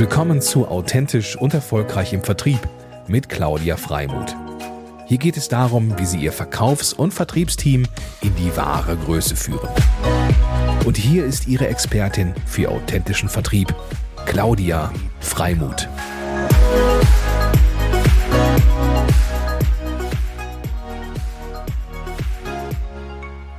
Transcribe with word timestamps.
Willkommen 0.00 0.40
zu 0.40 0.66
Authentisch 0.66 1.36
und 1.36 1.52
Erfolgreich 1.52 2.14
im 2.14 2.22
Vertrieb 2.22 2.58
mit 3.06 3.28
Claudia 3.28 3.76
Freimuth. 3.76 4.34
Hier 5.06 5.18
geht 5.18 5.36
es 5.36 5.48
darum, 5.48 5.98
wie 5.98 6.06
Sie 6.06 6.16
Ihr 6.16 6.32
Verkaufs- 6.32 6.94
und 6.94 7.12
Vertriebsteam 7.12 7.86
in 8.22 8.34
die 8.36 8.56
wahre 8.56 8.96
Größe 8.96 9.36
führen. 9.36 9.68
Und 10.86 10.96
hier 10.96 11.26
ist 11.26 11.48
Ihre 11.48 11.68
Expertin 11.68 12.32
für 12.46 12.70
authentischen 12.70 13.28
Vertrieb, 13.28 13.74
Claudia 14.24 14.90
Freimuth. 15.20 15.86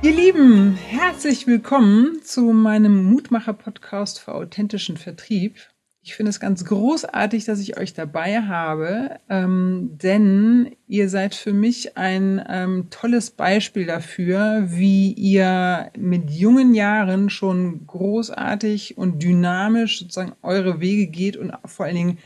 Ihr 0.02 0.12
Lieben, 0.12 0.74
herzlich 0.74 1.46
willkommen 1.46 2.20
zu 2.24 2.52
meinem 2.52 3.04
Mutmacher-Podcast 3.12 4.18
für 4.18 4.34
authentischen 4.34 4.96
Vertrieb. 4.96 5.71
Ich 6.04 6.16
finde 6.16 6.30
es 6.30 6.40
ganz 6.40 6.64
großartig, 6.64 7.44
dass 7.44 7.60
ich 7.60 7.78
euch 7.78 7.94
dabei 7.94 8.42
habe, 8.42 9.20
ähm, 9.28 9.90
denn 10.02 10.74
ihr 10.88 11.08
seid 11.08 11.32
für 11.32 11.52
mich 11.52 11.96
ein 11.96 12.44
ähm, 12.48 12.88
tolles 12.90 13.30
Beispiel 13.30 13.86
dafür, 13.86 14.64
wie 14.66 15.12
ihr 15.12 15.92
mit 15.96 16.28
jungen 16.28 16.74
Jahren 16.74 17.30
schon 17.30 17.86
großartig 17.86 18.98
und 18.98 19.22
dynamisch 19.22 20.00
sozusagen 20.00 20.32
eure 20.42 20.80
Wege 20.80 21.06
geht 21.06 21.36
und 21.36 21.52
vor 21.66 21.86
allen 21.86 21.94
Dingen 21.94 22.18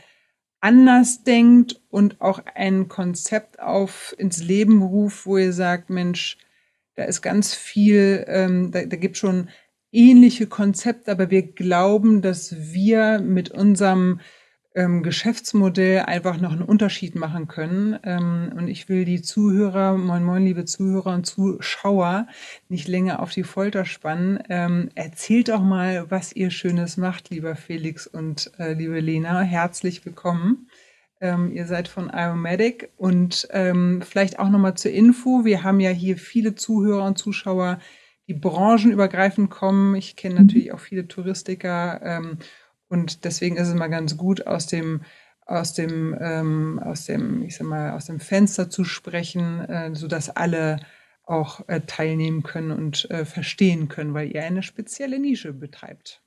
anders 0.59 1.23
denkt 1.23 1.79
und 1.89 2.19
auch 2.19 2.41
ein 2.55 2.87
Konzept 2.87 3.59
auf 3.59 4.15
ins 4.17 4.43
Leben 4.43 4.81
ruft, 4.81 5.27
wo 5.27 5.37
ihr 5.37 5.53
sagt, 5.53 5.91
Mensch, 5.91 6.39
da 6.95 7.03
ist 7.03 7.21
ganz 7.21 7.53
viel, 7.53 8.25
ähm, 8.27 8.71
da, 8.71 8.85
da 8.85 8.97
gibt 8.97 9.17
schon 9.17 9.49
ähnliche 9.91 10.47
Konzepte, 10.47 11.11
aber 11.11 11.29
wir 11.29 11.43
glauben, 11.43 12.21
dass 12.21 12.55
wir 12.73 13.19
mit 13.19 13.49
unserem 13.51 14.19
ähm, 14.77 15.01
Geschäftsmodell 15.01 16.01
einfach 16.01 16.39
noch 16.39 16.51
einen 16.51 16.61
Unterschied 16.61 17.15
machen 17.15 17.47
können. 17.47 17.97
Ähm, 18.03 18.53
und 18.55 18.67
ich 18.67 18.87
will 18.89 19.05
die 19.05 19.23
Zuhörer, 19.23 19.97
moin 19.97 20.23
moin, 20.23 20.45
liebe 20.45 20.65
Zuhörer 20.65 21.15
und 21.15 21.25
Zuschauer, 21.25 22.27
nicht 22.69 22.87
länger 22.87 23.19
auf 23.21 23.31
die 23.31 23.43
Folter 23.43 23.85
spannen. 23.85 24.39
Ähm, 24.49 24.89
erzählt 24.93 25.49
doch 25.49 25.63
mal, 25.63 26.11
was 26.11 26.31
ihr 26.31 26.51
Schönes 26.51 26.95
macht, 26.95 27.31
lieber 27.31 27.55
Felix 27.55 28.05
und 28.05 28.51
äh, 28.59 28.73
liebe 28.73 28.99
Lena. 28.99 29.41
Herzlich 29.41 30.05
willkommen. 30.05 30.69
Ähm, 31.19 31.51
ihr 31.51 31.65
seid 31.65 31.87
von 31.87 32.11
Iomedic 32.13 32.91
und 32.97 33.47
ähm, 33.49 34.03
vielleicht 34.07 34.37
auch 34.37 34.49
nochmal 34.49 34.75
zur 34.75 34.91
Info. 34.91 35.43
Wir 35.43 35.63
haben 35.63 35.79
ja 35.79 35.89
hier 35.89 36.17
viele 36.17 36.53
Zuhörer 36.53 37.05
und 37.05 37.17
Zuschauer, 37.17 37.79
die 38.27 38.33
branchenübergreifend 38.33 39.49
kommen. 39.49 39.95
Ich 39.95 40.15
kenne 40.15 40.35
natürlich 40.35 40.71
auch 40.73 40.79
viele 40.79 41.07
Touristiker 41.07 42.01
ähm, 42.03 42.37
und 42.89 43.23
deswegen 43.25 43.57
ist 43.57 43.67
es 43.67 43.75
mal 43.75 43.87
ganz 43.87 44.17
gut 44.17 44.47
aus 44.47 44.67
dem 44.67 45.01
aus 45.45 45.73
dem 45.73 46.15
ähm, 46.19 46.79
aus 46.83 47.05
dem 47.05 47.43
ich 47.43 47.55
sag 47.55 47.67
mal 47.67 47.91
aus 47.91 48.05
dem 48.05 48.19
Fenster 48.19 48.69
zu 48.69 48.83
sprechen, 48.83 49.61
äh, 49.61 49.95
so 49.95 50.07
alle 50.35 50.79
auch 51.23 51.67
äh, 51.67 51.81
teilnehmen 51.81 52.43
können 52.43 52.71
und 52.71 53.09
äh, 53.11 53.25
verstehen 53.25 53.87
können, 53.87 54.13
weil 54.13 54.33
ihr 54.33 54.43
eine 54.43 54.63
spezielle 54.63 55.19
Nische 55.19 55.53
betreibt. 55.53 56.21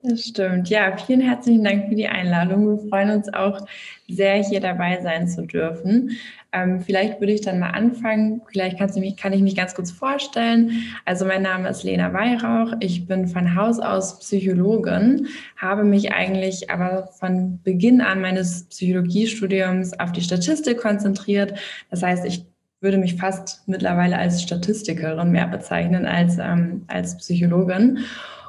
Das 0.00 0.26
stimmt. 0.26 0.68
Ja, 0.68 0.96
vielen 0.96 1.20
herzlichen 1.20 1.64
Dank 1.64 1.88
für 1.88 1.96
die 1.96 2.06
Einladung. 2.06 2.68
Wir 2.68 2.88
freuen 2.88 3.10
uns 3.10 3.34
auch 3.34 3.66
sehr, 4.06 4.36
hier 4.44 4.60
dabei 4.60 5.00
sein 5.02 5.26
zu 5.26 5.42
dürfen. 5.42 6.16
Ähm, 6.52 6.80
vielleicht 6.80 7.18
würde 7.18 7.32
ich 7.32 7.40
dann 7.40 7.58
mal 7.58 7.70
anfangen. 7.70 8.40
Vielleicht 8.48 8.78
kannst 8.78 8.94
du 8.94 9.00
mich, 9.00 9.16
kann 9.16 9.32
ich 9.32 9.42
mich 9.42 9.56
ganz 9.56 9.74
kurz 9.74 9.90
vorstellen. 9.90 10.70
Also 11.04 11.24
mein 11.24 11.42
Name 11.42 11.68
ist 11.68 11.82
Lena 11.82 12.12
Weihrauch. 12.12 12.74
Ich 12.78 13.06
bin 13.06 13.26
von 13.26 13.56
Haus 13.56 13.80
aus 13.80 14.20
Psychologin, 14.20 15.26
habe 15.56 15.82
mich 15.82 16.12
eigentlich 16.12 16.70
aber 16.70 17.08
von 17.08 17.60
Beginn 17.64 18.00
an 18.00 18.20
meines 18.20 18.68
Psychologiestudiums 18.68 19.98
auf 19.98 20.12
die 20.12 20.22
Statistik 20.22 20.78
konzentriert. 20.78 21.58
Das 21.90 22.04
heißt, 22.04 22.24
ich 22.24 22.46
würde 22.80 22.98
mich 22.98 23.16
fast 23.16 23.66
mittlerweile 23.66 24.16
als 24.16 24.42
Statistikerin 24.44 25.32
mehr 25.32 25.48
bezeichnen 25.48 26.06
als 26.06 26.38
ähm, 26.38 26.84
als 26.86 27.16
Psychologin. 27.16 27.98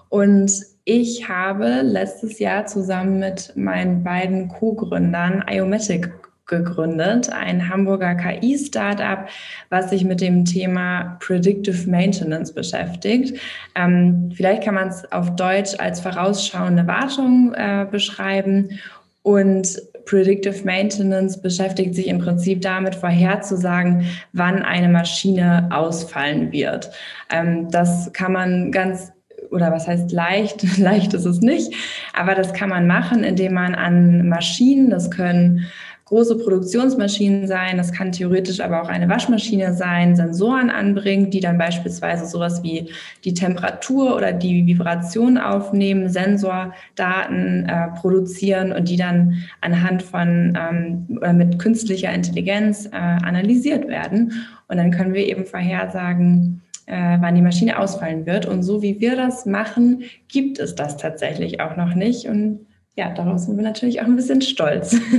Und 0.10 0.52
ich 0.86 1.28
habe 1.30 1.82
letztes 1.82 2.40
Jahr 2.40 2.66
zusammen 2.66 3.20
mit 3.20 3.54
meinen 3.56 4.04
beiden 4.04 4.48
Co-Gründern 4.48 5.44
Iomatic 5.48 6.12
gegründet, 6.50 7.32
ein 7.32 7.70
Hamburger 7.70 8.16
KI-Startup, 8.16 9.30
was 9.70 9.92
sich 9.92 10.04
mit 10.04 10.20
dem 10.20 10.44
Thema 10.44 11.18
Predictive 11.20 11.90
Maintenance 11.90 12.52
beschäftigt. 12.52 13.40
Ähm, 13.76 14.32
vielleicht 14.36 14.64
kann 14.64 14.76
man 14.76 14.90
es 14.90 15.10
auf 15.12 15.36
Deutsch 15.36 15.76
als 15.78 16.02
vorausschauende 16.02 16.88
Wartung 16.88 17.54
äh, 17.54 17.86
beschreiben. 17.90 18.80
Und 19.22 19.80
Predictive 20.06 20.66
Maintenance 20.66 21.40
beschäftigt 21.40 21.94
sich 21.94 22.08
im 22.08 22.18
Prinzip 22.18 22.62
damit, 22.62 22.96
vorherzusagen, 22.96 24.08
wann 24.34 24.64
eine 24.64 24.90
Maschine 24.90 25.70
ausfallen 25.72 26.52
wird. 26.52 26.90
Ähm, 27.32 27.70
das 27.70 28.12
kann 28.12 28.34
man 28.34 28.72
ganz 28.72 29.12
oder 29.52 29.72
was 29.72 29.88
heißt 29.88 30.12
leicht? 30.12 30.78
leicht 30.78 31.14
ist 31.14 31.26
es 31.26 31.42
nicht, 31.42 31.74
aber 32.14 32.36
das 32.36 32.54
kann 32.54 32.70
man 32.70 32.88
machen, 32.88 33.24
indem 33.24 33.54
man 33.54 33.76
an 33.76 34.28
Maschinen, 34.28 34.90
das 34.90 35.12
können 35.12 35.68
große 36.10 36.40
Produktionsmaschinen 36.40 37.46
sein, 37.48 37.78
das 37.78 37.92
kann 37.92 38.12
theoretisch 38.12 38.60
aber 38.62 38.82
auch 38.82 38.90
eine 38.90 39.08
Waschmaschine 39.08 39.76
sein, 39.76 40.16
Sensoren 40.16 40.72
anbringt, 40.72 41.36
die 41.36 41.40
dann 41.40 41.60
beispielsweise 41.60 42.26
sowas 42.26 42.64
wie 42.64 42.90
die 43.24 43.36
Temperatur 43.36 44.16
oder 44.16 44.34
die 44.34 44.66
Vibration 44.66 45.38
aufnehmen, 45.38 46.10
Sensordaten 46.10 47.70
äh, 47.70 47.90
produzieren 48.00 48.72
und 48.72 48.90
die 48.90 48.98
dann 48.98 49.44
anhand 49.62 50.02
von 50.02 50.58
ähm, 50.60 51.18
oder 51.18 51.34
mit 51.34 51.60
künstlicher 51.60 52.12
Intelligenz 52.12 52.88
äh, 52.88 52.98
analysiert 52.98 53.88
werden. 53.88 54.34
Und 54.68 54.78
dann 54.78 54.90
können 54.90 55.14
wir 55.14 55.28
eben 55.28 55.46
vorhersagen, 55.46 56.62
äh, 56.90 57.18
wann 57.22 57.36
die 57.36 57.42
Maschine 57.42 57.80
ausfallen 57.80 58.26
wird. 58.26 58.46
Und 58.46 58.64
so 58.64 58.82
wie 58.82 59.00
wir 59.00 59.16
das 59.16 59.46
machen, 59.46 60.04
gibt 60.28 60.60
es 60.60 60.76
das 60.76 60.98
tatsächlich 60.98 61.62
auch 61.62 61.78
noch 61.78 61.94
nicht. 61.96 62.28
Und 62.28 62.66
ja, 62.96 63.14
daraus 63.14 63.46
sind 63.46 63.56
wir 63.56 63.64
natürlich 63.64 64.02
auch 64.02 64.06
ein 64.06 64.16
bisschen 64.16 64.42
stolz. 64.42 64.96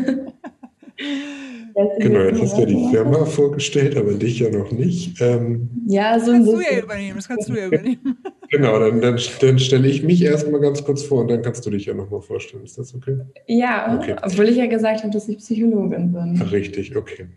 Genau, 1.99 2.21
jetzt 2.25 2.43
hast 2.43 2.57
du 2.57 2.61
ja 2.61 2.67
die 2.67 2.89
Firma 2.91 3.25
vorgestellt, 3.25 3.97
aber 3.97 4.13
dich 4.13 4.41
ja 4.41 4.51
noch 4.51 4.71
nicht. 4.71 5.19
Ähm, 5.21 5.71
ja, 5.87 6.19
so 6.19 6.33
ein 6.33 6.45
bisschen. 6.45 6.59
Das 6.59 6.67
kannst 6.67 6.69
du 6.69 6.75
ja 6.75 6.83
übernehmen, 6.83 7.17
das 7.17 7.29
kannst 7.29 7.49
du 7.49 7.55
ja 7.55 7.67
übernehmen. 7.67 8.19
Genau, 8.51 8.81
dann, 8.81 9.01
dann, 9.01 9.19
dann 9.41 9.59
stelle 9.61 9.89
ich 9.89 10.03
mich 10.03 10.25
erstmal 10.25 10.61
ganz 10.61 10.85
kurz 10.85 11.05
vor 11.05 11.21
und 11.21 11.29
dann 11.29 11.41
kannst 11.41 11.65
du 11.65 11.71
dich 11.71 11.87
ja 11.87 11.95
nochmal 11.95 12.21
vorstellen. 12.21 12.65
Ist 12.65 12.79
das 12.79 12.93
okay? 12.93 13.19
Ja, 13.47 13.97
okay. 13.97 14.17
obwohl 14.21 14.49
ich 14.49 14.57
ja 14.57 14.67
gesagt 14.67 15.05
habe, 15.05 15.13
dass 15.13 15.29
ich 15.29 15.39
Psychologin 15.39 16.13
bin. 16.13 16.43
Richtig, 16.51 16.97
okay. 16.97 17.29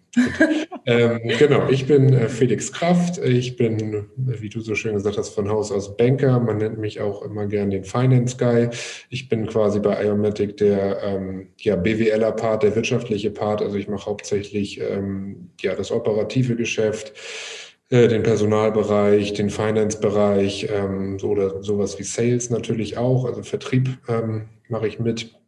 ähm, 0.88 1.19
genau, 1.38 1.69
ich 1.69 1.85
bin 1.85 2.13
äh, 2.13 2.28
Felix 2.29 2.72
Kraft. 2.72 3.19
Ich 3.19 3.56
bin, 3.57 4.06
wie 4.18 4.50
du 4.50 4.59
so 4.62 4.74
schön 4.74 4.96
gesagt 4.96 5.19
hast, 5.19 5.29
von 5.29 5.47
Haus 5.50 5.72
aus 5.72 5.96
Banker. 5.96 6.40
Man 6.40 6.57
nennt 6.57 6.79
mich 6.79 7.00
auch 7.00 7.22
immer 7.22 7.45
gern 7.45 7.69
den 7.69 7.84
Finance 7.84 8.35
Guy. 8.35 8.69
Ich 9.12 9.30
bin 9.30 9.45
quasi 9.45 9.80
bei 9.80 10.03
Iomatic 10.03 10.57
der 10.57 10.97
ähm, 11.03 11.50
ja, 11.59 11.75
BWLer-Part, 11.75 12.63
der 12.63 12.75
wirtschaftliche 12.75 13.30
Part. 13.30 13.62
Also 13.62 13.78
ich 13.78 13.88
mache 13.88 14.07
hauptsächlich 14.07 14.81
ähm, 14.81 15.51
ja, 15.62 15.75
das 15.75 15.91
operative 15.91 16.56
Geschäft 16.56 17.13
äh, 17.94 18.08
den 18.08 18.24
Personalbereich, 18.24 19.34
den 19.34 19.52
Finance-Bereich 19.52 20.68
ähm, 20.72 21.20
so 21.20 21.30
oder 21.30 21.62
sowas 21.62 22.00
wie 22.00 22.04
Sales 22.04 22.50
natürlich 22.50 22.98
auch, 22.98 23.26
also 23.26 23.44
Vertrieb 23.44 24.00
ähm, 24.08 24.50
mache 24.68 24.88
ich 24.88 25.00
mit. 25.00 25.40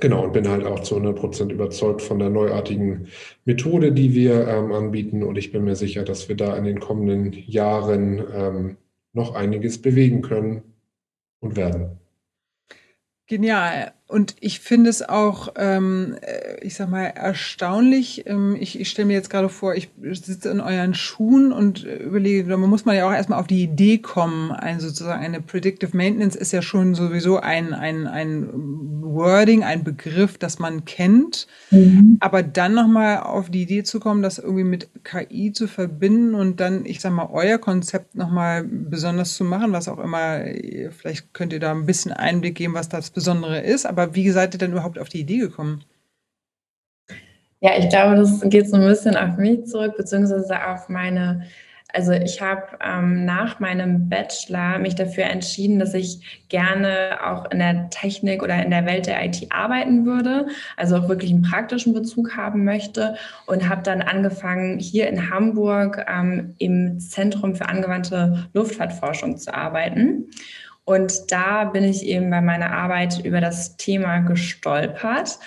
Genau, 0.00 0.24
und 0.24 0.32
bin 0.32 0.48
halt 0.48 0.64
auch 0.64 0.80
zu 0.80 0.96
100 0.96 1.16
Prozent 1.16 1.52
überzeugt 1.52 2.02
von 2.02 2.18
der 2.18 2.28
neuartigen 2.28 3.06
Methode, 3.44 3.92
die 3.92 4.14
wir 4.14 4.48
ähm, 4.48 4.72
anbieten. 4.72 5.22
Und 5.22 5.38
ich 5.38 5.52
bin 5.52 5.62
mir 5.62 5.76
sicher, 5.76 6.02
dass 6.02 6.28
wir 6.28 6.36
da 6.36 6.56
in 6.56 6.64
den 6.64 6.80
kommenden 6.80 7.32
Jahren 7.32 8.20
ähm, 8.34 8.76
noch 9.12 9.36
einiges 9.36 9.80
bewegen 9.80 10.22
können 10.22 10.64
und 11.38 11.54
werden. 11.54 12.00
Genial. 13.28 13.95
Und 14.08 14.36
ich 14.38 14.60
finde 14.60 14.88
es 14.88 15.02
auch, 15.06 15.48
ähm, 15.56 16.16
äh, 16.20 16.64
ich 16.64 16.76
sag 16.76 16.88
mal, 16.88 17.06
erstaunlich. 17.06 18.24
Ähm, 18.26 18.56
ich 18.58 18.78
ich 18.78 18.88
stelle 18.88 19.06
mir 19.06 19.14
jetzt 19.14 19.30
gerade 19.30 19.48
vor, 19.48 19.74
ich 19.74 19.88
sitze 20.12 20.48
in 20.48 20.60
euren 20.60 20.94
Schuhen 20.94 21.52
und 21.52 21.82
überlege, 21.82 22.56
man 22.56 22.70
muss 22.70 22.84
man 22.84 22.94
ja 22.94 23.08
auch 23.08 23.12
erstmal 23.12 23.40
auf 23.40 23.48
die 23.48 23.64
Idee 23.64 23.98
kommen, 23.98 24.52
ein 24.52 24.78
sozusagen 24.78 25.24
eine 25.24 25.40
Predictive 25.40 25.96
Maintenance 25.96 26.36
ist 26.36 26.52
ja 26.52 26.62
schon 26.62 26.94
sowieso 26.94 27.40
ein, 27.40 27.74
ein, 27.74 28.06
ein 28.06 28.48
Wording, 29.02 29.64
ein 29.64 29.82
Begriff, 29.82 30.38
das 30.38 30.60
man 30.60 30.84
kennt. 30.84 31.48
Mhm. 31.72 32.18
Aber 32.20 32.44
dann 32.44 32.74
nochmal 32.74 33.20
auf 33.20 33.50
die 33.50 33.62
Idee 33.62 33.82
zu 33.82 33.98
kommen, 33.98 34.22
das 34.22 34.38
irgendwie 34.38 34.64
mit 34.64 34.88
KI 35.02 35.52
zu 35.52 35.66
verbinden 35.66 36.34
und 36.36 36.60
dann, 36.60 36.86
ich 36.86 37.00
sag 37.00 37.12
mal, 37.12 37.28
euer 37.32 37.58
Konzept 37.58 38.14
nochmal 38.14 38.62
besonders 38.62 39.34
zu 39.34 39.42
machen, 39.42 39.72
was 39.72 39.88
auch 39.88 39.98
immer, 39.98 40.40
vielleicht 40.96 41.34
könnt 41.34 41.52
ihr 41.52 41.60
da 41.60 41.72
ein 41.72 41.86
bisschen 41.86 42.12
Einblick 42.12 42.54
geben, 42.54 42.74
was 42.74 42.88
das 42.88 43.10
Besondere 43.10 43.60
ist. 43.62 43.86
Aber 43.96 44.14
wie 44.14 44.28
seid 44.30 44.54
ihr 44.54 44.58
denn 44.58 44.72
überhaupt 44.72 44.98
auf 44.98 45.08
die 45.08 45.20
Idee 45.20 45.38
gekommen? 45.38 45.82
Ja, 47.60 47.70
ich 47.78 47.88
glaube, 47.88 48.16
das 48.16 48.42
geht 48.42 48.68
so 48.68 48.76
ein 48.76 48.86
bisschen 48.86 49.16
auf 49.16 49.38
mich 49.38 49.64
zurück, 49.64 49.96
beziehungsweise 49.96 50.66
auf 50.66 50.90
meine 50.90 51.46
Also 51.94 52.12
ich 52.12 52.42
habe 52.42 52.62
ähm, 52.84 53.24
nach 53.24 53.58
meinem 53.58 54.10
Bachelor 54.10 54.78
mich 54.78 54.96
dafür 54.96 55.24
entschieden, 55.24 55.78
dass 55.78 55.94
ich 55.94 56.44
gerne 56.50 57.18
auch 57.24 57.50
in 57.50 57.58
der 57.58 57.88
Technik 57.88 58.42
oder 58.42 58.62
in 58.62 58.70
der 58.70 58.84
Welt 58.84 59.06
der 59.06 59.24
IT 59.24 59.46
arbeiten 59.50 60.04
würde, 60.04 60.46
also 60.76 60.96
auch 60.96 61.08
wirklich 61.08 61.30
einen 61.32 61.40
praktischen 61.40 61.94
Bezug 61.94 62.36
haben 62.36 62.64
möchte 62.64 63.16
und 63.46 63.66
habe 63.66 63.82
dann 63.82 64.02
angefangen, 64.02 64.78
hier 64.78 65.08
in 65.08 65.30
Hamburg 65.30 66.04
ähm, 66.06 66.54
im 66.58 67.00
Zentrum 67.00 67.54
für 67.54 67.68
angewandte 67.70 68.46
Luftfahrtforschung 68.52 69.38
zu 69.38 69.54
arbeiten. 69.54 70.26
Und 70.86 71.32
da 71.32 71.64
bin 71.64 71.82
ich 71.82 72.06
eben 72.06 72.30
bei 72.30 72.40
meiner 72.40 72.70
Arbeit 72.70 73.22
über 73.24 73.40
das 73.40 73.76
Thema 73.76 74.20
gestolpert 74.20 75.38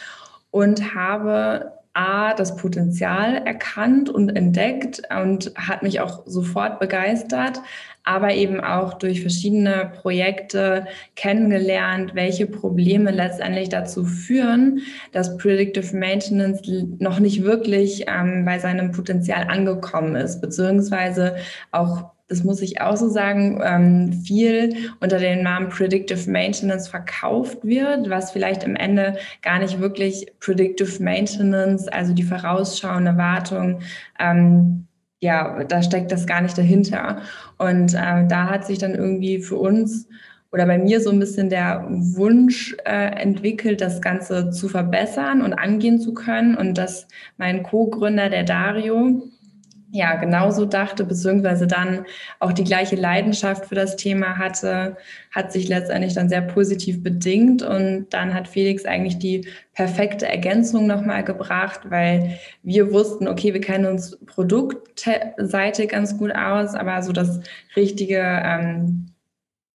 und 0.51 0.93
habe 0.93 1.71
A, 1.93 2.33
das 2.33 2.57
Potenzial 2.57 3.35
erkannt 3.45 4.09
und 4.09 4.35
entdeckt 4.35 5.01
und 5.09 5.51
hat 5.55 5.81
mich 5.81 6.01
auch 6.01 6.23
sofort 6.25 6.79
begeistert, 6.79 7.61
aber 8.03 8.33
eben 8.33 8.59
auch 8.59 8.95
durch 8.95 9.21
verschiedene 9.21 9.93
Projekte 10.01 10.87
kennengelernt, 11.15 12.15
welche 12.15 12.45
Probleme 12.45 13.11
letztendlich 13.11 13.69
dazu 13.69 14.03
führen, 14.03 14.81
dass 15.13 15.37
Predictive 15.37 15.95
Maintenance 15.95 16.61
noch 16.99 17.19
nicht 17.19 17.43
wirklich 17.43 18.05
ähm, 18.07 18.43
bei 18.43 18.59
seinem 18.59 18.91
Potenzial 18.91 19.47
angekommen 19.47 20.15
ist, 20.15 20.41
beziehungsweise 20.41 21.37
auch 21.71 22.11
das 22.29 22.43
muss 22.43 22.61
ich 22.61 22.79
auch 22.79 22.95
so 22.95 23.09
sagen, 23.09 23.59
ähm, 23.63 24.13
viel 24.13 24.91
unter 24.99 25.17
dem 25.17 25.41
Namen 25.41 25.69
Predictive 25.69 26.29
Maintenance 26.29 26.87
verkauft 26.87 27.57
wird, 27.63 28.09
was 28.09 28.31
vielleicht 28.31 28.63
am 28.63 28.75
Ende 28.75 29.17
gar 29.41 29.59
nicht 29.59 29.79
wirklich 29.79 30.27
Predictive 30.39 31.03
Maintenance, 31.03 31.87
also 31.87 32.13
die 32.13 32.23
vorausschauende 32.23 33.17
Wartung, 33.17 33.81
ähm, 34.19 34.85
ja, 35.21 35.63
da 35.65 35.83
steckt 35.83 36.11
das 36.11 36.25
gar 36.27 36.41
nicht 36.41 36.57
dahinter. 36.57 37.21
Und 37.57 37.93
äh, 37.93 38.25
da 38.27 38.49
hat 38.49 38.65
sich 38.65 38.77
dann 38.77 38.95
irgendwie 38.95 39.39
für 39.41 39.57
uns 39.57 40.07
oder 40.51 40.65
bei 40.65 40.77
mir 40.77 40.99
so 40.99 41.11
ein 41.11 41.19
bisschen 41.19 41.49
der 41.49 41.85
Wunsch 41.89 42.75
äh, 42.85 43.21
entwickelt, 43.21 43.81
das 43.81 44.01
Ganze 44.01 44.49
zu 44.49 44.67
verbessern 44.67 45.41
und 45.41 45.53
angehen 45.53 45.99
zu 45.99 46.13
können. 46.13 46.55
Und 46.55 46.77
dass 46.77 47.07
mein 47.37 47.63
Co-Gründer, 47.63 48.29
der 48.29 48.43
Dario, 48.43 49.28
ja, 49.91 50.15
genauso 50.15 50.65
dachte, 50.65 51.03
beziehungsweise 51.03 51.65
dann 51.65 52.05
auch 52.39 52.53
die 52.53 52.63
gleiche 52.63 52.95
Leidenschaft 52.95 53.65
für 53.65 53.75
das 53.75 53.95
Thema 53.95 54.37
hatte, 54.37 54.97
hat 55.31 55.51
sich 55.51 55.67
letztendlich 55.67 56.13
dann 56.13 56.29
sehr 56.29 56.41
positiv 56.41 57.01
bedingt. 57.01 57.63
Und 57.63 58.07
dann 58.11 58.33
hat 58.33 58.47
Felix 58.47 58.85
eigentlich 58.85 59.17
die 59.17 59.47
perfekte 59.73 60.27
Ergänzung 60.27 60.85
nochmal 60.85 61.23
gebracht, 61.23 61.81
weil 61.89 62.37
wir 62.61 62.91
wussten, 62.93 63.27
okay, 63.27 63.53
wir 63.53 63.61
kennen 63.61 63.85
uns 63.85 64.17
Produktseite 64.27 65.87
ganz 65.87 66.17
gut 66.17 66.35
aus, 66.35 66.75
aber 66.75 67.01
so 67.01 67.11
das 67.11 67.39
richtige, 67.75 68.19
ähm, 68.19 69.08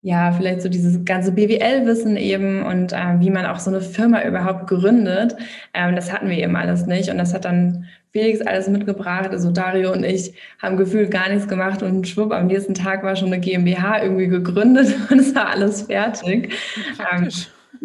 ja, 0.05 0.33
vielleicht 0.33 0.61
so 0.61 0.69
dieses 0.69 1.03
ganze 1.07 1.33
BWL-Wissen 1.33 2.19
eben 2.19 2.63
und 2.63 2.93
äh, 2.93 3.21
wie 3.21 3.31
man 3.31 3.47
auch 3.47 3.59
so 3.59 3.71
eine 3.71 3.81
Firma 3.81 4.23
überhaupt 4.23 4.67
gründet, 4.67 5.35
ähm, 5.73 5.97
das 5.97 6.13
hatten 6.13 6.29
wir 6.29 6.37
eben 6.37 6.57
alles 6.57 6.85
nicht. 6.85 7.09
Und 7.09 7.17
das 7.17 7.33
hat 7.33 7.47
dann 7.47 7.87
Felix 8.13 8.43
alles 8.43 8.69
mitgebracht. 8.69 9.31
Also 9.31 9.51
Dario 9.51 9.93
und 9.93 10.05
ich 10.05 10.35
haben 10.61 10.77
gefühlt 10.77 11.11
gar 11.11 11.31
nichts 11.31 11.49
gemacht 11.49 11.83
und 11.83 12.07
schwupp, 12.07 12.33
am 12.33 12.49
nächsten 12.49 12.75
Tag 12.75 13.03
war 13.03 13.17
schon 13.17 13.33
eine 13.33 13.41
GmbH 13.41 14.03
irgendwie 14.03 14.29
gegründet 14.29 14.95
und 15.11 15.21
es 15.21 15.35
war 15.35 15.49
alles 15.49 15.83
fertig. 15.85 16.53
Ähm, 17.11 17.31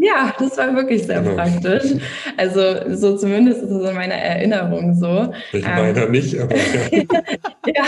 ja, 0.01 0.33
das 0.39 0.57
war 0.57 0.73
wirklich 0.75 1.03
sehr 1.03 1.21
genau. 1.21 1.35
praktisch. 1.35 1.91
Also 2.37 2.95
so 2.95 3.17
zumindest 3.17 3.63
ist 3.63 3.71
es 3.71 3.89
in 3.89 3.95
meiner 3.95 4.15
Erinnerung 4.15 4.95
so. 4.95 5.33
Ich 5.51 5.65
meine 5.65 6.03
ähm, 6.03 6.11
nicht, 6.11 6.39
aber 6.39 6.55
ja, 7.67 7.83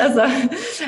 also, 0.00 0.22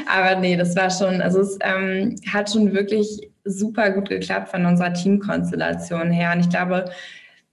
aber 0.06 0.40
nee, 0.40 0.56
das 0.56 0.74
war 0.74 0.90
schon, 0.90 1.20
also 1.20 1.40
es 1.40 1.58
ähm, 1.62 2.16
hat 2.32 2.50
schon 2.50 2.72
wirklich 2.72 3.30
super 3.44 3.90
gut 3.90 4.08
geklappt 4.08 4.48
von 4.48 4.64
unserer 4.64 4.94
Teamkonstellation 4.94 6.10
her. 6.10 6.32
Und 6.34 6.40
ich 6.40 6.48
glaube, 6.48 6.86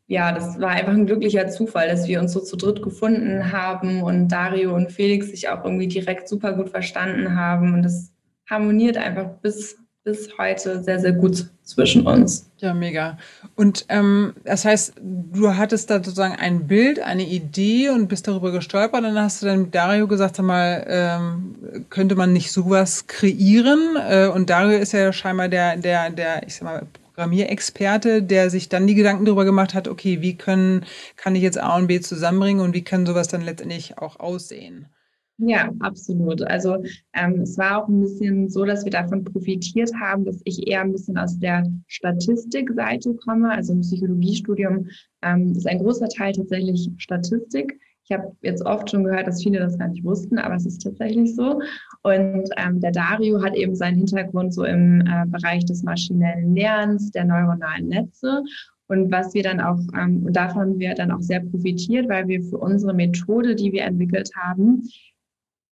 ja, 0.07 0.31
das 0.31 0.59
war 0.59 0.69
einfach 0.69 0.93
ein 0.93 1.05
glücklicher 1.05 1.49
Zufall, 1.49 1.89
dass 1.89 2.07
wir 2.07 2.19
uns 2.19 2.31
so 2.33 2.39
zu 2.39 2.55
dritt 2.55 2.81
gefunden 2.81 3.51
haben 3.51 4.03
und 4.03 4.29
Dario 4.29 4.73
und 4.73 4.91
Felix 4.91 5.27
sich 5.27 5.49
auch 5.49 5.63
irgendwie 5.65 5.87
direkt 5.87 6.29
super 6.29 6.53
gut 6.53 6.69
verstanden 6.69 7.35
haben. 7.35 7.73
Und 7.73 7.83
das 7.83 8.11
harmoniert 8.49 8.97
einfach 8.97 9.27
bis, 9.41 9.80
bis 10.03 10.29
heute 10.37 10.81
sehr, 10.83 10.99
sehr 10.99 11.11
gut 11.11 11.47
zwischen 11.63 12.07
uns. 12.07 12.49
Ja, 12.57 12.73
mega. 12.73 13.17
Und 13.55 13.85
ähm, 13.89 14.33
das 14.43 14.65
heißt, 14.65 14.95
du 14.99 15.55
hattest 15.55 15.89
da 15.89 15.97
sozusagen 15.97 16.35
ein 16.35 16.67
Bild, 16.67 16.99
eine 16.99 17.23
Idee 17.23 17.89
und 17.89 18.07
bist 18.07 18.27
darüber 18.27 18.51
gestolpert. 18.51 19.03
Dann 19.03 19.19
hast 19.19 19.41
du 19.41 19.45
dann 19.45 19.69
Dario 19.71 20.07
gesagt, 20.07 20.37
sag 20.37 20.45
mal, 20.45 20.85
ähm, 20.87 21.85
könnte 21.89 22.15
man 22.15 22.33
nicht 22.33 22.51
sowas 22.51 23.07
kreieren? 23.07 23.95
Äh, 23.95 24.27
und 24.27 24.49
Dario 24.49 24.77
ist 24.77 24.93
ja 24.93 25.13
scheinbar 25.13 25.49
der, 25.49 25.77
der, 25.77 26.09
der, 26.09 26.47
ich 26.47 26.55
sag 26.55 26.63
mal, 26.63 26.87
Programmierexperte, 27.13 28.23
der 28.23 28.49
sich 28.49 28.69
dann 28.69 28.87
die 28.87 28.95
Gedanken 28.95 29.25
darüber 29.25 29.45
gemacht 29.45 29.73
hat, 29.73 29.87
okay, 29.87 30.21
wie 30.21 30.35
können, 30.35 30.85
kann 31.17 31.35
ich 31.35 31.43
jetzt 31.43 31.59
A 31.59 31.75
und 31.75 31.87
B 31.87 31.99
zusammenbringen 31.99 32.63
und 32.63 32.73
wie 32.73 32.83
kann 32.83 33.05
sowas 33.05 33.27
dann 33.27 33.41
letztendlich 33.41 33.97
auch 33.99 34.19
aussehen? 34.19 34.87
Ja, 35.37 35.71
absolut. 35.79 36.43
Also 36.43 36.83
ähm, 37.13 37.41
es 37.41 37.57
war 37.57 37.83
auch 37.83 37.87
ein 37.87 37.99
bisschen 38.01 38.49
so, 38.49 38.63
dass 38.63 38.83
wir 38.85 38.91
davon 38.91 39.23
profitiert 39.23 39.91
haben, 39.99 40.23
dass 40.23 40.39
ich 40.45 40.67
eher 40.67 40.81
ein 40.81 40.91
bisschen 40.91 41.17
aus 41.17 41.39
der 41.39 41.65
Statistikseite 41.87 43.15
komme. 43.15 43.49
Also 43.49 43.73
im 43.73 43.81
Psychologiestudium 43.81 44.87
ähm, 45.23 45.53
ist 45.53 45.67
ein 45.67 45.79
großer 45.79 46.09
Teil 46.09 46.33
tatsächlich 46.33 46.91
Statistik. 46.97 47.79
Ich 48.03 48.11
habe 48.11 48.35
jetzt 48.41 48.65
oft 48.65 48.89
schon 48.89 49.03
gehört, 49.03 49.25
dass 49.25 49.41
viele 49.41 49.59
das 49.59 49.77
gar 49.79 49.87
nicht 49.87 50.03
wussten, 50.03 50.37
aber 50.37 50.55
es 50.55 50.65
ist 50.65 50.81
tatsächlich 50.81 51.35
so. 51.35 51.61
Und 52.03 52.49
ähm, 52.57 52.79
der 52.79 52.91
Dario 52.91 53.41
hat 53.41 53.55
eben 53.55 53.75
seinen 53.75 53.97
Hintergrund 53.97 54.53
so 54.53 54.63
im 54.63 55.01
äh, 55.01 55.25
Bereich 55.27 55.65
des 55.65 55.81
maschinellen 55.81 56.53
Lernens, 56.55 57.11
der 57.11 57.25
neuronalen 57.25 57.87
Netze. 57.87 58.43
Und 58.87 59.09
was 59.09 59.33
wir 59.33 59.43
dann 59.43 59.61
auch, 59.61 59.79
ähm, 59.97 60.23
und 60.25 60.35
davon 60.35 60.61
haben 60.61 60.79
wir 60.79 60.93
dann 60.93 61.11
auch 61.11 61.21
sehr 61.21 61.39
profitiert, 61.39 62.09
weil 62.09 62.27
wir 62.27 62.43
für 62.43 62.57
unsere 62.57 62.93
Methode, 62.93 63.55
die 63.55 63.71
wir 63.71 63.83
entwickelt 63.83 64.29
haben, 64.35 64.83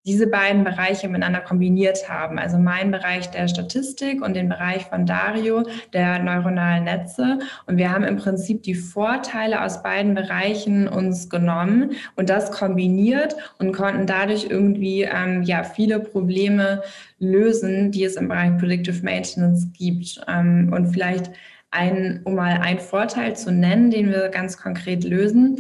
diese 0.10 0.26
beiden 0.26 0.64
Bereiche 0.64 1.08
miteinander 1.08 1.40
kombiniert 1.40 2.10
haben. 2.10 2.40
Also 2.40 2.58
mein 2.58 2.90
Bereich 2.90 3.30
der 3.30 3.48
Statistik 3.48 4.24
und 4.24 4.36
den 4.36 4.50
Bereich 4.50 4.86
von 4.86 5.06
Dario 5.06 5.68
der 5.94 6.18
neuronalen 6.18 6.86
Netze. 6.86 7.38
Und 7.68 7.78
wir 7.78 7.92
haben 7.92 8.04
im 8.04 8.18
Prinzip 8.18 8.64
die 8.64 8.74
Vorteile 8.74 9.64
aus 9.64 9.84
beiden 9.84 10.16
Bereichen 10.16 10.88
uns 10.88 11.30
genommen 11.30 11.92
und 12.16 12.32
das 12.32 12.52
kombiniert 12.52 13.36
und 13.60 13.72
konnten 13.72 14.08
dadurch 14.08 14.48
irgendwie 14.50 15.04
ähm, 15.04 15.44
ja 15.44 15.64
viele 15.64 16.00
Probleme 16.00 16.82
lösen, 17.20 17.92
die 17.92 18.04
es 18.04 18.16
im 18.16 18.30
Bereich 18.30 18.58
Predictive 18.58 19.06
Maintenance 19.06 19.68
gibt. 19.78 20.20
Ähm, 20.28 20.74
und 20.74 20.88
vielleicht 20.88 21.30
ein, 21.70 22.22
um 22.24 22.34
mal 22.34 22.58
einen 22.62 22.80
Vorteil 22.80 23.36
zu 23.36 23.52
nennen, 23.52 23.92
den 23.92 24.10
wir 24.10 24.30
ganz 24.30 24.58
konkret 24.58 25.04
lösen 25.04 25.60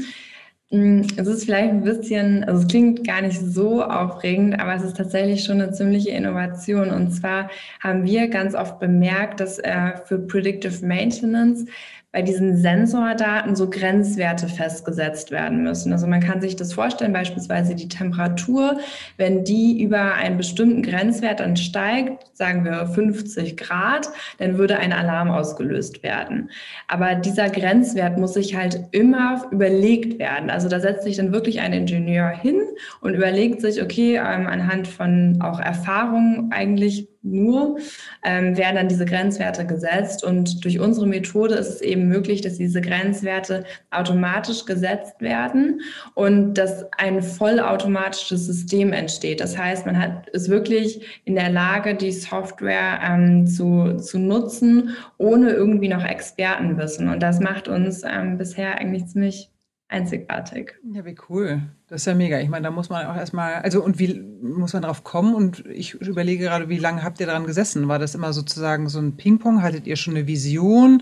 es 0.72 1.28
ist 1.28 1.46
vielleicht 1.46 1.72
ein 1.72 1.84
bisschen, 1.84 2.44
also 2.44 2.62
es 2.62 2.68
klingt 2.68 3.04
gar 3.06 3.22
nicht 3.22 3.40
so 3.40 3.84
aufregend, 3.84 4.60
aber 4.60 4.76
es 4.76 4.84
ist 4.84 4.98
tatsächlich 4.98 5.44
schon 5.44 5.60
eine 5.60 5.72
ziemliche 5.72 6.12
Innovation. 6.12 6.92
Und 6.92 7.12
zwar 7.12 7.50
haben 7.80 8.06
wir 8.06 8.28
ganz 8.28 8.54
oft 8.54 8.80
bemerkt, 8.80 9.40
dass 9.40 9.58
äh, 9.58 9.98
für 10.06 10.20
Predictive 10.20 10.86
Maintenance 10.86 11.66
bei 12.12 12.24
diesen 12.24 12.58
Sensordaten 12.58 13.56
so 13.56 13.70
Grenzwerte 13.70 14.48
festgesetzt 14.48 15.30
werden 15.30 15.62
müssen. 15.62 15.94
Also 15.94 16.08
man 16.08 16.22
kann 16.22 16.42
sich 16.42 16.56
das 16.56 16.74
vorstellen, 16.74 17.13
beispielsweise 17.13 17.75
die 17.75 17.88
Temperatur, 17.88 18.80
wenn 19.18 19.44
die 19.44 19.80
über 19.84 20.16
einen 20.16 20.38
bestimmten 20.38 20.82
Grenzwert 20.82 21.39
dann 21.39 21.56
steigt, 21.56 22.25
sagen 22.36 22.66
wir 22.66 22.88
50 22.88 23.58
Grad, 23.58 24.10
dann 24.39 24.58
würde 24.58 24.80
ein 24.80 24.92
Alarm 24.92 25.30
ausgelöst 25.30 26.01
werden. 26.01 26.50
Aber 26.88 27.13
dieser 27.13 27.50
Grenzwert 27.50 28.18
muss 28.18 28.34
sich 28.34 28.56
halt 28.56 28.80
immer 28.92 29.46
überlegt 29.51 30.18
werden. 30.18 30.50
Also 30.50 30.68
da 30.68 30.80
setzt 30.80 31.04
sich 31.04 31.18
dann 31.18 31.32
wirklich 31.32 31.60
ein 31.60 31.74
Ingenieur 31.74 32.30
hin 32.30 32.60
und 33.01 33.13
überlegt 33.13 33.62
sich, 33.62 33.84
okay, 33.84 34.16
ähm, 34.16 34.48
anhand 34.48 34.88
von 34.88 35.39
auch 35.42 35.60
Erfahrungen 35.60 36.51
eigentlich 36.51 37.08
nur 37.22 37.78
ähm, 38.24 38.58
werden 38.58 38.76
dann 38.76 38.88
diese 38.88 39.06
Grenzwerte 39.06 39.66
gesetzt. 39.66 40.24
Und 40.24 40.64
durch 40.64 40.80
unsere 40.80 41.06
Methode 41.06 41.56
ist 41.56 41.70
es 41.70 41.82
eben 41.82 42.08
möglich, 42.08 42.42
dass 42.42 42.58
diese 42.58 42.82
Grenzwerte 42.82 43.66
automatisch 43.92 44.66
gesetzt 44.66 45.20
werden 45.20 45.82
und 46.14 46.54
dass 46.54 46.86
ein 46.98 47.22
vollautomatisches 47.22 48.46
System 48.46 48.94
entsteht. 48.94 49.42
Das 49.42 49.58
heißt, 49.58 49.86
man 49.86 50.00
hat, 50.00 50.30
ist 50.30 50.50
wirklich 50.50 51.22
in 51.26 51.36
der 51.36 51.50
Lage, 51.50 51.96
die 51.96 52.12
Software 52.12 53.00
ähm, 53.04 53.48
zu, 53.48 53.98
zu 53.98 54.18
nutzen, 54.18 54.96
ohne 55.18 55.52
irgendwie 55.52 55.90
noch 55.90 56.06
Expertenwissen. 56.06 57.10
Und 57.10 57.22
das 57.22 57.40
macht 57.40 57.68
uns 57.68 58.04
ähm, 58.04 58.38
bisher 58.38 58.78
eigentlich 58.78 59.08
ziemlich 59.08 59.50
einzigartig. 59.89 60.75
Ja, 60.93 61.03
wie 61.03 61.15
cool. 61.29 61.63
Das 61.88 62.01
ist 62.01 62.05
ja 62.05 62.13
mega. 62.13 62.39
Ich 62.39 62.50
meine, 62.50 62.63
da 62.63 62.72
muss 62.72 62.89
man 62.89 63.05
auch 63.08 63.15
erstmal, 63.15 63.55
also 63.55 63.84
und 63.84 64.00
wie 64.00 64.22
muss 64.41 64.74
man 64.74 64.84
drauf 64.84 65.03
kommen? 65.03 65.34
Und 65.34 65.65
ich 65.65 65.96
überlege 65.96 66.46
gerade, 66.46 66.69
wie 66.69 66.77
lange 66.77 67.03
habt 67.03 67.19
ihr 67.19 67.25
daran 67.25 67.46
gesessen? 67.46 67.88
War 67.88 68.00
das 68.00 68.15
immer 68.15 68.31
sozusagen 68.31 68.88
so 68.88 69.00
ein 69.00 69.17
Ping-Pong? 69.17 69.62
Hattet 69.62 69.88
ihr 69.88 69.96
schon 69.96 70.15
eine 70.15 70.27
Vision? 70.27 71.01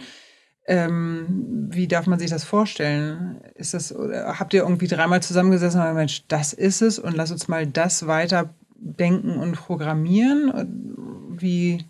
Ähm, 0.66 1.68
wie 1.70 1.88
darf 1.88 2.08
man 2.08 2.20
sich 2.20 2.30
das 2.30 2.44
vorstellen? 2.44 3.42
Ist 3.56 3.74
das, 3.74 3.94
habt 3.94 4.54
ihr 4.54 4.62
irgendwie 4.62 4.88
dreimal 4.88 5.22
zusammengesessen 5.22 5.80
und 5.80 5.86
gesagt, 5.86 5.98
Mensch, 5.98 6.24
das 6.28 6.54
ist 6.54 6.82
es 6.82 6.98
und 6.98 7.16
lass 7.16 7.32
uns 7.32 7.48
mal 7.48 7.68
das 7.68 8.08
weiter 8.08 8.54
Denken 8.76 9.38
und 9.38 9.54
Programmieren? 9.54 11.36
Wie 11.38 11.86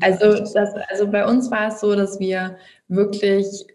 also, 0.00 0.38
das, 0.38 0.54
also 0.88 1.10
bei 1.10 1.26
uns 1.26 1.50
war 1.50 1.68
es 1.68 1.80
so, 1.80 1.94
dass 1.94 2.18
wir 2.20 2.56
wirklich 2.88 3.66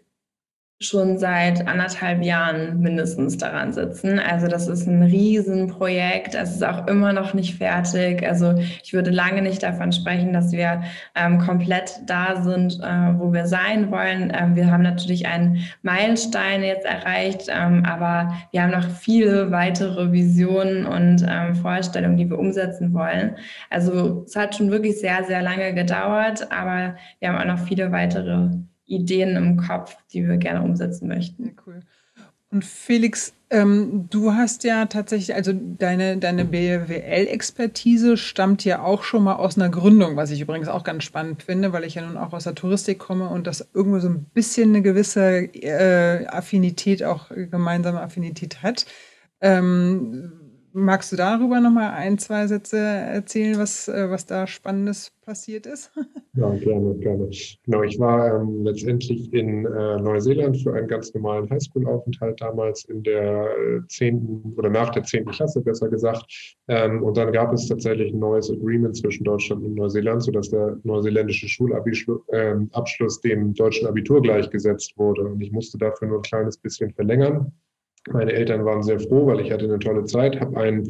schon 0.84 1.18
seit 1.18 1.66
anderthalb 1.66 2.22
Jahren 2.22 2.80
mindestens 2.80 3.38
daran 3.38 3.72
sitzen. 3.72 4.18
Also 4.18 4.48
das 4.48 4.68
ist 4.68 4.86
ein 4.86 5.02
Riesenprojekt. 5.02 6.34
Es 6.34 6.56
ist 6.56 6.64
auch 6.64 6.86
immer 6.86 7.12
noch 7.12 7.34
nicht 7.34 7.56
fertig. 7.56 8.26
Also 8.26 8.54
ich 8.82 8.92
würde 8.92 9.10
lange 9.10 9.42
nicht 9.42 9.62
davon 9.62 9.92
sprechen, 9.92 10.32
dass 10.32 10.52
wir 10.52 10.82
ähm, 11.14 11.38
komplett 11.38 12.00
da 12.06 12.42
sind, 12.42 12.80
äh, 12.82 13.18
wo 13.18 13.32
wir 13.32 13.46
sein 13.46 13.90
wollen. 13.90 14.32
Ähm, 14.34 14.56
wir 14.56 14.70
haben 14.70 14.82
natürlich 14.82 15.26
einen 15.26 15.64
Meilenstein 15.82 16.62
jetzt 16.62 16.84
erreicht, 16.84 17.46
ähm, 17.48 17.84
aber 17.84 18.34
wir 18.50 18.62
haben 18.62 18.72
noch 18.72 18.88
viele 18.88 19.50
weitere 19.50 20.12
Visionen 20.12 20.86
und 20.86 21.24
ähm, 21.28 21.54
Vorstellungen, 21.54 22.16
die 22.16 22.28
wir 22.28 22.38
umsetzen 22.38 22.92
wollen. 22.92 23.36
Also 23.70 24.24
es 24.26 24.36
hat 24.36 24.56
schon 24.56 24.70
wirklich 24.70 25.00
sehr, 25.00 25.24
sehr 25.24 25.42
lange 25.42 25.74
gedauert, 25.74 26.50
aber 26.50 26.96
wir 27.20 27.28
haben 27.28 27.38
auch 27.38 27.56
noch 27.56 27.66
viele 27.66 27.92
weitere 27.92 28.50
Ideen 28.86 29.36
im 29.36 29.56
Kopf, 29.56 29.96
die 30.12 30.26
wir 30.26 30.36
gerne 30.36 30.62
umsetzen 30.62 31.08
möchten. 31.08 31.46
Ja, 31.46 31.52
cool. 31.66 31.80
Und 32.52 32.66
Felix, 32.66 33.32
ähm, 33.48 34.08
du 34.10 34.34
hast 34.34 34.62
ja 34.64 34.84
tatsächlich, 34.84 35.34
also 35.34 35.52
deine, 35.54 36.18
deine 36.18 36.44
BWL-Expertise 36.44 38.18
stammt 38.18 38.62
ja 38.66 38.82
auch 38.82 39.04
schon 39.04 39.24
mal 39.24 39.36
aus 39.36 39.56
einer 39.56 39.70
Gründung, 39.70 40.16
was 40.16 40.30
ich 40.30 40.42
übrigens 40.42 40.68
auch 40.68 40.84
ganz 40.84 41.04
spannend 41.04 41.42
finde, 41.42 41.72
weil 41.72 41.84
ich 41.84 41.94
ja 41.94 42.02
nun 42.02 42.18
auch 42.18 42.34
aus 42.34 42.44
der 42.44 42.54
Touristik 42.54 42.98
komme 42.98 43.30
und 43.30 43.46
das 43.46 43.66
irgendwo 43.72 44.00
so 44.00 44.08
ein 44.08 44.26
bisschen 44.34 44.68
eine 44.68 44.82
gewisse 44.82 45.44
äh, 45.54 46.26
Affinität, 46.26 47.02
auch 47.04 47.30
gemeinsame 47.30 48.02
Affinität 48.02 48.62
hat. 48.62 48.84
Ähm, 49.40 50.41
Magst 50.74 51.12
du 51.12 51.16
darüber 51.16 51.60
noch 51.60 51.70
mal 51.70 51.90
ein, 51.90 52.16
zwei 52.16 52.46
Sätze 52.46 52.78
erzählen, 52.78 53.58
was, 53.58 53.88
äh, 53.88 54.08
was 54.08 54.24
da 54.24 54.46
Spannendes 54.46 55.12
passiert 55.22 55.66
ist? 55.66 55.90
Ja, 56.34 56.48
gerne, 56.48 56.94
gerne. 56.94 57.28
Genau, 57.66 57.82
ich 57.82 57.98
war 57.98 58.40
ähm, 58.40 58.64
letztendlich 58.64 59.30
in 59.34 59.66
äh, 59.66 60.00
Neuseeland 60.00 60.56
für 60.62 60.72
einen 60.72 60.88
ganz 60.88 61.12
normalen 61.12 61.50
Highschool-Aufenthalt 61.50 62.40
damals 62.40 62.86
in 62.86 63.02
der 63.02 63.50
äh, 63.50 63.86
zehnten 63.88 64.54
oder 64.56 64.70
nach 64.70 64.88
der 64.88 65.02
zehnten 65.02 65.30
Klasse, 65.30 65.60
besser 65.60 65.90
gesagt. 65.90 66.56
Ähm, 66.68 67.02
und 67.02 67.18
dann 67.18 67.32
gab 67.32 67.52
es 67.52 67.68
tatsächlich 67.68 68.14
ein 68.14 68.18
neues 68.18 68.50
Agreement 68.50 68.96
zwischen 68.96 69.24
Deutschland 69.24 69.62
und 69.62 69.74
Neuseeland, 69.74 70.22
sodass 70.22 70.48
der 70.48 70.78
neuseeländische 70.84 71.48
Schulabschluss 71.50 72.24
äh, 72.28 73.28
dem 73.28 73.52
deutschen 73.52 73.86
Abitur 73.86 74.22
gleichgesetzt 74.22 74.94
wurde. 74.96 75.26
Und 75.26 75.42
ich 75.42 75.52
musste 75.52 75.76
dafür 75.76 76.08
nur 76.08 76.20
ein 76.20 76.22
kleines 76.22 76.56
bisschen 76.56 76.94
verlängern. 76.94 77.52
Meine 78.10 78.32
Eltern 78.32 78.64
waren 78.64 78.82
sehr 78.82 78.98
froh, 78.98 79.26
weil 79.26 79.40
ich 79.40 79.52
hatte 79.52 79.64
eine 79.64 79.78
tolle 79.78 80.04
Zeit, 80.04 80.40
habe 80.40 80.56
ein 80.56 80.88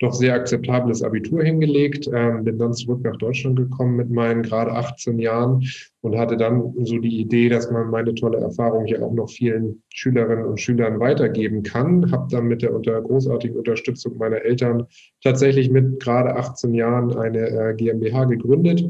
doch 0.00 0.12
sehr 0.12 0.34
akzeptables 0.34 1.02
Abitur 1.02 1.44
hingelegt, 1.44 2.10
ähm, 2.12 2.44
bin 2.44 2.58
dann 2.58 2.72
zurück 2.72 3.00
nach 3.04 3.16
Deutschland 3.16 3.56
gekommen 3.56 3.96
mit 3.96 4.10
meinen 4.10 4.42
gerade 4.42 4.72
18 4.72 5.18
Jahren 5.18 5.62
und 6.00 6.18
hatte 6.18 6.36
dann 6.36 6.74
so 6.84 6.98
die 6.98 7.20
Idee, 7.20 7.48
dass 7.48 7.70
man 7.70 7.90
meine 7.90 8.14
tolle 8.14 8.38
Erfahrung 8.38 8.86
hier 8.86 9.04
auch 9.04 9.12
noch 9.12 9.30
vielen 9.30 9.82
Schülerinnen 9.92 10.44
und 10.46 10.60
Schülern 10.60 10.98
weitergeben 10.98 11.62
kann. 11.62 12.10
Habe 12.10 12.26
dann 12.30 12.46
mit 12.46 12.62
der 12.62 12.74
unter 12.74 13.00
großartigen 13.00 13.56
Unterstützung 13.56 14.16
meiner 14.18 14.42
Eltern 14.42 14.86
tatsächlich 15.22 15.70
mit 15.70 16.00
gerade 16.00 16.34
18 16.34 16.74
Jahren 16.74 17.16
eine 17.16 17.48
äh, 17.48 17.74
GmbH 17.74 18.24
gegründet 18.24 18.84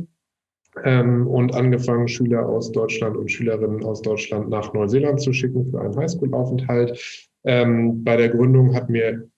ähm, 0.82 1.26
und 1.26 1.54
angefangen, 1.54 2.08
Schüler 2.08 2.48
aus 2.48 2.72
Deutschland 2.72 3.16
und 3.16 3.30
Schülerinnen 3.30 3.84
aus 3.84 4.00
Deutschland 4.00 4.48
nach 4.48 4.72
Neuseeland 4.72 5.20
zu 5.20 5.32
schicken 5.32 5.70
für 5.70 5.80
einen 5.80 5.96
Highschool-Aufenthalt. 5.96 7.28
Ähm, 7.44 8.04
bei 8.04 8.16
der 8.16 8.30
Gründung 8.30 8.74
hat 8.74 8.88
mir 8.88 9.28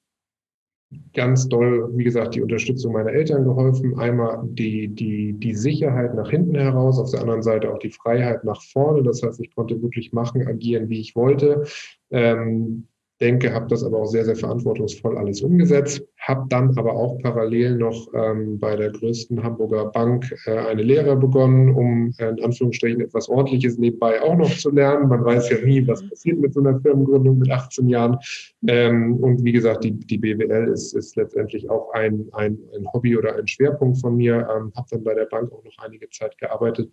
ganz 1.12 1.48
doll, 1.48 1.90
wie 1.96 2.04
gesagt, 2.04 2.34
die 2.34 2.42
Unterstützung 2.42 2.92
meiner 2.92 3.12
Eltern 3.12 3.44
geholfen. 3.44 3.98
Einmal 3.98 4.40
die, 4.44 4.88
die, 4.88 5.32
die 5.32 5.54
Sicherheit 5.54 6.14
nach 6.14 6.30
hinten 6.30 6.54
heraus, 6.54 6.98
auf 6.98 7.10
der 7.10 7.20
anderen 7.20 7.42
Seite 7.42 7.72
auch 7.72 7.78
die 7.78 7.90
Freiheit 7.90 8.44
nach 8.44 8.62
vorne. 8.62 9.02
Das 9.02 9.22
heißt, 9.22 9.40
ich 9.40 9.54
konnte 9.54 9.82
wirklich 9.82 10.12
machen, 10.12 10.46
agieren, 10.46 10.88
wie 10.88 11.00
ich 11.00 11.16
wollte. 11.16 11.64
Ähm, 12.10 12.86
denke, 13.20 13.52
habe 13.52 13.66
das 13.68 13.82
aber 13.82 13.99
auch 13.99 14.06
sehr, 14.06 14.25
sehr 14.25 14.37
verantwortungsvoll 14.37 15.16
alles 15.16 15.40
umgesetzt, 15.40 16.02
habe 16.18 16.46
dann 16.49 16.76
aber 16.76 16.94
auch 16.94 17.18
parallel 17.23 17.76
noch 17.76 18.08
ähm, 18.14 18.58
bei 18.58 18.76
der 18.76 18.90
größten 18.90 19.42
Hamburger 19.42 19.87
Bank 19.87 20.35
äh, 20.44 20.58
eine 20.58 20.82
Lehre 20.82 21.16
begonnen, 21.16 21.70
um 21.70 22.12
äh, 22.18 22.28
in 22.28 22.44
Anführungsstrichen 22.44 23.00
etwas 23.00 23.28
Ordentliches 23.28 23.78
nebenbei 23.78 24.20
auch 24.20 24.37
noch 24.37 24.50
zu 24.50 24.70
lernen. 24.70 25.08
Man 25.08 25.25
weiß 25.25 25.50
ja 25.50 25.58
nie, 25.64 25.87
was 25.87 26.06
passiert 26.08 26.38
mit 26.38 26.52
so 26.52 26.61
einer 26.61 26.78
Firmengründung 26.80 27.38
mit 27.38 27.50
18 27.50 27.88
Jahren. 27.88 28.18
Ähm, 28.66 29.16
und 29.16 29.42
wie 29.44 29.52
gesagt, 29.52 29.85
die, 29.85 29.92
die 29.92 30.18
BWL 30.18 30.68
ist, 30.68 30.92
ist 30.94 31.16
letztendlich 31.16 31.70
auch 31.70 31.92
ein, 31.92 32.26
ein, 32.32 32.58
ein 32.76 32.87
Hobby 32.92 33.16
oder 33.16 33.37
ein 33.37 33.46
Schwerpunkt 33.46 33.99
von 33.99 34.16
mir. 34.16 34.46
Ähm, 34.54 34.73
habe 34.76 34.88
dann 34.90 35.04
bei 35.04 35.14
der 35.14 35.26
Bank 35.26 35.52
auch 35.52 35.64
noch 35.64 35.78
einige 35.78 36.11
Zeit 36.11 36.37
gearbeitet 36.38 36.90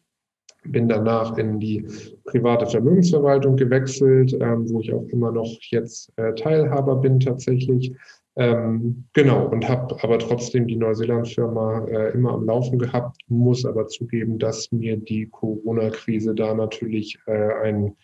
bin 0.65 0.88
danach 0.88 1.38
in 1.38 1.60
die 1.60 1.86
private 2.25 2.65
Vermögensverwaltung 2.65 3.55
gewechselt, 3.55 4.34
ähm, 4.39 4.70
wo 4.70 4.79
ich 4.79 4.93
auch 4.93 5.05
immer 5.10 5.32
noch 5.32 5.50
jetzt 5.70 6.12
äh, 6.17 6.34
Teilhaber 6.36 6.96
bin 6.98 7.20
tatsächlich. 7.20 7.93
Ähm, 8.36 9.05
genau, 9.13 9.48
und 9.48 9.67
habe 9.70 9.96
aber 10.01 10.17
trotzdem 10.17 10.65
die 10.65 10.75
Neuseeland-Firma 10.75 11.86
äh, 11.86 12.13
immer 12.13 12.34
am 12.34 12.46
Laufen 12.46 12.79
gehabt, 12.79 13.17
muss 13.27 13.63
aber 13.63 13.88
zugeben, 13.88 14.39
dass 14.39 14.72
mir 14.72 14.98
die 14.98 15.27
Corona-Krise 15.27 16.34
da 16.34 16.55
natürlich 16.55 17.20
äh, 17.27 17.53
ein 17.63 17.96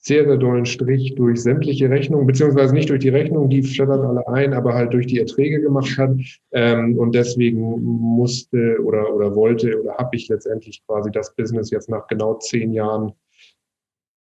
sehr, 0.00 0.24
sehr 0.24 0.36
dollen 0.36 0.64
Strich 0.64 1.14
durch 1.16 1.42
sämtliche 1.42 1.90
Rechnungen, 1.90 2.26
beziehungsweise 2.26 2.72
nicht 2.72 2.88
durch 2.88 3.00
die 3.00 3.08
Rechnungen, 3.08 3.50
die 3.50 3.64
scheppern 3.64 4.00
alle 4.00 4.26
ein, 4.28 4.54
aber 4.54 4.74
halt 4.74 4.92
durch 4.92 5.06
die 5.06 5.18
Erträge 5.18 5.60
gemacht 5.60 5.98
hat. 5.98 6.16
Ähm, 6.52 6.98
und 6.98 7.14
deswegen 7.14 7.60
musste 7.82 8.78
oder, 8.82 9.12
oder 9.14 9.34
wollte 9.34 9.80
oder 9.80 9.96
habe 9.96 10.16
ich 10.16 10.28
letztendlich 10.28 10.82
quasi 10.86 11.10
das 11.10 11.34
Business 11.34 11.70
jetzt 11.70 11.88
nach 11.88 12.06
genau 12.06 12.34
zehn 12.34 12.72
Jahren 12.72 13.12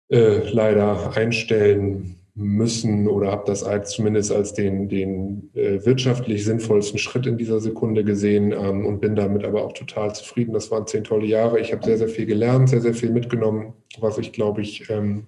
äh, 0.10 0.50
leider 0.52 1.16
einstellen 1.16 2.16
müssen 2.34 3.08
oder 3.08 3.32
habe 3.32 3.44
das 3.48 3.64
als 3.64 3.92
zumindest 3.92 4.32
als 4.32 4.54
den, 4.54 4.90
den 4.90 5.50
äh, 5.56 5.84
wirtschaftlich 5.86 6.46
sinnvollsten 6.46 7.00
Schritt 7.00 7.26
in 7.26 7.38
dieser 7.38 7.60
Sekunde 7.60 8.04
gesehen 8.04 8.52
ähm, 8.52 8.86
und 8.86 9.02
bin 9.02 9.16
damit 9.16 9.44
aber 9.44 9.64
auch 9.64 9.74
total 9.74 10.14
zufrieden. 10.14 10.54
Das 10.54 10.70
waren 10.70 10.86
zehn 10.86 11.04
tolle 11.04 11.26
Jahre. 11.26 11.60
Ich 11.60 11.72
habe 11.72 11.84
sehr, 11.84 11.98
sehr 11.98 12.10
viel 12.10 12.28
gelernt, 12.28 12.70
sehr, 12.70 12.82
sehr 12.82 12.94
viel 12.94 13.10
mitgenommen, 13.10 13.74
was 14.00 14.20
ich, 14.20 14.34
glaube 14.34 14.62
ich, 14.62 14.88
ähm, 14.90 15.26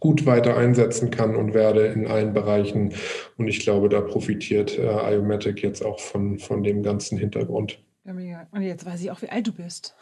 gut 0.00 0.26
weiter 0.26 0.56
einsetzen 0.56 1.10
kann 1.10 1.36
und 1.36 1.54
werde 1.54 1.86
in 1.86 2.06
allen 2.06 2.32
Bereichen. 2.32 2.92
Und 3.38 3.48
ich 3.48 3.60
glaube, 3.60 3.88
da 3.88 4.00
profitiert 4.00 4.78
äh, 4.78 5.14
Iomatic 5.14 5.62
jetzt 5.62 5.84
auch 5.84 6.00
von, 6.00 6.38
von 6.38 6.62
dem 6.62 6.82
ganzen 6.82 7.18
Hintergrund. 7.18 7.78
Ja, 8.04 8.12
mega. 8.12 8.46
Und 8.50 8.62
jetzt 8.62 8.84
weiß 8.84 9.00
ich 9.00 9.10
auch, 9.10 9.22
wie 9.22 9.30
alt 9.30 9.46
du 9.46 9.52
bist. 9.52 9.94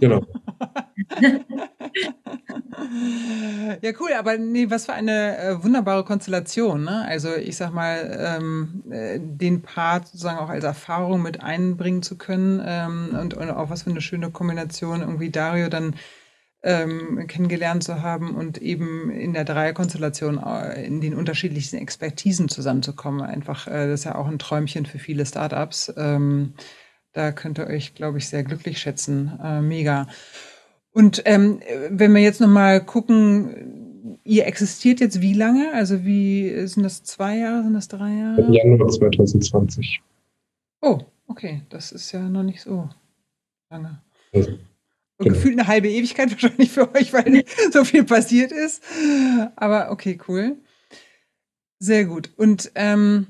Genau. 0.00 0.22
ja, 3.82 3.90
cool, 3.98 4.10
aber 4.16 4.36
nee, 4.36 4.70
was 4.70 4.84
für 4.86 4.92
eine 4.92 5.38
äh, 5.38 5.64
wunderbare 5.64 6.04
Konstellation. 6.04 6.84
Ne? 6.84 7.04
Also 7.08 7.34
ich 7.34 7.56
sag 7.56 7.72
mal, 7.72 8.36
ähm, 8.38 8.84
äh, 8.90 9.18
den 9.18 9.62
Part 9.62 10.08
sozusagen 10.08 10.38
auch 10.38 10.50
als 10.50 10.64
Erfahrung 10.64 11.22
mit 11.22 11.42
einbringen 11.42 12.02
zu 12.02 12.18
können 12.18 12.62
ähm, 12.64 13.16
und, 13.18 13.34
und 13.34 13.50
auch 13.50 13.70
was 13.70 13.84
für 13.84 13.90
eine 13.90 14.00
schöne 14.00 14.30
Kombination 14.30 15.00
irgendwie 15.00 15.30
Dario 15.30 15.68
dann 15.68 15.94
ähm, 16.62 17.26
kennengelernt 17.28 17.84
zu 17.84 18.02
haben 18.02 18.34
und 18.34 18.58
eben 18.58 19.10
in 19.10 19.32
der 19.32 19.44
Dreierkonstellation 19.44 20.38
äh, 20.38 20.84
in 20.84 21.00
den 21.00 21.14
unterschiedlichsten 21.14 21.76
Expertisen 21.76 22.48
zusammenzukommen. 22.48 23.22
Einfach, 23.22 23.66
äh, 23.68 23.86
das 23.88 24.00
ist 24.00 24.04
ja 24.04 24.16
auch 24.16 24.26
ein 24.26 24.38
Träumchen 24.38 24.86
für 24.86 24.98
viele 24.98 25.24
Startups. 25.24 25.92
Ähm, 25.96 26.54
da 27.12 27.32
könnt 27.32 27.58
ihr 27.58 27.66
euch, 27.66 27.94
glaube 27.94 28.18
ich, 28.18 28.28
sehr 28.28 28.42
glücklich 28.42 28.78
schätzen. 28.78 29.38
Äh, 29.42 29.60
mega. 29.60 30.08
Und 30.92 31.22
ähm, 31.26 31.60
wenn 31.90 32.12
wir 32.12 32.22
jetzt 32.22 32.40
nochmal 32.40 32.84
gucken, 32.84 34.18
ihr 34.24 34.46
existiert 34.46 35.00
jetzt 35.00 35.20
wie 35.20 35.34
lange? 35.34 35.72
Also 35.74 36.04
wie 36.04 36.66
sind 36.66 36.82
das 36.82 37.04
zwei 37.04 37.38
Jahre, 37.38 37.62
sind 37.62 37.74
das 37.74 37.88
drei 37.88 38.14
Jahre? 38.14 38.40
Im 38.40 38.52
Januar 38.52 38.88
2020. 38.88 40.02
Oh, 40.80 40.98
okay, 41.28 41.62
das 41.68 41.92
ist 41.92 42.10
ja 42.12 42.20
noch 42.20 42.42
nicht 42.42 42.60
so 42.60 42.88
lange. 43.70 44.00
Also, 44.32 44.58
Genau. 45.18 45.34
Gefühlt 45.34 45.58
eine 45.58 45.66
halbe 45.66 45.88
Ewigkeit 45.88 46.30
wahrscheinlich 46.30 46.70
für 46.70 46.94
euch, 46.94 47.12
weil 47.12 47.44
so 47.72 47.84
viel 47.84 48.04
passiert 48.04 48.52
ist. 48.52 48.82
Aber 49.56 49.90
okay, 49.90 50.18
cool. 50.28 50.56
Sehr 51.80 52.04
gut. 52.06 52.30
Und 52.36 52.72
ähm, 52.74 53.28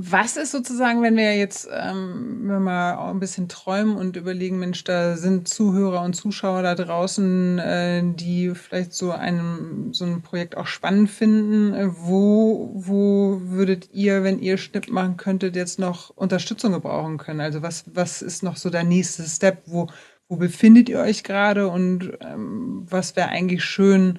was 0.00 0.36
ist 0.36 0.52
sozusagen, 0.52 1.02
wenn 1.02 1.16
wir 1.16 1.36
jetzt 1.36 1.68
ähm, 1.72 2.42
wenn 2.42 2.48
wir 2.48 2.60
mal 2.60 2.94
auch 2.94 3.08
ein 3.08 3.18
bisschen 3.18 3.48
träumen 3.48 3.96
und 3.96 4.16
überlegen, 4.16 4.60
Mensch, 4.60 4.84
da 4.84 5.16
sind 5.16 5.48
Zuhörer 5.48 6.02
und 6.02 6.14
Zuschauer 6.14 6.62
da 6.62 6.76
draußen, 6.76 7.58
äh, 7.58 8.02
die 8.14 8.54
vielleicht 8.54 8.94
so 8.94 9.10
ein, 9.10 9.88
so 9.92 10.04
ein 10.04 10.22
Projekt 10.22 10.56
auch 10.56 10.68
spannend 10.68 11.10
finden. 11.10 11.74
Äh, 11.74 11.88
wo, 11.90 12.70
wo 12.74 13.40
würdet 13.42 13.90
ihr, 13.92 14.22
wenn 14.22 14.38
ihr 14.38 14.56
Schnipp 14.56 14.88
machen 14.88 15.16
könntet, 15.16 15.56
jetzt 15.56 15.80
noch 15.80 16.10
Unterstützung 16.10 16.72
gebrauchen 16.72 17.18
können? 17.18 17.40
Also 17.40 17.62
was, 17.62 17.84
was 17.92 18.22
ist 18.22 18.44
noch 18.44 18.56
so 18.56 18.70
der 18.70 18.84
nächste 18.84 19.24
Step? 19.24 19.62
Wo, 19.66 19.88
wo 20.28 20.36
befindet 20.36 20.88
ihr 20.88 21.00
euch 21.00 21.24
gerade 21.24 21.68
und 21.68 22.12
ähm, 22.20 22.86
was 22.88 23.16
wäre 23.16 23.28
eigentlich 23.28 23.64
schön, 23.64 24.18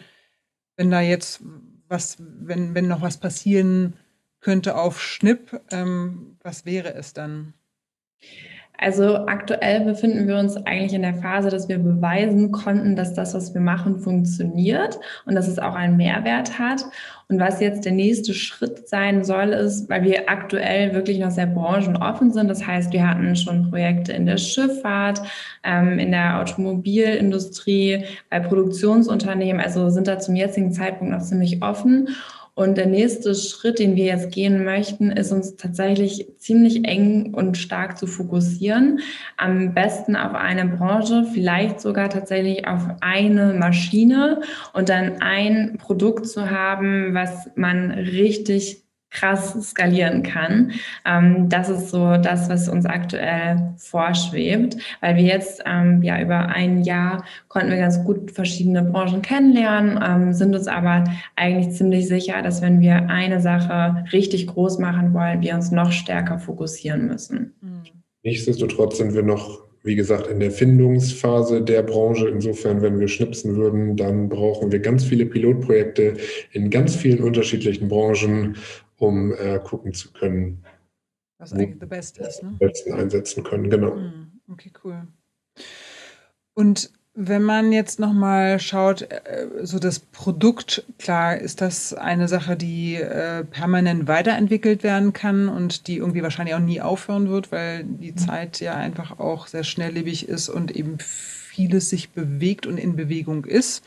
wenn 0.75 0.91
da 0.91 1.01
jetzt 1.01 1.41
was, 1.87 2.17
wenn, 2.19 2.75
wenn 2.75 2.87
noch 2.87 3.01
was 3.01 3.17
passieren 3.17 3.95
könnte 4.41 4.75
auf 4.75 5.01
Schnipp, 5.01 5.59
ähm, 5.71 6.37
was 6.41 6.65
wäre 6.65 6.93
es 6.93 7.13
dann? 7.13 7.53
Also 8.81 9.27
aktuell 9.27 9.81
befinden 9.81 10.25
wir 10.27 10.37
uns 10.37 10.55
eigentlich 10.55 10.93
in 10.93 11.01
der 11.01 11.15
Phase, 11.15 11.49
dass 11.49 11.67
wir 11.67 11.79
beweisen 11.79 12.53
konnten, 12.53 12.95
dass 12.95 13.13
das, 13.13 13.33
was 13.33 13.53
wir 13.53 13.59
machen, 13.59 13.99
funktioniert 13.99 14.97
und 15.25 15.35
dass 15.35 15.49
es 15.49 15.59
auch 15.59 15.75
einen 15.75 15.97
Mehrwert 15.97 16.57
hat. 16.57 16.85
Und 17.31 17.39
was 17.39 17.61
jetzt 17.61 17.85
der 17.85 17.91
nächste 17.91 18.33
Schritt 18.33 18.89
sein 18.89 19.23
soll, 19.23 19.49
ist, 19.49 19.87
weil 19.87 20.03
wir 20.03 20.27
aktuell 20.31 20.95
wirklich 20.95 21.19
noch 21.19 21.29
sehr 21.29 21.45
branchenoffen 21.45 22.31
sind. 22.31 22.47
Das 22.47 22.65
heißt, 22.65 22.91
wir 22.91 23.07
hatten 23.07 23.35
schon 23.35 23.69
Projekte 23.69 24.13
in 24.13 24.25
der 24.25 24.37
Schifffahrt, 24.37 25.21
ähm, 25.63 25.99
in 25.99 26.09
der 26.09 26.41
Automobilindustrie, 26.41 28.05
bei 28.31 28.39
Produktionsunternehmen, 28.39 29.61
also 29.61 29.91
sind 29.91 30.07
da 30.07 30.17
zum 30.17 30.35
jetzigen 30.35 30.71
Zeitpunkt 30.71 31.13
noch 31.13 31.21
ziemlich 31.21 31.61
offen. 31.61 32.09
Und 32.59 32.77
der 32.77 32.87
nächste 32.87 33.35
Schritt, 33.35 33.79
den 33.79 33.95
wir 33.95 34.03
jetzt 34.03 34.33
gehen 34.33 34.65
möchten, 34.65 35.11
ist 35.11 35.31
uns 35.31 35.55
tatsächlich 35.55 36.27
ziemlich 36.39 36.83
eng 36.83 37.33
und 37.33 37.55
stark 37.55 37.97
zu 37.97 38.05
fokussieren. 38.05 38.99
Am 39.37 39.73
besten 39.73 40.17
auf 40.17 40.33
eine 40.33 40.65
Branche, 40.65 41.25
vielleicht 41.33 41.79
sogar 41.79 42.09
tatsächlich 42.09 42.67
auf 42.67 42.85
eine 42.99 43.53
Maschine 43.53 44.41
und 44.73 44.89
dann 44.89 45.21
ein 45.21 45.77
Produkt 45.77 46.27
zu 46.27 46.51
haben, 46.51 47.13
was 47.13 47.49
man 47.55 47.91
richtig 47.91 48.83
krass 49.11 49.57
skalieren 49.69 50.23
kann. 50.23 50.71
Ähm, 51.05 51.49
das 51.49 51.69
ist 51.69 51.89
so 51.89 52.17
das, 52.17 52.49
was 52.49 52.69
uns 52.69 52.85
aktuell 52.85 53.73
vorschwebt, 53.77 54.77
weil 55.01 55.15
wir 55.15 55.23
jetzt 55.23 55.63
ähm, 55.65 56.01
ja 56.01 56.21
über 56.21 56.47
ein 56.47 56.83
Jahr 56.83 57.23
konnten 57.47 57.71
wir 57.71 57.77
ganz 57.77 58.03
gut 58.03 58.31
verschiedene 58.31 58.83
Branchen 58.83 59.21
kennenlernen, 59.21 59.99
ähm, 60.03 60.33
sind 60.33 60.55
uns 60.55 60.67
aber 60.67 61.03
eigentlich 61.35 61.75
ziemlich 61.75 62.07
sicher, 62.07 62.41
dass 62.41 62.61
wenn 62.61 62.81
wir 62.81 63.09
eine 63.09 63.41
Sache 63.41 64.05
richtig 64.11 64.47
groß 64.47 64.79
machen 64.79 65.13
wollen, 65.13 65.41
wir 65.41 65.55
uns 65.55 65.71
noch 65.71 65.91
stärker 65.91 66.39
fokussieren 66.39 67.07
müssen. 67.07 67.55
Mhm. 67.61 67.83
Nichtsdestotrotz 68.23 68.97
sind 68.97 69.13
wir 69.13 69.23
noch 69.23 69.69
wie 69.83 69.95
gesagt, 69.95 70.27
in 70.27 70.39
der 70.39 70.51
Findungsphase 70.51 71.61
der 71.61 71.83
Branche. 71.83 72.27
Insofern, 72.27 72.81
wenn 72.81 72.99
wir 72.99 73.07
schnipsen 73.07 73.55
würden, 73.55 73.95
dann 73.95 74.27
brauchen 74.27 74.71
wir 74.71 74.79
ganz 74.79 75.05
viele 75.05 75.25
Pilotprojekte 75.25 76.15
in 76.51 76.69
ganz 76.69 76.95
vielen 76.95 77.23
unterschiedlichen 77.23 77.87
Branchen 77.87 78.57
um 78.99 79.33
äh, 79.33 79.59
gucken 79.59 79.93
zu 79.93 80.11
können, 80.11 80.63
was 81.39 81.53
eigentlich 81.53 81.77
the 81.79 81.85
best 81.85 82.17
ist, 82.17 82.43
ne? 82.43 82.55
besten 82.59 82.93
einsetzen 82.93 83.43
können, 83.43 83.69
genau. 83.69 83.95
Hm, 83.95 84.41
okay, 84.51 84.71
cool. 84.83 85.07
Und 86.53 86.91
wenn 87.21 87.43
man 87.43 87.71
jetzt 87.71 87.99
nochmal 87.99 88.59
schaut, 88.59 89.01
äh, 89.01 89.47
so 89.63 89.79
das 89.79 89.99
Produkt, 89.99 90.85
klar, 90.97 91.37
ist 91.37 91.61
das 91.61 91.93
eine 91.93 92.27
Sache, 92.27 92.55
die 92.55 92.95
äh, 92.95 93.43
permanent 93.43 94.07
weiterentwickelt 94.07 94.83
werden 94.83 95.13
kann 95.13 95.49
und 95.49 95.87
die 95.87 95.97
irgendwie 95.97 96.23
wahrscheinlich 96.23 96.55
auch 96.55 96.59
nie 96.59 96.81
aufhören 96.81 97.29
wird, 97.29 97.51
weil 97.51 97.83
die 97.83 98.11
mhm. 98.11 98.17
Zeit 98.17 98.59
ja 98.59 98.75
einfach 98.75 99.19
auch 99.19 99.47
sehr 99.47 99.63
schnelllebig 99.63 100.29
ist 100.29 100.49
und 100.49 100.75
eben 100.75 100.97
vieles 100.99 101.89
sich 101.89 102.11
bewegt 102.11 102.67
und 102.67 102.77
in 102.77 102.95
Bewegung 102.95 103.45
ist. 103.45 103.83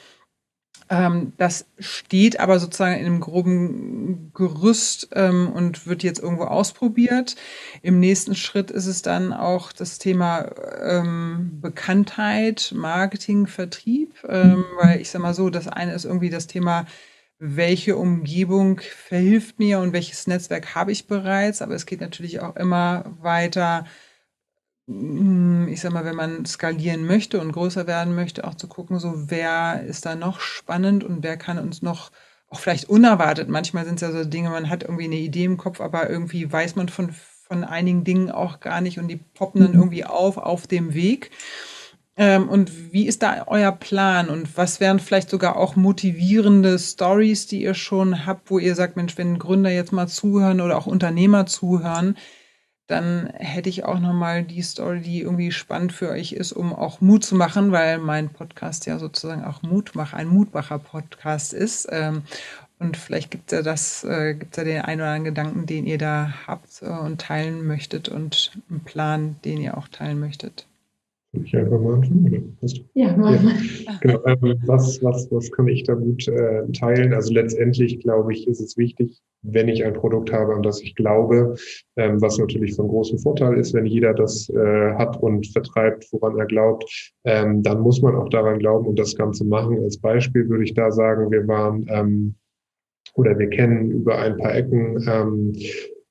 Ähm, 0.88 1.32
das 1.36 1.66
steht 1.78 2.40
aber 2.40 2.58
sozusagen 2.58 2.98
in 2.98 3.06
einem 3.06 3.20
groben 3.20 4.32
Gerüst 4.34 5.08
ähm, 5.14 5.50
und 5.52 5.86
wird 5.86 6.02
jetzt 6.02 6.20
irgendwo 6.20 6.44
ausprobiert. 6.44 7.36
Im 7.82 8.00
nächsten 8.00 8.34
Schritt 8.34 8.70
ist 8.70 8.86
es 8.86 9.02
dann 9.02 9.32
auch 9.32 9.72
das 9.72 9.98
Thema 9.98 10.50
ähm, 10.82 11.58
Bekanntheit, 11.60 12.72
Marketing, 12.74 13.46
Vertrieb, 13.46 14.14
ähm, 14.28 14.64
weil 14.80 15.00
ich 15.00 15.10
sage 15.10 15.22
mal 15.22 15.34
so, 15.34 15.50
das 15.50 15.68
eine 15.68 15.94
ist 15.94 16.04
irgendwie 16.04 16.30
das 16.30 16.46
Thema, 16.46 16.86
welche 17.38 17.96
Umgebung 17.96 18.80
verhilft 18.80 19.58
mir 19.58 19.80
und 19.80 19.92
welches 19.92 20.28
Netzwerk 20.28 20.76
habe 20.76 20.92
ich 20.92 21.08
bereits, 21.08 21.60
aber 21.60 21.74
es 21.74 21.86
geht 21.86 22.00
natürlich 22.00 22.40
auch 22.40 22.54
immer 22.54 23.04
weiter 23.20 23.84
ich 24.86 25.80
sag 25.80 25.92
mal, 25.92 26.04
wenn 26.04 26.16
man 26.16 26.44
skalieren 26.44 27.06
möchte 27.06 27.40
und 27.40 27.52
größer 27.52 27.86
werden 27.86 28.14
möchte, 28.14 28.44
auch 28.44 28.54
zu 28.54 28.66
gucken, 28.66 28.98
so 28.98 29.30
wer 29.30 29.84
ist 29.84 30.04
da 30.06 30.16
noch 30.16 30.40
spannend 30.40 31.04
und 31.04 31.22
wer 31.22 31.36
kann 31.36 31.58
uns 31.58 31.82
noch 31.82 32.10
auch 32.48 32.58
vielleicht 32.58 32.88
unerwartet. 32.88 33.48
Manchmal 33.48 33.84
sind 33.84 33.94
es 33.94 34.00
ja 34.02 34.10
so 34.12 34.24
Dinge, 34.24 34.50
man 34.50 34.68
hat 34.68 34.82
irgendwie 34.82 35.04
eine 35.04 35.16
Idee 35.16 35.44
im 35.44 35.56
Kopf, 35.56 35.80
aber 35.80 36.10
irgendwie 36.10 36.50
weiß 36.52 36.76
man 36.76 36.88
von, 36.88 37.12
von 37.46 37.64
einigen 37.64 38.04
Dingen 38.04 38.30
auch 38.30 38.60
gar 38.60 38.80
nicht 38.80 38.98
und 38.98 39.08
die 39.08 39.16
poppen 39.16 39.62
dann 39.62 39.72
mhm. 39.72 39.78
irgendwie 39.78 40.04
auf 40.04 40.36
auf 40.36 40.66
dem 40.66 40.94
Weg. 40.94 41.30
Ähm, 42.16 42.48
und 42.48 42.92
wie 42.92 43.06
ist 43.06 43.22
da 43.22 43.44
euer 43.46 43.72
Plan 43.72 44.28
und 44.28 44.56
was 44.56 44.80
wären 44.80 45.00
vielleicht 45.00 45.30
sogar 45.30 45.56
auch 45.56 45.76
motivierende 45.76 46.78
Stories, 46.78 47.46
die 47.46 47.62
ihr 47.62 47.74
schon 47.74 48.26
habt, 48.26 48.50
wo 48.50 48.58
ihr 48.58 48.74
sagt, 48.74 48.96
Mensch, 48.96 49.16
wenn 49.16 49.38
Gründer 49.38 49.70
jetzt 49.70 49.92
mal 49.92 50.08
zuhören 50.08 50.60
oder 50.60 50.76
auch 50.76 50.86
Unternehmer 50.86 51.46
zuhören, 51.46 52.16
dann 52.86 53.26
hätte 53.34 53.68
ich 53.68 53.84
auch 53.84 54.00
nochmal 54.00 54.42
die 54.44 54.62
Story, 54.62 55.00
die 55.00 55.20
irgendwie 55.20 55.52
spannend 55.52 55.92
für 55.92 56.10
euch 56.10 56.32
ist, 56.32 56.52
um 56.52 56.72
auch 56.74 57.00
Mut 57.00 57.24
zu 57.24 57.34
machen, 57.34 57.72
weil 57.72 57.98
mein 57.98 58.28
Podcast 58.28 58.86
ja 58.86 58.98
sozusagen 58.98 59.44
auch 59.44 59.62
Mutmacher, 59.62 60.16
ein 60.16 60.28
Mutmacher-Podcast 60.28 61.54
ist. 61.54 61.88
Ähm, 61.90 62.22
und 62.78 62.96
vielleicht 62.96 63.30
gibt 63.30 63.52
es 63.52 63.56
ja 63.56 63.62
das, 63.62 64.02
äh, 64.02 64.34
gibt 64.34 64.56
ja 64.56 64.64
den 64.64 64.82
einen 64.82 65.00
oder 65.00 65.10
anderen 65.10 65.34
Gedanken, 65.34 65.66
den 65.66 65.86
ihr 65.86 65.98
da 65.98 66.34
habt 66.46 66.82
äh, 66.82 66.86
und 66.86 67.20
teilen 67.20 67.64
möchtet 67.64 68.08
und 68.08 68.52
einen 68.68 68.80
Plan, 68.80 69.36
den 69.44 69.60
ihr 69.60 69.78
auch 69.78 69.86
teilen 69.88 70.18
möchtet. 70.18 70.66
Soll 71.34 71.44
ich 71.46 71.56
einfach 71.56 71.80
mal 71.80 71.94
anfangen? 71.94 72.58
Ja, 72.92 73.16
mal. 73.16 73.34
Ja. 73.34 73.98
Genau, 74.02 74.20
ähm, 74.26 74.60
was, 74.66 75.02
was, 75.02 75.30
was 75.30 75.50
kann 75.50 75.66
ich 75.66 75.82
da 75.84 75.94
gut 75.94 76.28
äh, 76.28 76.70
teilen? 76.72 77.14
Also 77.14 77.32
letztendlich, 77.32 78.00
glaube 78.00 78.34
ich, 78.34 78.46
ist 78.46 78.60
es 78.60 78.76
wichtig, 78.76 79.18
wenn 79.40 79.68
ich 79.68 79.82
ein 79.82 79.94
Produkt 79.94 80.30
habe, 80.30 80.54
an 80.54 80.62
das 80.62 80.82
ich 80.82 80.94
glaube, 80.94 81.54
ähm, 81.96 82.20
was 82.20 82.36
natürlich 82.36 82.74
von 82.74 82.88
großem 82.88 83.18
Vorteil 83.18 83.56
ist, 83.56 83.72
wenn 83.72 83.86
jeder 83.86 84.12
das 84.12 84.50
äh, 84.50 84.94
hat 84.94 85.22
und 85.22 85.46
vertreibt, 85.46 86.06
woran 86.12 86.38
er 86.38 86.46
glaubt, 86.46 86.84
ähm, 87.24 87.62
dann 87.62 87.80
muss 87.80 88.02
man 88.02 88.14
auch 88.14 88.28
daran 88.28 88.58
glauben 88.58 88.86
und 88.86 88.98
das 88.98 89.16
Ganze 89.16 89.46
machen. 89.46 89.82
Als 89.82 89.98
Beispiel 89.98 90.48
würde 90.50 90.64
ich 90.64 90.74
da 90.74 90.90
sagen, 90.90 91.30
wir 91.30 91.48
waren 91.48 91.86
ähm, 91.88 92.34
oder 93.14 93.38
wir 93.38 93.48
kennen 93.48 93.90
über 93.90 94.18
ein 94.18 94.36
paar 94.36 94.54
Ecken 94.54 95.02
ähm, 95.08 95.52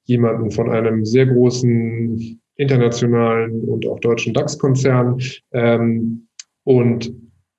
jemanden 0.06 0.50
von 0.50 0.70
einem 0.72 1.06
sehr 1.06 1.28
großen 1.28 2.41
internationalen 2.56 3.62
und 3.62 3.88
auch 3.88 4.00
deutschen 4.00 4.34
DAX-Konzern. 4.34 5.20
Ähm, 5.52 6.28
und 6.64 7.14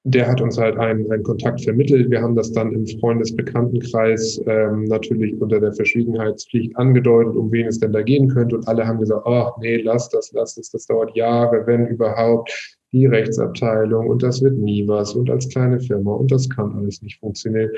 der 0.05 0.27
hat 0.27 0.41
uns 0.41 0.59
halt 0.59 0.77
einen, 0.79 1.11
einen 1.13 1.23
Kontakt 1.23 1.63
vermittelt. 1.63 2.11
Wir 2.11 2.21
haben 2.21 2.35
das 2.35 2.53
dann 2.53 2.73
im 2.73 2.87
Freundesbekanntenkreis 2.87 4.41
ähm, 4.47 4.85
natürlich 4.85 5.41
unter 5.41 5.61
der 5.61 5.73
Verschwiegenheitspflicht 5.73 6.77
angedeutet, 6.77 7.37
um 7.37 7.53
wen 7.53 7.69
es 7.69 7.79
denn 7.79 7.93
da 7.93 8.03
gehen 8.03 8.29
könnte. 8.29 8.57
Und 8.57 8.67
alle 8.67 8.87
haben 8.87 8.99
gesagt, 8.99 9.25
ach 9.27 9.53
nee, 9.61 9.77
lass 9.77 10.09
das, 10.09 10.33
lass 10.33 10.57
das, 10.57 10.71
das 10.71 10.87
dauert 10.87 11.15
Jahre, 11.15 11.67
wenn 11.67 11.87
überhaupt. 11.87 12.79
Die 12.95 13.07
Rechtsabteilung 13.07 14.09
und 14.09 14.23
das 14.23 14.43
wird 14.43 14.59
nie 14.59 14.87
was 14.87 15.15
und 15.15 15.31
als 15.31 15.49
kleine 15.49 15.81
Firma 15.81 16.13
und 16.13 16.31
das 16.31 16.47
kann 16.51 16.75
alles 16.77 17.01
nicht 17.01 17.19
funktionieren. 17.21 17.71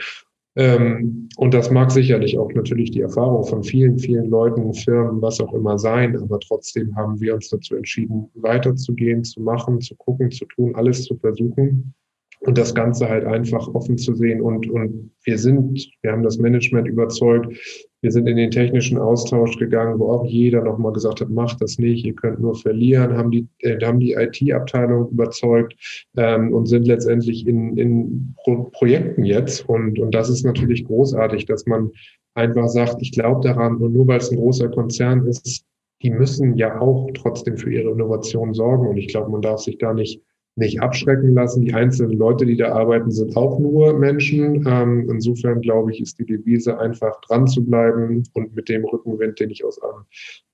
Ähm, 0.57 1.29
und 1.37 1.53
das 1.53 1.71
mag 1.71 1.91
sicherlich 1.91 2.39
auch 2.39 2.53
natürlich 2.53 2.93
die 2.93 3.01
Erfahrung 3.01 3.45
von 3.45 3.65
vielen, 3.65 3.99
vielen 3.99 4.31
Leuten, 4.31 4.73
Firmen, 4.73 5.21
was 5.21 5.41
auch 5.41 5.53
immer 5.53 5.79
sein. 5.79 6.17
Aber 6.17 6.39
trotzdem 6.39 6.95
haben 6.97 7.21
wir 7.21 7.35
uns 7.35 7.49
dazu 7.49 7.75
entschieden, 7.75 8.31
weiterzugehen, 8.35 9.25
zu 9.25 9.43
machen, 9.43 9.81
zu 9.81 9.97
gucken, 9.97 10.31
zu 10.31 10.45
tun, 10.47 10.75
alles 10.77 11.05
zu 11.05 11.17
versuchen 11.17 11.95
und 12.41 12.59
das 12.59 12.75
Ganze 12.75 13.09
halt 13.09 13.25
einfach 13.25 13.67
offen 13.75 13.99
zu 13.99 14.15
sehen. 14.15 14.41
Und, 14.41 14.69
und 14.71 15.11
wir 15.25 15.39
sind, 15.39 15.91
wir 16.03 16.13
haben 16.13 16.23
das 16.23 16.39
Management 16.39 16.87
überzeugt, 16.87 17.57
wir 18.05 18.13
sind 18.13 18.27
in 18.27 18.37
den 18.37 18.51
technischen 18.51 18.99
Austausch 18.99 19.57
gegangen, 19.57 19.99
wo 19.99 20.13
auch 20.13 20.27
jeder 20.27 20.63
nochmal 20.63 20.93
gesagt 20.93 21.23
hat, 21.23 21.31
macht 21.31 21.63
das 21.63 21.79
nicht, 21.79 22.05
ihr 22.05 22.13
könnt 22.13 22.39
nur 22.39 22.55
verlieren, 22.55 23.17
haben 23.17 23.31
die, 23.31 23.49
äh, 23.61 23.83
haben 23.83 23.99
die 23.99 24.13
IT-Abteilung 24.13 25.09
überzeugt 25.09 25.75
ähm, 26.19 26.53
und 26.53 26.67
sind 26.67 26.87
letztendlich 26.87 27.47
in, 27.47 27.79
in 27.79 28.35
Pro 28.45 28.65
Projekten 28.65 29.25
jetzt. 29.25 29.67
Und, 29.67 29.99
und 29.99 30.15
das 30.15 30.29
ist 30.29 30.45
natürlich 30.45 30.85
großartig, 30.85 31.47
dass 31.47 31.65
man 31.65 31.93
einfach 32.35 32.69
sagt, 32.69 33.01
ich 33.01 33.13
glaube 33.13 33.41
daran 33.41 33.77
und 33.79 33.95
nur 33.95 34.07
weil 34.07 34.19
es 34.19 34.31
ein 34.31 34.37
großer 34.37 34.69
Konzern 34.69 35.27
ist, 35.27 35.65
die 36.03 36.11
müssen 36.11 36.59
ja 36.59 36.79
auch 36.83 37.09
trotzdem 37.15 37.57
für 37.57 37.73
ihre 37.73 37.91
Innovation 37.91 38.53
sorgen. 38.53 38.87
Und 38.87 38.99
ich 38.99 39.09
glaube, 39.09 39.31
man 39.31 39.41
darf 39.41 39.61
sich 39.61 39.79
da 39.79 39.95
nicht 39.95 40.21
nicht 40.57 40.81
abschrecken 40.81 41.35
lassen. 41.35 41.63
Die 41.63 41.75
einzelnen 41.75 42.17
Leute, 42.17 42.47
die 42.47 42.57
da 42.57 42.73
arbeiten, 42.73 43.11
sind 43.11 43.37
auch 43.37 43.59
nur 43.59 43.99
Menschen. 43.99 44.65
Ähm, 44.67 45.09
insofern 45.11 45.61
glaube 45.61 45.93
ich, 45.93 46.01
ist 46.01 46.19
die 46.19 46.27
Devise 46.27 46.79
einfach 46.79 47.21
dran 47.23 47.47
zu 47.47 47.65
bleiben 47.65 48.23
und 48.35 48.55
mit 48.55 48.69
dem 48.69 48.85
Rückenwind, 48.85 49.41
den 49.41 49.51
ich 49.51 49.65
aus 49.65 49.83
einem 49.83 50.05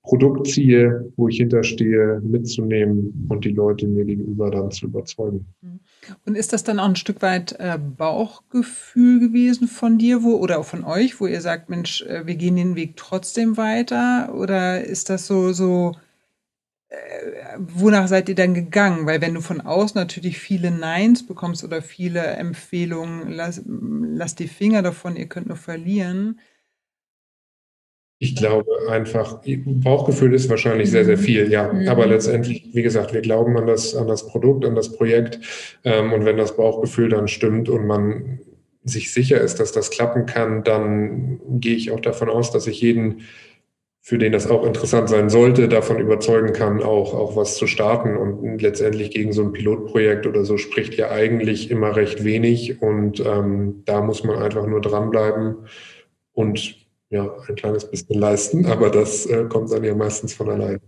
Produkt 0.01 0.47
ziehe, 0.47 1.11
wo 1.17 1.27
ich 1.27 1.37
hinterstehe, 1.37 2.19
mitzunehmen 2.23 3.27
und 3.29 3.45
die 3.45 3.51
Leute 3.51 3.87
mir 3.87 4.05
gegenüber 4.05 4.49
dann 4.49 4.71
zu 4.71 4.87
überzeugen. 4.87 5.45
Und 6.25 6.35
ist 6.35 6.53
das 6.53 6.63
dann 6.63 6.79
auch 6.79 6.89
ein 6.89 6.95
Stück 6.95 7.21
weit 7.21 7.55
äh, 7.59 7.77
Bauchgefühl 7.77 9.19
gewesen 9.19 9.67
von 9.67 9.99
dir, 9.99 10.23
wo 10.23 10.37
oder 10.37 10.57
auch 10.57 10.65
von 10.65 10.83
euch, 10.83 11.21
wo 11.21 11.27
ihr 11.27 11.41
sagt, 11.41 11.69
Mensch, 11.69 12.01
äh, 12.01 12.25
wir 12.25 12.35
gehen 12.35 12.55
den 12.55 12.75
Weg 12.75 12.97
trotzdem 12.97 13.55
weiter? 13.55 14.33
Oder 14.35 14.83
ist 14.83 15.11
das 15.11 15.27
so 15.27 15.51
so 15.53 15.91
wonach 17.57 18.07
seid 18.07 18.27
ihr 18.29 18.35
dann 18.35 18.53
gegangen? 18.53 19.05
Weil 19.05 19.21
wenn 19.21 19.33
du 19.33 19.41
von 19.41 19.61
außen 19.61 19.99
natürlich 19.99 20.37
viele 20.39 20.71
Neins 20.71 21.25
bekommst 21.25 21.63
oder 21.63 21.81
viele 21.81 22.21
Empfehlungen, 22.21 23.31
lass, 23.31 23.61
lass 23.65 24.35
die 24.35 24.47
Finger 24.47 24.81
davon, 24.81 25.15
ihr 25.15 25.27
könnt 25.27 25.47
nur 25.47 25.57
verlieren. 25.57 26.39
Ich 28.19 28.35
glaube 28.35 28.69
einfach, 28.87 29.41
Bauchgefühl 29.65 30.35
ist 30.35 30.47
wahrscheinlich 30.49 30.91
sehr, 30.91 31.05
sehr 31.05 31.17
viel, 31.17 31.51
ja. 31.51 31.73
Mhm. 31.73 31.87
Aber 31.87 32.05
letztendlich, 32.05 32.69
wie 32.71 32.83
gesagt, 32.83 33.13
wir 33.13 33.21
glauben 33.21 33.57
an 33.57 33.65
das, 33.65 33.95
an 33.95 34.07
das 34.07 34.27
Produkt, 34.27 34.63
an 34.63 34.75
das 34.75 34.91
Projekt. 34.91 35.39
Ähm, 35.83 36.13
und 36.13 36.23
wenn 36.25 36.37
das 36.37 36.55
Bauchgefühl 36.55 37.09
dann 37.09 37.27
stimmt 37.27 37.67
und 37.67 37.87
man 37.87 38.39
sich 38.83 39.13
sicher 39.13 39.39
ist, 39.39 39.59
dass 39.59 39.71
das 39.71 39.89
klappen 39.91 40.25
kann, 40.25 40.63
dann 40.63 41.39
gehe 41.59 41.75
ich 41.75 41.91
auch 41.91 41.99
davon 41.99 42.29
aus, 42.29 42.51
dass 42.51 42.67
ich 42.67 42.81
jeden, 42.81 43.21
für 44.03 44.17
den 44.17 44.31
das 44.31 44.49
auch 44.49 44.65
interessant 44.65 45.09
sein 45.09 45.29
sollte, 45.29 45.69
davon 45.69 45.99
überzeugen 45.99 46.53
kann, 46.53 46.81
auch, 46.81 47.13
auch 47.13 47.35
was 47.35 47.55
zu 47.55 47.67
starten. 47.67 48.17
Und 48.17 48.61
letztendlich 48.61 49.11
gegen 49.11 49.31
so 49.31 49.43
ein 49.43 49.53
Pilotprojekt 49.53 50.25
oder 50.25 50.43
so 50.43 50.57
spricht 50.57 50.95
ja 50.95 51.11
eigentlich 51.11 51.69
immer 51.69 51.95
recht 51.95 52.23
wenig. 52.23 52.81
Und 52.81 53.19
ähm, 53.19 53.83
da 53.85 54.01
muss 54.01 54.23
man 54.23 54.41
einfach 54.41 54.65
nur 54.65 54.81
dranbleiben 54.81 55.67
und 56.33 56.75
ja, 57.11 57.29
ein 57.47 57.55
kleines 57.55 57.89
bisschen 57.89 58.19
leisten, 58.19 58.65
aber 58.65 58.89
das 58.89 59.25
äh, 59.27 59.45
kommt 59.45 59.71
dann 59.71 59.83
ja 59.83 59.93
meistens 59.93 60.33
von 60.33 60.49
allein. 60.49 60.79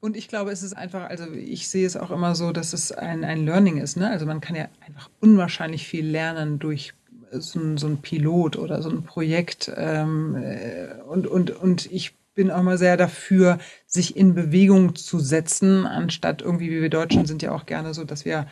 Und 0.00 0.16
ich 0.16 0.28
glaube, 0.28 0.50
es 0.50 0.62
ist 0.62 0.76
einfach, 0.76 1.08
also 1.08 1.24
ich 1.32 1.68
sehe 1.68 1.86
es 1.86 1.96
auch 1.96 2.10
immer 2.10 2.34
so, 2.34 2.50
dass 2.50 2.72
es 2.72 2.92
ein, 2.92 3.24
ein 3.24 3.46
Learning 3.46 3.78
ist. 3.78 3.96
Ne? 3.96 4.10
Also 4.10 4.26
man 4.26 4.40
kann 4.40 4.56
ja 4.56 4.68
einfach 4.86 5.08
unwahrscheinlich 5.20 5.86
viel 5.86 6.06
lernen 6.06 6.58
durch 6.58 6.94
so 7.30 7.60
ein, 7.60 7.78
so 7.78 7.86
ein 7.86 7.98
Pilot 7.98 8.56
oder 8.56 8.82
so 8.82 8.90
ein 8.90 9.04
Projekt. 9.04 9.72
Ähm, 9.76 10.36
äh, 10.36 11.00
und, 11.06 11.26
und, 11.26 11.50
und 11.50 11.90
ich 11.90 12.14
bin 12.34 12.50
auch 12.50 12.62
mal 12.62 12.78
sehr 12.78 12.96
dafür, 12.96 13.58
sich 13.86 14.16
in 14.16 14.34
Bewegung 14.34 14.94
zu 14.94 15.18
setzen, 15.18 15.86
anstatt 15.86 16.42
irgendwie, 16.42 16.70
wie 16.70 16.82
wir 16.82 16.90
Deutschen 16.90 17.26
sind 17.26 17.42
ja 17.42 17.52
auch 17.52 17.66
gerne 17.66 17.94
so, 17.94 18.04
dass 18.04 18.24
wir 18.24 18.46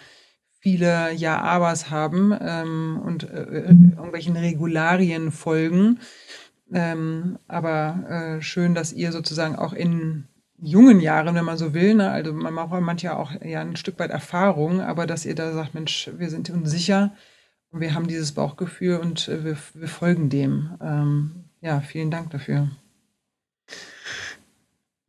viele 0.60 1.12
Ja-Abers 1.12 1.90
haben 1.90 2.36
ähm, 2.40 3.00
und 3.04 3.24
äh, 3.24 3.42
irgendwelchen 3.42 4.36
Regularien 4.36 5.32
folgen. 5.32 5.98
Ähm, 6.72 7.38
aber 7.48 8.38
äh, 8.38 8.42
schön, 8.42 8.74
dass 8.74 8.92
ihr 8.92 9.12
sozusagen 9.12 9.56
auch 9.56 9.72
in 9.72 10.28
jungen 10.62 11.00
Jahren, 11.00 11.34
wenn 11.34 11.44
man 11.44 11.58
so 11.58 11.74
will, 11.74 11.94
ne, 11.94 12.10
also 12.10 12.32
man 12.32 12.54
braucht 12.54 12.80
manchmal 12.80 13.14
auch 13.14 13.32
ja 13.44 13.60
ein 13.60 13.76
Stück 13.76 13.98
weit 13.98 14.10
Erfahrung, 14.10 14.80
aber 14.80 15.06
dass 15.06 15.26
ihr 15.26 15.34
da 15.34 15.52
sagt, 15.52 15.74
Mensch, 15.74 16.10
wir 16.16 16.30
sind 16.30 16.48
uns 16.50 16.70
sicher, 16.70 17.12
wir 17.72 17.94
haben 17.94 18.06
dieses 18.06 18.32
Bauchgefühl 18.32 18.98
und 18.98 19.28
äh, 19.28 19.44
wir, 19.44 19.56
wir, 19.74 19.88
folgen 19.88 20.28
dem. 20.28 20.76
Ähm, 20.80 21.44
ja, 21.60 21.80
vielen 21.80 22.10
Dank 22.10 22.30
dafür. 22.30 22.70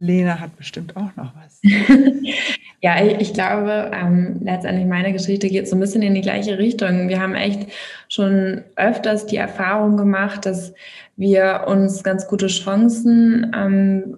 Lena 0.04 0.42
hat 0.42 0.58
bestimmt 0.58 0.98
auch 0.98 1.16
noch 1.16 1.32
was. 1.36 1.62
ja, 2.82 3.02
ich, 3.02 3.22
ich 3.22 3.34
glaube, 3.34 3.90
ähm, 3.94 4.42
letztendlich 4.44 4.86
meine 4.86 5.14
Geschichte 5.14 5.48
geht 5.48 5.70
so 5.70 5.78
ein 5.78 5.80
bisschen 5.80 6.02
in 6.02 6.14
die 6.14 6.22
gleiche 6.22 6.58
Richtung. 6.58 7.08
Wir 7.08 7.22
haben 7.22 7.36
echt 7.36 7.72
schon 8.10 8.64
öfters 8.76 9.26
die 9.26 9.38
Erfahrung 9.38 9.96
gemacht, 9.96 10.46
dass 10.46 10.74
wir 11.16 11.64
uns 11.68 12.04
ganz 12.04 12.28
gute 12.28 12.48
Chancen 12.48 13.50
ähm, 13.56 14.18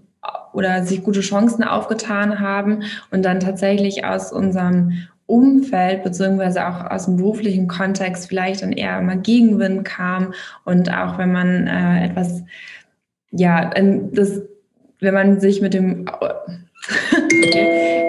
oder 0.53 0.83
sich 0.83 1.03
gute 1.03 1.21
Chancen 1.21 1.63
aufgetan 1.63 2.39
haben 2.39 2.83
und 3.11 3.23
dann 3.23 3.39
tatsächlich 3.39 4.05
aus 4.05 4.31
unserem 4.31 5.07
Umfeld 5.27 6.03
beziehungsweise 6.03 6.67
auch 6.67 6.89
aus 6.89 7.05
dem 7.05 7.17
beruflichen 7.17 7.67
Kontext 7.67 8.27
vielleicht 8.27 8.63
dann 8.63 8.71
eher 8.71 8.97
immer 8.97 9.17
Gegenwind 9.17 9.85
kam 9.85 10.33
und 10.63 10.91
auch 10.91 11.19
wenn 11.19 11.31
man 11.31 11.67
äh, 11.67 12.05
etwas, 12.05 12.43
ja, 13.29 13.69
das, 14.11 14.41
wenn 15.05 15.13
man 15.13 15.39
sich 15.39 15.61
mit 15.61 15.73
dem 15.73 16.05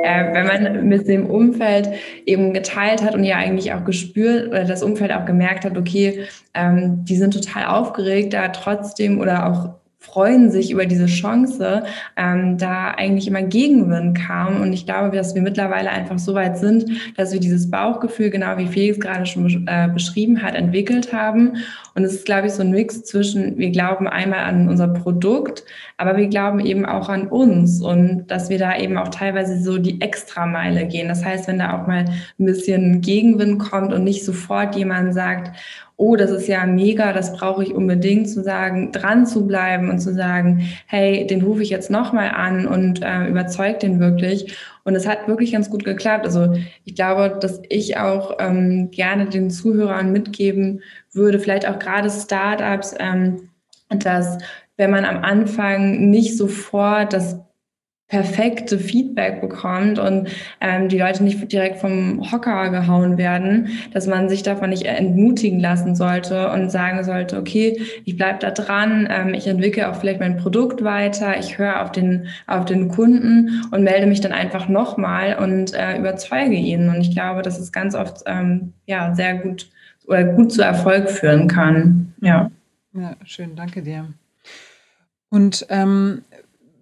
äh, 0.05 0.33
wenn 0.33 0.47
man 0.47 0.89
mit 0.89 1.09
dem 1.09 1.27
Umfeld 1.27 1.89
eben 2.27 2.53
geteilt 2.53 3.03
hat 3.03 3.15
und 3.15 3.25
ja 3.25 3.37
eigentlich 3.37 3.73
auch 3.73 3.85
gespürt 3.85 4.49
oder 4.49 4.65
das 4.65 4.83
Umfeld 4.83 5.13
auch 5.13 5.25
gemerkt 5.25 5.65
hat, 5.65 5.77
okay, 5.77 6.27
ähm, 6.55 7.05
die 7.05 7.17
sind 7.17 7.33
total 7.33 7.67
aufgeregt, 7.67 8.35
da 8.35 8.49
trotzdem 8.49 9.21
oder 9.21 9.47
auch 9.47 9.86
freuen 10.07 10.51
sich 10.51 10.71
über 10.71 10.87
diese 10.87 11.07
Chance, 11.07 11.83
ähm, 12.16 12.59
da 12.59 12.92
eigentlich 12.92 13.27
immer 13.27 13.42
Gegenwind 13.42 14.16
kam. 14.16 14.61
Und 14.61 14.73
ich 14.73 14.87
glaube, 14.87 15.16
dass 15.16 15.35
wir 15.35 15.42
mittlerweile 15.42 15.90
einfach 15.90 16.19
so 16.19 16.35
weit 16.35 16.59
sind, 16.59 16.88
dass 17.16 17.33
wir 17.33 17.40
dieses 17.40 17.71
Bauchgefühl, 17.71 18.31
genau 18.31 18.57
wie 18.57 18.66
Felix 18.66 19.01
gerade 19.01 19.27
schon 19.27 19.66
äh, 19.66 19.88
beschrieben 19.92 20.42
hat, 20.42 20.55
entwickelt 20.55 21.12
haben. 21.12 21.59
Und 21.95 22.05
es 22.05 22.14
ist, 22.14 22.27
glaube 22.27 22.47
ich, 22.47 22.53
so 22.53 22.62
ein 22.62 22.71
Mix 22.71 23.05
zwischen, 23.05 23.59
wir 23.59 23.71
glauben 23.71 24.07
einmal 24.07 24.40
an 24.40 24.69
unser 24.69 24.88
Produkt, 24.88 25.64
aber 25.97 26.16
wir 26.16 26.29
glauben 26.29 26.61
eben 26.61 26.87
auch 26.87 27.09
an 27.09 27.29
uns 27.29 27.81
und 27.81 28.27
dass 28.29 28.51
wir 28.51 28.59
da 28.59 28.77
eben 28.77 28.99
auch 28.99 29.09
teilweise 29.09 29.62
so 29.62 29.79
die 29.79 30.01
Extrameile 30.01 30.87
gehen. 30.87 31.09
Das 31.09 31.25
heißt, 31.25 31.49
wenn 31.49 31.59
da 31.59 31.81
auch 31.81 31.87
mal 31.87 32.05
ein 32.38 32.45
bisschen 32.45 33.01
Gegenwind 33.01 33.59
kommt 33.59 33.92
und 33.92 34.05
nicht 34.05 34.25
sofort 34.25 34.77
jemand 34.77 35.14
sagt, 35.14 35.57
oh, 35.99 36.17
das 36.17 36.31
ist 36.31 36.47
ja 36.47 36.67
mega, 36.67 37.13
das 37.13 37.33
brauche 37.33 37.63
ich 37.63 37.75
unbedingt, 37.75 38.29
zu 38.29 38.43
sagen, 38.43 38.93
dran 38.93 39.27
zu 39.27 39.47
bleiben 39.47 39.89
und 39.91 39.99
zu 39.99 40.13
sagen, 40.13 40.69
hey, 40.87 41.27
den 41.27 41.43
rufe 41.43 41.63
ich 41.63 41.71
jetzt 41.71 41.91
nochmal 41.91 42.31
an 42.31 42.67
und 42.67 43.03
äh, 43.03 43.27
überzeugt 43.27 43.83
den 43.83 43.99
wirklich. 43.99 44.55
Und 44.85 44.95
es 44.95 45.09
hat 45.09 45.27
wirklich 45.27 45.53
ganz 45.53 45.71
gut 45.71 45.85
geklappt. 45.85 46.27
Also 46.27 46.55
ich 46.85 46.95
glaube, 46.95 47.39
dass 47.41 47.63
ich 47.71 47.97
auch 47.97 48.37
ähm, 48.39 48.91
gerne 48.91 49.27
den 49.27 49.51
Zuhörern 49.51 50.13
mitgeben 50.13 50.83
würde, 51.13 51.39
vielleicht 51.39 51.67
auch 51.67 51.79
gerade 51.79 52.11
Startups, 52.11 52.95
ähm, 52.99 53.49
dass 53.89 54.39
wenn 54.77 54.91
man 54.91 55.07
am 55.07 55.25
Anfang 55.25 56.11
nicht 56.11 56.37
sofort 56.37 57.15
das 57.15 57.41
perfekte 58.09 58.79
Feedback 58.79 59.40
bekommt 59.40 59.99
und 59.99 60.29
ähm, 60.61 60.88
die 60.88 60.99
Leute 60.99 61.25
nicht 61.25 61.51
direkt 61.51 61.79
vom 61.79 62.31
Hocker 62.31 62.71
gehauen 62.71 63.19
werden, 63.19 63.69
dass 63.92 64.07
man 64.07 64.29
sich 64.29 64.45
davon 64.45 64.71
nicht 64.71 64.85
entmutigen 64.85 65.59
lassen 65.59 65.97
sollte 65.97 66.51
und 66.51 66.71
sagen 66.71 67.03
sollte, 67.03 67.37
okay, 67.37 67.81
ich 68.05 68.16
bleib 68.16 68.40
da 68.40 68.53
dran, 68.53 69.09
ähm, 69.11 69.35
ich 69.35 69.49
entwickle 69.49 69.90
auch 69.90 69.97
vielleicht 69.97 70.21
mein 70.21 70.37
Produkt 70.37 70.85
weiter, 70.85 71.37
ich 71.37 71.59
höre 71.59 71.83
auf 71.83 71.90
den, 71.90 72.29
auf 72.47 72.64
den 72.64 72.88
Kunden 72.88 73.64
und 73.73 73.83
melde 73.83 74.07
mich 74.07 74.21
dann 74.21 74.33
einfach 74.33 74.69
nochmal 74.69 75.37
und 75.37 75.75
äh, 75.75 75.99
überzeuge 75.99 76.55
ihn. 76.55 76.88
Und 76.88 77.01
ich 77.01 77.11
glaube, 77.12 77.42
dass 77.42 77.59
es 77.59 77.73
ganz 77.73 77.97
oft 77.97 78.23
ähm, 78.27 78.73
ja 78.87 79.14
sehr 79.16 79.35
gut 79.35 79.69
oder 80.07 80.23
gut 80.23 80.53
zu 80.53 80.62
Erfolg 80.62 81.11
führen 81.11 81.49
kann. 81.49 82.14
Ja. 82.21 82.53
Ja, 82.92 83.16
schön, 83.25 83.57
danke 83.57 83.83
dir. 83.83 84.07
Und 85.29 85.66
ähm, 85.71 86.23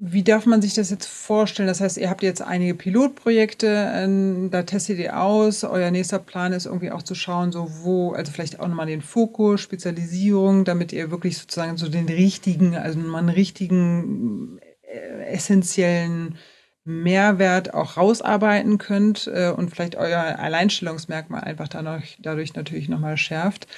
wie 0.07 0.23
darf 0.23 0.45
man 0.45 0.61
sich 0.61 0.75
das 0.75 0.91
jetzt 0.91 1.07
vorstellen? 1.07 1.67
Das 1.67 1.81
heißt, 1.81 1.97
ihr 1.97 2.11
habt 2.11 2.23
jetzt 2.23 2.43
einige 2.43 2.75
Pilotprojekte, 2.75 3.91
ähm, 3.95 4.51
da 4.51 4.63
testet 4.63 4.99
ihr 4.99 5.19
aus. 5.19 5.65
Euer 5.65 5.91
nächster 5.91 6.19
Plan 6.19 6.53
ist 6.53 6.67
irgendwie 6.67 6.91
auch 6.91 7.03
zu 7.03 7.15
schauen, 7.15 7.53
so 7.53 7.71
wo, 7.83 8.13
also 8.13 8.31
vielleicht 8.31 8.61
auch 8.61 8.69
nochmal 8.69 8.87
den 8.87 9.01
Fokus, 9.01 9.63
Spezialisierung, 9.63 10.67
damit 10.67 10.93
ihr 10.93 11.11
wirklich 11.11 11.39
sozusagen 11.39 11.79
so 11.79 11.89
den 11.89 12.07
richtigen, 12.07 12.77
also 12.77 12.99
mal 12.99 13.19
einen 13.19 13.31
richtigen, 13.31 14.59
äh, 14.83 15.25
essentiellen 15.33 16.37
Mehrwert 16.85 17.73
auch 17.73 17.97
rausarbeiten 17.97 18.77
könnt 18.77 19.27
äh, 19.27 19.51
und 19.57 19.71
vielleicht 19.71 19.97
euer 19.97 20.39
Alleinstellungsmerkmal 20.39 21.41
einfach 21.41 21.69
dadurch, 21.69 22.19
dadurch 22.21 22.55
natürlich 22.55 22.91
nochmal 22.91 23.17
schärft. 23.17 23.69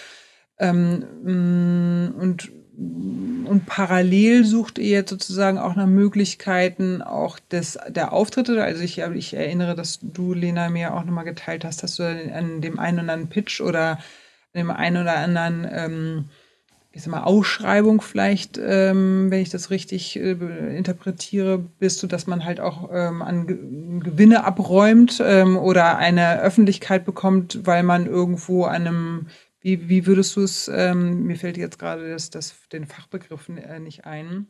Ähm, 0.58 1.04
mm, 1.22 2.20
und 2.20 2.50
und 2.78 3.64
parallel 3.66 4.44
sucht 4.44 4.78
ihr 4.78 4.90
jetzt 4.90 5.10
sozusagen 5.10 5.58
auch 5.58 5.76
nach 5.76 5.86
Möglichkeiten 5.86 7.00
auch 7.00 7.38
des, 7.38 7.78
der 7.88 8.12
Auftritte. 8.12 8.62
Also 8.62 8.82
ich, 8.82 8.98
ich 8.98 9.34
erinnere, 9.34 9.74
dass 9.74 10.00
du, 10.02 10.34
Lena, 10.34 10.68
mir 10.68 10.94
auch 10.94 11.04
nochmal 11.04 11.24
geteilt 11.24 11.64
hast, 11.64 11.82
dass 11.82 11.96
du 11.96 12.04
an 12.04 12.60
dem 12.60 12.78
einen 12.78 12.98
oder 12.98 13.12
anderen 13.12 13.28
Pitch 13.30 13.60
oder 13.60 13.92
an 13.92 13.98
dem 14.54 14.70
einen 14.70 15.02
oder 15.02 15.16
anderen, 15.16 15.66
ähm, 15.70 16.24
ich 16.92 17.02
sag 17.02 17.12
mal, 17.12 17.22
Ausschreibung 17.22 18.02
vielleicht, 18.02 18.58
ähm, 18.58 19.30
wenn 19.30 19.40
ich 19.40 19.50
das 19.50 19.70
richtig 19.70 20.16
äh, 20.16 20.32
interpretiere, 20.76 21.58
bist 21.58 22.02
du, 22.02 22.06
dass 22.06 22.26
man 22.26 22.44
halt 22.44 22.60
auch 22.60 22.90
ähm, 22.92 23.22
an 23.22 24.00
Gewinne 24.00 24.44
abräumt 24.44 25.22
ähm, 25.24 25.56
oder 25.56 25.96
eine 25.96 26.40
Öffentlichkeit 26.40 27.06
bekommt, 27.06 27.60
weil 27.64 27.84
man 27.84 28.06
irgendwo 28.06 28.64
an 28.64 28.86
einem 28.86 29.26
wie, 29.66 29.88
wie 29.88 30.06
würdest 30.06 30.36
du 30.36 30.42
es, 30.42 30.70
ähm, 30.72 31.24
mir 31.24 31.34
fällt 31.34 31.56
jetzt 31.56 31.80
gerade 31.80 32.08
das, 32.08 32.30
das, 32.30 32.54
den 32.72 32.86
Fachbegriff 32.86 33.48
äh, 33.48 33.80
nicht 33.80 34.04
ein. 34.04 34.46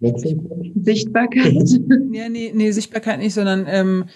Sichtbarkeit? 0.00 1.68
ja, 2.10 2.28
nee, 2.28 2.50
nee, 2.52 2.72
Sichtbarkeit 2.72 3.20
nicht, 3.20 3.34
sondern 3.34 3.66
ähm, 3.68 4.06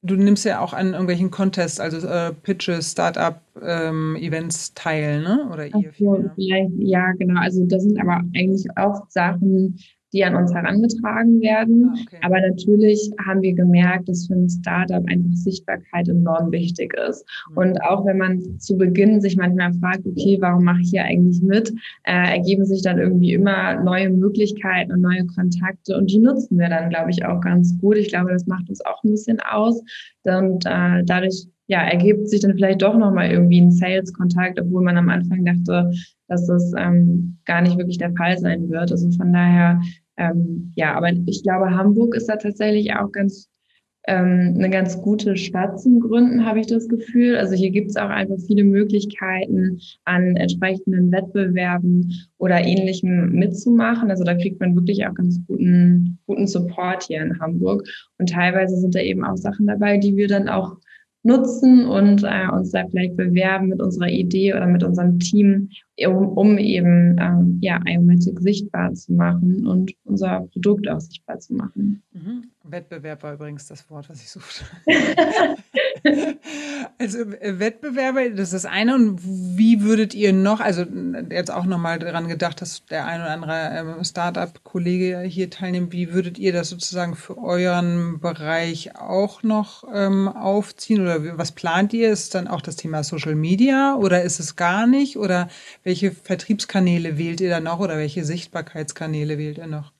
du 0.00 0.16
nimmst 0.16 0.46
ja 0.46 0.60
auch 0.60 0.72
an 0.72 0.92
irgendwelchen 0.92 1.30
Contests, 1.30 1.78
also 1.78 2.06
äh, 2.06 2.32
Pitches, 2.32 2.92
Startup-Events 2.92 4.68
ähm, 4.68 4.74
teil, 4.74 5.20
ne? 5.20 5.50
Oder 5.52 5.66
ihr? 5.66 5.92
So, 5.98 6.24
ja, 6.36 7.12
genau. 7.18 7.42
Also 7.42 7.66
das 7.66 7.82
sind 7.82 8.00
aber 8.00 8.24
eigentlich 8.34 8.66
auch 8.76 9.10
Sachen, 9.10 9.78
die 10.12 10.24
an 10.24 10.34
uns 10.34 10.52
herangetragen 10.52 11.40
werden. 11.40 11.90
Ah, 11.90 12.00
okay. 12.02 12.18
Aber 12.22 12.40
natürlich 12.40 13.10
haben 13.24 13.42
wir 13.42 13.54
gemerkt, 13.54 14.08
dass 14.08 14.26
für 14.26 14.34
ein 14.34 14.48
Startup 14.48 15.04
einfach 15.06 15.34
Sichtbarkeit 15.34 16.08
enorm 16.08 16.50
wichtig 16.52 16.94
ist. 17.08 17.24
Mhm. 17.50 17.56
Und 17.56 17.82
auch 17.82 18.04
wenn 18.04 18.18
man 18.18 18.58
zu 18.58 18.76
Beginn 18.76 19.20
sich 19.20 19.36
manchmal 19.36 19.72
fragt, 19.74 20.06
okay, 20.06 20.38
warum 20.40 20.64
mache 20.64 20.80
ich 20.82 20.90
hier 20.90 21.04
eigentlich 21.04 21.42
mit, 21.42 21.70
äh, 22.04 22.36
ergeben 22.36 22.64
sich 22.64 22.82
dann 22.82 22.98
irgendwie 22.98 23.34
immer 23.34 23.82
neue 23.82 24.10
Möglichkeiten 24.10 24.92
und 24.92 25.00
neue 25.00 25.26
Kontakte 25.26 25.96
und 25.96 26.10
die 26.10 26.18
nutzen 26.18 26.58
wir 26.58 26.68
dann, 26.68 26.90
glaube 26.90 27.10
ich, 27.10 27.24
auch 27.24 27.40
ganz 27.40 27.78
gut. 27.80 27.96
Ich 27.96 28.08
glaube, 28.08 28.32
das 28.32 28.46
macht 28.46 28.68
uns 28.68 28.84
auch 28.84 29.02
ein 29.04 29.10
bisschen 29.10 29.38
aus. 29.40 29.80
Und 30.24 30.66
äh, 30.66 31.02
dadurch 31.04 31.46
ja, 31.70 31.82
ergibt 31.84 32.28
sich 32.28 32.40
dann 32.40 32.54
vielleicht 32.54 32.82
doch 32.82 32.98
nochmal 32.98 33.30
irgendwie 33.30 33.60
ein 33.60 33.70
Sales-Kontakt, 33.70 34.60
obwohl 34.60 34.82
man 34.82 34.96
am 34.96 35.08
Anfang 35.08 35.44
dachte, 35.44 35.92
dass 36.26 36.44
das 36.48 36.72
ähm, 36.76 37.38
gar 37.44 37.62
nicht 37.62 37.78
wirklich 37.78 37.96
der 37.96 38.12
Fall 38.14 38.36
sein 38.38 38.68
wird. 38.68 38.90
Also 38.90 39.08
von 39.12 39.32
daher, 39.32 39.80
ähm, 40.16 40.72
ja, 40.74 40.94
aber 40.94 41.12
ich 41.26 41.44
glaube, 41.44 41.70
Hamburg 41.70 42.16
ist 42.16 42.28
da 42.28 42.34
tatsächlich 42.34 42.92
auch 42.94 43.12
ganz 43.12 43.48
ähm, 44.08 44.54
eine 44.56 44.68
ganz 44.68 45.00
gute 45.00 45.36
Stadt 45.36 45.80
zum 45.80 46.00
Gründen, 46.00 46.44
habe 46.44 46.58
ich 46.58 46.66
das 46.66 46.88
Gefühl. 46.88 47.36
Also 47.36 47.54
hier 47.54 47.70
gibt 47.70 47.90
es 47.90 47.96
auch 47.96 48.08
einfach 48.08 48.38
viele 48.48 48.64
Möglichkeiten, 48.64 49.78
an 50.04 50.34
entsprechenden 50.34 51.12
Wettbewerben 51.12 52.12
oder 52.38 52.64
Ähnlichem 52.64 53.30
mitzumachen. 53.30 54.10
Also 54.10 54.24
da 54.24 54.34
kriegt 54.34 54.58
man 54.58 54.74
wirklich 54.74 55.06
auch 55.06 55.14
ganz 55.14 55.40
guten, 55.46 56.18
guten 56.26 56.48
Support 56.48 57.04
hier 57.04 57.22
in 57.22 57.38
Hamburg. 57.38 57.86
Und 58.18 58.30
teilweise 58.30 58.76
sind 58.76 58.96
da 58.96 59.00
eben 59.00 59.24
auch 59.24 59.36
Sachen 59.36 59.68
dabei, 59.68 59.98
die 59.98 60.16
wir 60.16 60.26
dann 60.26 60.48
auch 60.48 60.78
nutzen 61.22 61.86
und 61.86 62.22
äh, 62.24 62.48
uns 62.50 62.70
da 62.70 62.86
vielleicht 62.88 63.16
bewerben 63.16 63.68
mit 63.68 63.80
unserer 63.82 64.08
Idee 64.08 64.54
oder 64.54 64.66
mit 64.66 64.82
unserem 64.82 65.18
Team, 65.18 65.68
um, 66.06 66.28
um 66.28 66.58
eben 66.58 67.16
ähm, 67.20 67.58
ja, 67.60 67.78
Iomatic 67.86 68.40
sichtbar 68.40 68.92
zu 68.94 69.12
machen 69.12 69.66
und 69.66 69.92
unser 70.04 70.40
Produkt 70.52 70.88
auch 70.88 71.00
sichtbar 71.00 71.38
zu 71.38 71.54
machen. 71.54 72.02
Mhm. 72.12 72.44
Wettbewerb 72.64 73.22
war 73.22 73.34
übrigens 73.34 73.66
das 73.66 73.88
Wort, 73.90 74.08
was 74.08 74.22
ich 74.22 74.30
suchte. 74.30 74.64
also 76.98 77.18
äh, 77.18 77.58
Wettbewerbe, 77.58 78.30
das 78.30 78.52
ist 78.52 78.64
das 78.64 78.66
eine. 78.66 78.94
Und 78.94 79.20
wie 79.22 79.82
würdet 79.82 80.14
ihr 80.14 80.32
noch, 80.32 80.60
also 80.60 80.84
jetzt 81.30 81.50
auch 81.50 81.64
nochmal 81.64 81.98
daran 81.98 82.28
gedacht, 82.28 82.60
dass 82.60 82.84
der 82.86 83.06
ein 83.06 83.20
oder 83.20 83.30
andere 83.30 83.96
ähm, 83.98 84.04
Startup-Kollege 84.04 85.20
hier 85.20 85.50
teilnimmt, 85.50 85.92
wie 85.92 86.12
würdet 86.12 86.38
ihr 86.38 86.52
das 86.52 86.70
sozusagen 86.70 87.14
für 87.14 87.38
euren 87.38 88.20
Bereich 88.20 88.96
auch 88.96 89.42
noch 89.42 89.84
ähm, 89.92 90.28
aufziehen? 90.28 91.02
Oder 91.02 91.38
was 91.38 91.52
plant 91.52 91.92
ihr? 91.92 92.10
Ist 92.10 92.34
dann 92.34 92.48
auch 92.48 92.60
das 92.60 92.76
Thema 92.76 93.02
Social 93.04 93.34
Media 93.34 93.96
oder 93.96 94.22
ist 94.22 94.40
es 94.40 94.56
gar 94.56 94.86
nicht? 94.86 95.16
Oder 95.16 95.48
welche 95.84 96.12
Vertriebskanäle 96.12 97.18
wählt 97.18 97.40
ihr 97.40 97.50
dann 97.50 97.64
noch 97.64 97.80
oder 97.80 97.96
welche 97.96 98.24
Sichtbarkeitskanäle 98.24 99.38
wählt 99.38 99.58
ihr 99.58 99.66
noch? 99.66 99.92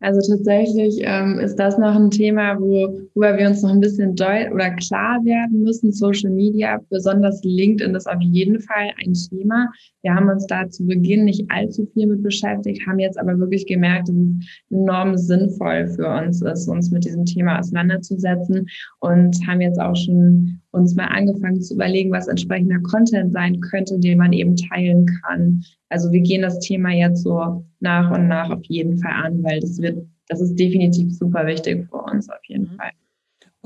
Also 0.00 0.20
tatsächlich 0.30 1.00
ähm, 1.00 1.38
ist 1.38 1.56
das 1.56 1.78
noch 1.78 1.94
ein 1.94 2.10
Thema, 2.10 2.60
wo, 2.60 3.00
worüber 3.14 3.38
wir 3.38 3.48
uns 3.48 3.62
noch 3.62 3.70
ein 3.70 3.80
bisschen 3.80 4.14
deut 4.14 4.52
oder 4.52 4.70
klar 4.72 5.24
werden 5.24 5.62
müssen. 5.62 5.90
Social 5.90 6.30
Media, 6.30 6.78
besonders 6.90 7.42
LinkedIn 7.42 7.94
ist 7.94 8.06
auf 8.06 8.20
jeden 8.20 8.60
Fall 8.60 8.90
ein 9.02 9.14
Thema. 9.14 9.72
Wir 10.02 10.14
haben 10.14 10.28
uns 10.28 10.46
da 10.46 10.68
zu 10.68 10.86
Beginn 10.86 11.24
nicht 11.24 11.50
allzu 11.50 11.86
viel 11.94 12.08
mit 12.08 12.22
beschäftigt, 12.22 12.86
haben 12.86 12.98
jetzt 12.98 13.18
aber 13.18 13.38
wirklich 13.38 13.66
gemerkt, 13.66 14.08
dass 14.08 14.16
es 14.16 14.46
enorm 14.70 15.16
sinnvoll 15.16 15.86
für 15.86 16.08
uns 16.08 16.42
ist, 16.42 16.68
uns 16.68 16.90
mit 16.90 17.06
diesem 17.06 17.24
Thema 17.24 17.58
auseinanderzusetzen 17.58 18.68
und 19.00 19.34
haben 19.46 19.62
jetzt 19.62 19.80
auch 19.80 19.96
schon 19.96 20.60
uns 20.72 20.94
mal 20.94 21.06
angefangen 21.06 21.62
zu 21.62 21.74
überlegen, 21.74 22.12
was 22.12 22.28
entsprechender 22.28 22.78
Content 22.80 23.32
sein 23.32 23.60
könnte, 23.60 23.98
den 23.98 24.18
man 24.18 24.32
eben 24.34 24.56
teilen 24.56 25.06
kann. 25.22 25.64
Also 25.88 26.12
wir 26.12 26.20
gehen 26.20 26.42
das 26.42 26.58
Thema 26.58 26.90
jetzt 26.90 27.22
so 27.22 27.64
nach 27.80 28.10
und 28.10 28.28
nach 28.28 28.50
auf 28.50 28.64
jeden 28.64 28.98
Fall 28.98 29.12
an, 29.12 29.42
weil 29.42 29.60
das 29.60 29.80
das 30.28 30.40
ist 30.40 30.56
definitiv 30.56 31.16
super 31.16 31.46
wichtig 31.46 31.88
für 31.88 31.98
uns 31.98 32.28
auf 32.28 32.44
jeden 32.44 32.72
mhm. 32.72 32.76
Fall. 32.76 32.90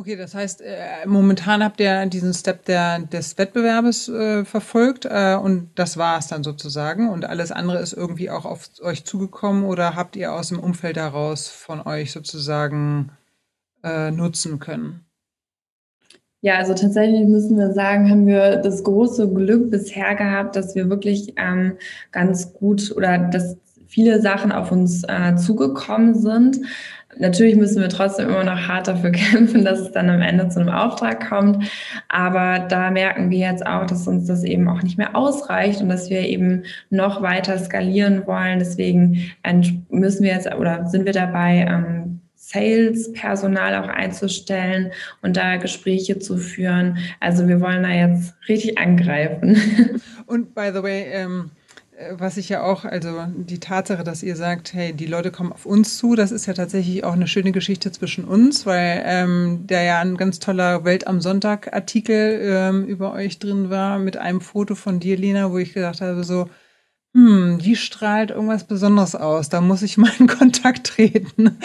Okay, 0.01 0.16
das 0.16 0.35
heißt, 0.35 0.62
äh, 0.62 1.07
momentan 1.07 1.62
habt 1.62 1.79
ihr 1.79 2.07
diesen 2.07 2.33
Step 2.33 2.64
der, 2.64 3.01
des 3.01 3.37
Wettbewerbes 3.37 4.09
äh, 4.09 4.46
verfolgt 4.46 5.05
äh, 5.05 5.35
und 5.35 5.73
das 5.75 5.99
war 5.99 6.18
es 6.18 6.27
dann 6.27 6.42
sozusagen 6.42 7.11
und 7.11 7.27
alles 7.27 7.53
andere 7.53 7.81
ist 7.81 7.92
irgendwie 7.92 8.31
auch 8.31 8.46
auf 8.46 8.70
euch 8.81 9.05
zugekommen 9.05 9.64
oder 9.64 9.96
habt 9.96 10.16
ihr 10.16 10.33
aus 10.33 10.49
dem 10.49 10.59
Umfeld 10.59 10.96
heraus 10.96 11.49
von 11.49 11.83
euch 11.83 12.12
sozusagen 12.12 13.12
äh, 13.85 14.11
nutzen 14.11 14.59
können? 14.59 15.05
Ja, 16.40 16.57
also 16.57 16.73
tatsächlich 16.73 17.27
müssen 17.29 17.59
wir 17.59 17.75
sagen, 17.75 18.11
haben 18.11 18.27
wir 18.27 18.57
das 18.57 18.83
große 18.83 19.31
Glück 19.31 19.70
bisher 19.70 20.14
gehabt, 20.14 20.57
dass 20.57 20.75
wir 20.75 20.88
wirklich 20.88 21.35
ähm, 21.37 21.77
ganz 22.11 22.55
gut 22.55 22.90
oder 22.96 23.18
dass 23.18 23.59
viele 23.90 24.22
Sachen 24.22 24.53
auf 24.53 24.72
uns 24.72 25.03
äh, 25.05 25.37
zugekommen 25.37 26.14
sind. 26.14 26.61
Natürlich 27.18 27.57
müssen 27.57 27.83
wir 27.83 27.88
trotzdem 27.88 28.29
immer 28.29 28.44
noch 28.44 28.68
hart 28.68 28.87
dafür 28.87 29.11
kämpfen, 29.12 29.64
dass 29.64 29.81
es 29.81 29.90
dann 29.92 30.09
am 30.09 30.22
Ende 30.22 30.48
zu 30.48 30.61
einem 30.61 30.68
Auftrag 30.68 31.29
kommt. 31.29 31.64
Aber 32.09 32.61
da 32.61 32.90
merken 32.90 33.31
wir 33.31 33.38
jetzt 33.38 33.66
auch, 33.66 33.85
dass 33.85 34.07
uns 34.07 34.26
das 34.26 34.44
eben 34.44 34.68
auch 34.68 34.83
nicht 34.83 34.96
mehr 34.96 35.16
ausreicht 35.16 35.83
und 35.83 35.88
dass 35.88 36.09
wir 36.09 36.20
eben 36.20 36.62
noch 36.88 37.20
weiter 37.20 37.59
skalieren 37.59 38.26
wollen. 38.26 38.61
Deswegen 38.61 39.33
müssen 39.90 40.22
wir 40.22 40.33
jetzt 40.33 40.55
oder 40.55 40.87
sind 40.87 41.05
wir 41.05 41.12
dabei, 41.12 41.66
ähm, 41.68 42.20
Sales-Personal 42.37 43.76
auch 43.76 43.88
einzustellen 43.88 44.92
und 45.22 45.37
da 45.37 45.57
Gespräche 45.57 46.18
zu 46.18 46.37
führen. 46.37 46.98
Also 47.20 47.46
wir 47.48 47.61
wollen 47.61 47.83
da 47.83 47.90
jetzt 47.90 48.35
richtig 48.48 48.79
angreifen. 48.79 49.57
Und 50.26 50.55
by 50.55 50.70
the 50.72 50.83
way, 50.83 51.07
ähm, 51.12 51.50
äh, 51.55 51.60
was 52.13 52.37
ich 52.37 52.49
ja 52.49 52.63
auch, 52.63 52.85
also 52.85 53.27
die 53.35 53.61
Tatsache, 53.61 54.05
dass 54.05 54.23
ihr 54.23 54.37
sagt, 54.37 54.73
hey, 54.73 54.93
die 54.93 55.07
Leute 55.07 55.31
kommen 55.31 55.53
auf 55.53 55.67
uns 55.67 55.99
zu, 55.99 56.15
das 56.15 56.33
ist 56.33 56.47
ja 56.47 56.55
tatsächlich 56.55 57.05
auch 57.05 57.13
eine 57.13 57.27
schöne 57.27 57.53
Geschichte 57.53 57.93
zwischen 57.93 58.25
uns, 58.25 58.67
weil 58.67 59.03
ähm, 59.05 59.67
der 59.67 59.83
ja 59.83 60.01
ein 60.01 60.17
ganz 60.17 60.39
toller 60.39 60.85
Welt 60.85 61.07
am 61.07 61.21
Sonntag-Artikel 61.21 62.41
ähm, 62.43 62.85
über 62.87 63.13
euch 63.13 63.39
drin 63.39 63.71
war 63.71 63.99
mit 63.99 64.17
einem 64.17 64.41
Foto 64.41 64.75
von 64.75 65.01
dir, 65.01 65.17
Lena, 65.17 65.51
wo 65.53 65.59
ich 65.59 65.75
gedacht 65.75 66.01
habe, 66.01 66.25
so, 66.25 66.49
hm, 67.15 67.59
die 67.59 67.77
strahlt 67.77 68.31
irgendwas 68.31 68.65
Besonderes 68.65 69.15
aus. 69.15 69.49
Da 69.49 69.61
muss 69.61 69.83
ich 69.83 69.99
mal 69.99 70.13
in 70.19 70.27
Kontakt 70.39 70.87
treten. 70.87 71.59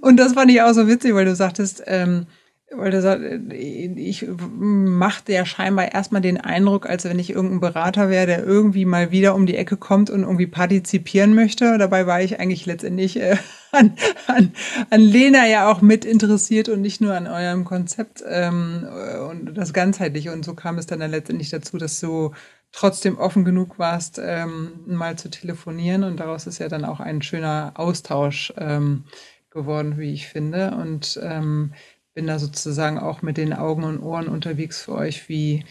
Und 0.00 0.16
das 0.16 0.32
fand 0.34 0.50
ich 0.50 0.62
auch 0.62 0.72
so 0.72 0.88
witzig, 0.88 1.14
weil 1.14 1.26
du 1.26 1.34
sagtest, 1.34 1.82
ähm, 1.86 2.26
weil 2.76 2.90
du 2.90 3.00
sagst, 3.00 3.24
ich 3.52 4.26
machte 4.38 5.32
ja 5.32 5.44
scheinbar 5.44 5.92
erstmal 5.92 6.20
den 6.20 6.40
Eindruck, 6.40 6.86
als 6.86 7.04
wenn 7.04 7.18
ich 7.18 7.30
irgendein 7.30 7.60
Berater 7.60 8.10
wäre, 8.10 8.26
der 8.26 8.44
irgendwie 8.44 8.84
mal 8.84 9.10
wieder 9.10 9.34
um 9.34 9.46
die 9.46 9.56
Ecke 9.56 9.76
kommt 9.76 10.10
und 10.10 10.22
irgendwie 10.22 10.46
partizipieren 10.46 11.34
möchte. 11.34 11.78
Dabei 11.78 12.06
war 12.06 12.22
ich 12.22 12.40
eigentlich 12.40 12.66
letztendlich 12.66 13.20
äh, 13.20 13.36
an, 13.72 13.96
an, 14.26 14.52
an 14.90 15.00
Lena 15.00 15.46
ja 15.46 15.70
auch 15.70 15.80
mit 15.80 16.04
interessiert 16.04 16.68
und 16.68 16.80
nicht 16.80 17.00
nur 17.00 17.14
an 17.14 17.26
eurem 17.26 17.64
Konzept 17.64 18.24
ähm, 18.26 18.86
und 19.30 19.54
das 19.54 19.72
ganzheitliche. 19.72 20.32
Und 20.32 20.44
so 20.44 20.54
kam 20.54 20.78
es 20.78 20.86
dann, 20.86 21.00
dann 21.00 21.10
letztendlich 21.10 21.50
dazu, 21.50 21.78
dass 21.78 22.00
du 22.00 22.32
trotzdem 22.72 23.18
offen 23.18 23.44
genug 23.44 23.78
warst, 23.78 24.20
ähm, 24.22 24.80
mal 24.86 25.16
zu 25.16 25.30
telefonieren. 25.30 26.04
Und 26.04 26.18
daraus 26.18 26.46
ist 26.46 26.58
ja 26.58 26.68
dann 26.68 26.84
auch 26.84 27.00
ein 27.00 27.22
schöner 27.22 27.72
Austausch 27.76 28.52
ähm, 28.56 29.04
geworden, 29.50 29.98
wie 29.98 30.12
ich 30.12 30.28
finde. 30.28 30.72
Und 30.72 31.18
ähm, 31.22 31.72
bin 32.14 32.26
da 32.26 32.38
sozusagen 32.38 32.98
auch 32.98 33.22
mit 33.22 33.36
den 33.36 33.52
Augen 33.52 33.84
und 33.84 34.00
Ohren 34.00 34.28
unterwegs 34.28 34.82
für 34.82 34.92
euch, 34.92 35.28
wie 35.28 35.64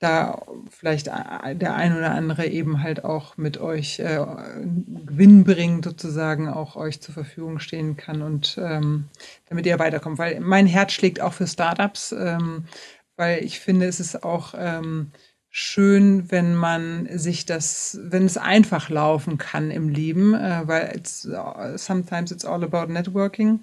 da 0.00 0.40
vielleicht 0.70 1.06
der 1.08 1.74
ein 1.74 1.96
oder 1.96 2.12
andere 2.12 2.46
eben 2.46 2.82
halt 2.82 3.04
auch 3.04 3.36
mit 3.36 3.58
euch 3.58 3.98
äh, 3.98 4.24
gewinnbringend 5.06 5.84
sozusagen 5.84 6.48
auch 6.48 6.74
euch 6.74 7.02
zur 7.02 7.12
Verfügung 7.12 7.58
stehen 7.58 7.98
kann 7.98 8.22
und 8.22 8.58
ähm, 8.58 9.04
damit 9.50 9.66
ihr 9.66 9.78
weiterkommt. 9.78 10.18
Weil 10.18 10.40
mein 10.40 10.66
Herz 10.66 10.92
schlägt 10.92 11.20
auch 11.20 11.34
für 11.34 11.46
Startups, 11.46 12.12
ähm, 12.12 12.64
weil 13.16 13.44
ich 13.44 13.60
finde, 13.60 13.86
es 13.86 14.00
ist 14.00 14.24
auch 14.24 14.54
ähm, 14.56 15.12
schön, 15.50 16.30
wenn 16.30 16.54
man 16.54 17.06
sich 17.18 17.44
das, 17.44 17.98
wenn 18.02 18.24
es 18.24 18.38
einfach 18.38 18.88
laufen 18.88 19.36
kann 19.36 19.70
im 19.70 19.90
Leben, 19.90 20.32
äh, 20.32 20.62
weil 20.64 20.96
it's, 20.96 21.28
sometimes 21.76 22.30
it's 22.30 22.46
all 22.46 22.64
about 22.64 22.90
networking 22.90 23.60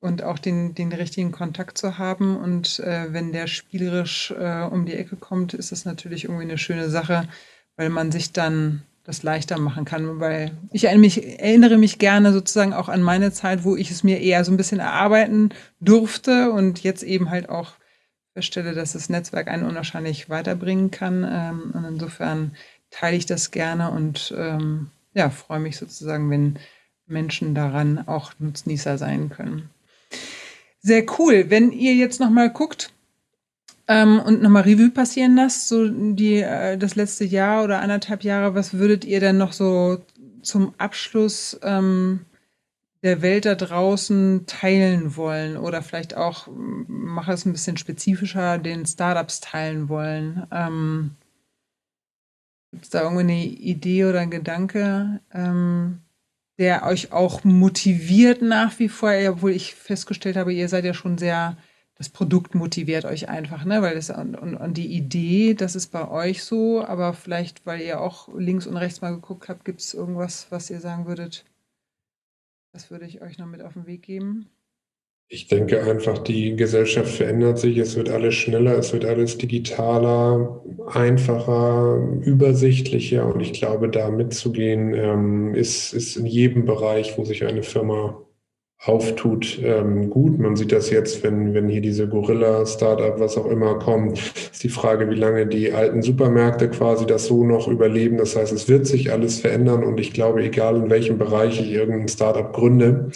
und 0.00 0.22
auch 0.22 0.38
den, 0.38 0.74
den 0.74 0.92
richtigen 0.92 1.30
Kontakt 1.30 1.78
zu 1.78 1.98
haben. 1.98 2.36
Und 2.36 2.80
äh, 2.80 3.12
wenn 3.12 3.32
der 3.32 3.46
spielerisch 3.46 4.30
äh, 4.30 4.62
um 4.62 4.86
die 4.86 4.94
Ecke 4.94 5.16
kommt, 5.16 5.54
ist 5.54 5.72
das 5.72 5.84
natürlich 5.84 6.24
irgendwie 6.24 6.44
eine 6.44 6.58
schöne 6.58 6.88
Sache, 6.88 7.28
weil 7.76 7.90
man 7.90 8.10
sich 8.10 8.32
dann 8.32 8.82
das 9.04 9.22
leichter 9.22 9.58
machen 9.58 9.84
kann. 9.84 10.18
Weil 10.20 10.52
ich 10.72 10.84
erinnere 10.84 11.00
mich, 11.00 11.40
erinnere 11.40 11.76
mich 11.76 11.98
gerne 11.98 12.32
sozusagen 12.32 12.72
auch 12.72 12.88
an 12.88 13.02
meine 13.02 13.32
Zeit, 13.32 13.64
wo 13.64 13.76
ich 13.76 13.90
es 13.90 14.02
mir 14.02 14.20
eher 14.20 14.44
so 14.44 14.52
ein 14.52 14.56
bisschen 14.56 14.80
erarbeiten 14.80 15.50
durfte 15.80 16.50
und 16.50 16.82
jetzt 16.82 17.02
eben 17.02 17.30
halt 17.30 17.48
auch 17.48 17.72
feststelle, 18.32 18.74
dass 18.74 18.92
das 18.92 19.10
Netzwerk 19.10 19.48
einen 19.48 19.66
unwahrscheinlich 19.66 20.30
weiterbringen 20.30 20.90
kann. 20.90 21.26
Ähm, 21.30 21.72
und 21.74 21.84
insofern 21.84 22.52
teile 22.90 23.16
ich 23.16 23.26
das 23.26 23.50
gerne 23.50 23.90
und 23.90 24.34
ähm, 24.36 24.90
ja, 25.12 25.28
freue 25.28 25.60
mich 25.60 25.76
sozusagen, 25.76 26.30
wenn 26.30 26.58
Menschen 27.06 27.54
daran 27.54 28.06
auch 28.06 28.32
Nutznießer 28.38 28.96
sein 28.96 29.28
können. 29.28 29.68
Sehr 30.80 31.04
cool. 31.18 31.46
Wenn 31.48 31.72
ihr 31.72 31.94
jetzt 31.94 32.20
nochmal 32.20 32.50
guckt 32.50 32.92
ähm, 33.86 34.20
und 34.20 34.42
nochmal 34.42 34.62
Revue 34.62 34.90
passieren 34.90 35.36
lasst, 35.36 35.68
so 35.68 35.88
die, 35.88 36.36
äh, 36.36 36.78
das 36.78 36.96
letzte 36.96 37.24
Jahr 37.24 37.64
oder 37.64 37.80
anderthalb 37.80 38.24
Jahre, 38.24 38.54
was 38.54 38.74
würdet 38.74 39.04
ihr 39.04 39.20
denn 39.20 39.36
noch 39.36 39.52
so 39.52 40.02
zum 40.42 40.74
Abschluss 40.78 41.58
ähm, 41.62 42.20
der 43.02 43.22
Welt 43.22 43.46
da 43.46 43.54
draußen 43.54 44.44
teilen 44.46 45.16
wollen 45.16 45.56
oder 45.56 45.82
vielleicht 45.82 46.16
auch, 46.16 46.48
mache 46.50 47.32
es 47.32 47.46
ein 47.46 47.52
bisschen 47.52 47.76
spezifischer, 47.76 48.58
den 48.58 48.86
Startups 48.86 49.40
teilen 49.40 49.88
wollen? 49.88 50.46
Ähm, 50.50 51.12
Gibt 52.72 52.84
es 52.84 52.90
da 52.90 53.02
irgendwie 53.02 53.22
eine 53.22 53.44
Idee 53.44 54.04
oder 54.04 54.20
ein 54.20 54.30
Gedanke, 54.30 55.20
ähm, 55.32 56.02
der 56.60 56.84
euch 56.84 57.10
auch 57.10 57.42
motiviert 57.42 58.42
nach 58.42 58.78
wie 58.78 58.90
vor, 58.90 59.10
obwohl 59.28 59.52
ich 59.52 59.74
festgestellt 59.74 60.36
habe, 60.36 60.52
ihr 60.52 60.68
seid 60.68 60.84
ja 60.84 60.94
schon 60.94 61.16
sehr 61.18 61.56
das 61.94 62.08
Produkt 62.08 62.54
motiviert 62.54 63.04
euch 63.04 63.28
einfach, 63.28 63.64
ne? 63.64 63.82
Weil 63.82 63.96
es 63.96 64.08
und, 64.10 64.34
und, 64.34 64.56
und, 64.56 64.76
die 64.76 64.86
Idee, 64.86 65.54
das 65.54 65.74
ist 65.74 65.88
bei 65.88 66.08
euch 66.08 66.44
so, 66.44 66.84
aber 66.84 67.12
vielleicht, 67.12 67.66
weil 67.66 67.80
ihr 67.80 68.00
auch 68.00 68.28
links 68.34 68.66
und 68.66 68.76
rechts 68.76 69.00
mal 69.00 69.14
geguckt 69.14 69.48
habt, 69.48 69.64
gibt 69.64 69.80
es 69.80 69.92
irgendwas, 69.92 70.46
was 70.50 70.70
ihr 70.70 70.80
sagen 70.80 71.06
würdet, 71.06 71.44
das 72.72 72.90
würde 72.90 73.06
ich 73.06 73.20
euch 73.20 73.38
noch 73.38 73.46
mit 73.46 73.62
auf 73.62 73.74
den 73.74 73.86
Weg 73.86 74.02
geben? 74.02 74.48
Ich 75.32 75.46
denke 75.46 75.80
einfach, 75.84 76.18
die 76.18 76.56
Gesellschaft 76.56 77.14
verändert 77.14 77.56
sich, 77.60 77.78
es 77.78 77.94
wird 77.94 78.10
alles 78.10 78.34
schneller, 78.34 78.76
es 78.76 78.92
wird 78.92 79.04
alles 79.04 79.38
digitaler, 79.38 80.60
einfacher, 80.88 82.04
übersichtlicher 82.22 83.32
und 83.32 83.40
ich 83.40 83.52
glaube, 83.52 83.88
da 83.88 84.10
mitzugehen, 84.10 84.92
ähm, 84.92 85.54
ist, 85.54 85.92
ist 85.92 86.16
in 86.16 86.26
jedem 86.26 86.64
Bereich, 86.64 87.16
wo 87.16 87.24
sich 87.24 87.44
eine 87.44 87.62
Firma 87.62 88.20
auftut, 88.82 89.60
ähm, 89.62 90.10
gut. 90.10 90.40
Man 90.40 90.56
sieht 90.56 90.72
das 90.72 90.90
jetzt, 90.90 91.22
wenn, 91.22 91.54
wenn 91.54 91.68
hier 91.68 91.82
diese 91.82 92.08
Gorilla-Startup, 92.08 93.20
was 93.20 93.38
auch 93.38 93.46
immer 93.46 93.78
kommt, 93.78 94.18
ist 94.18 94.64
die 94.64 94.68
Frage, 94.68 95.08
wie 95.10 95.14
lange 95.14 95.46
die 95.46 95.72
alten 95.72 96.02
Supermärkte 96.02 96.70
quasi 96.70 97.06
das 97.06 97.26
so 97.26 97.44
noch 97.44 97.68
überleben. 97.68 98.16
Das 98.16 98.34
heißt, 98.34 98.52
es 98.52 98.68
wird 98.68 98.88
sich 98.88 99.12
alles 99.12 99.38
verändern 99.38 99.84
und 99.84 100.00
ich 100.00 100.12
glaube, 100.12 100.42
egal 100.42 100.76
in 100.76 100.90
welchem 100.90 101.18
Bereich 101.18 101.60
ich 101.60 101.70
irgendein 101.70 102.08
Startup 102.08 102.52
gründe, 102.52 103.10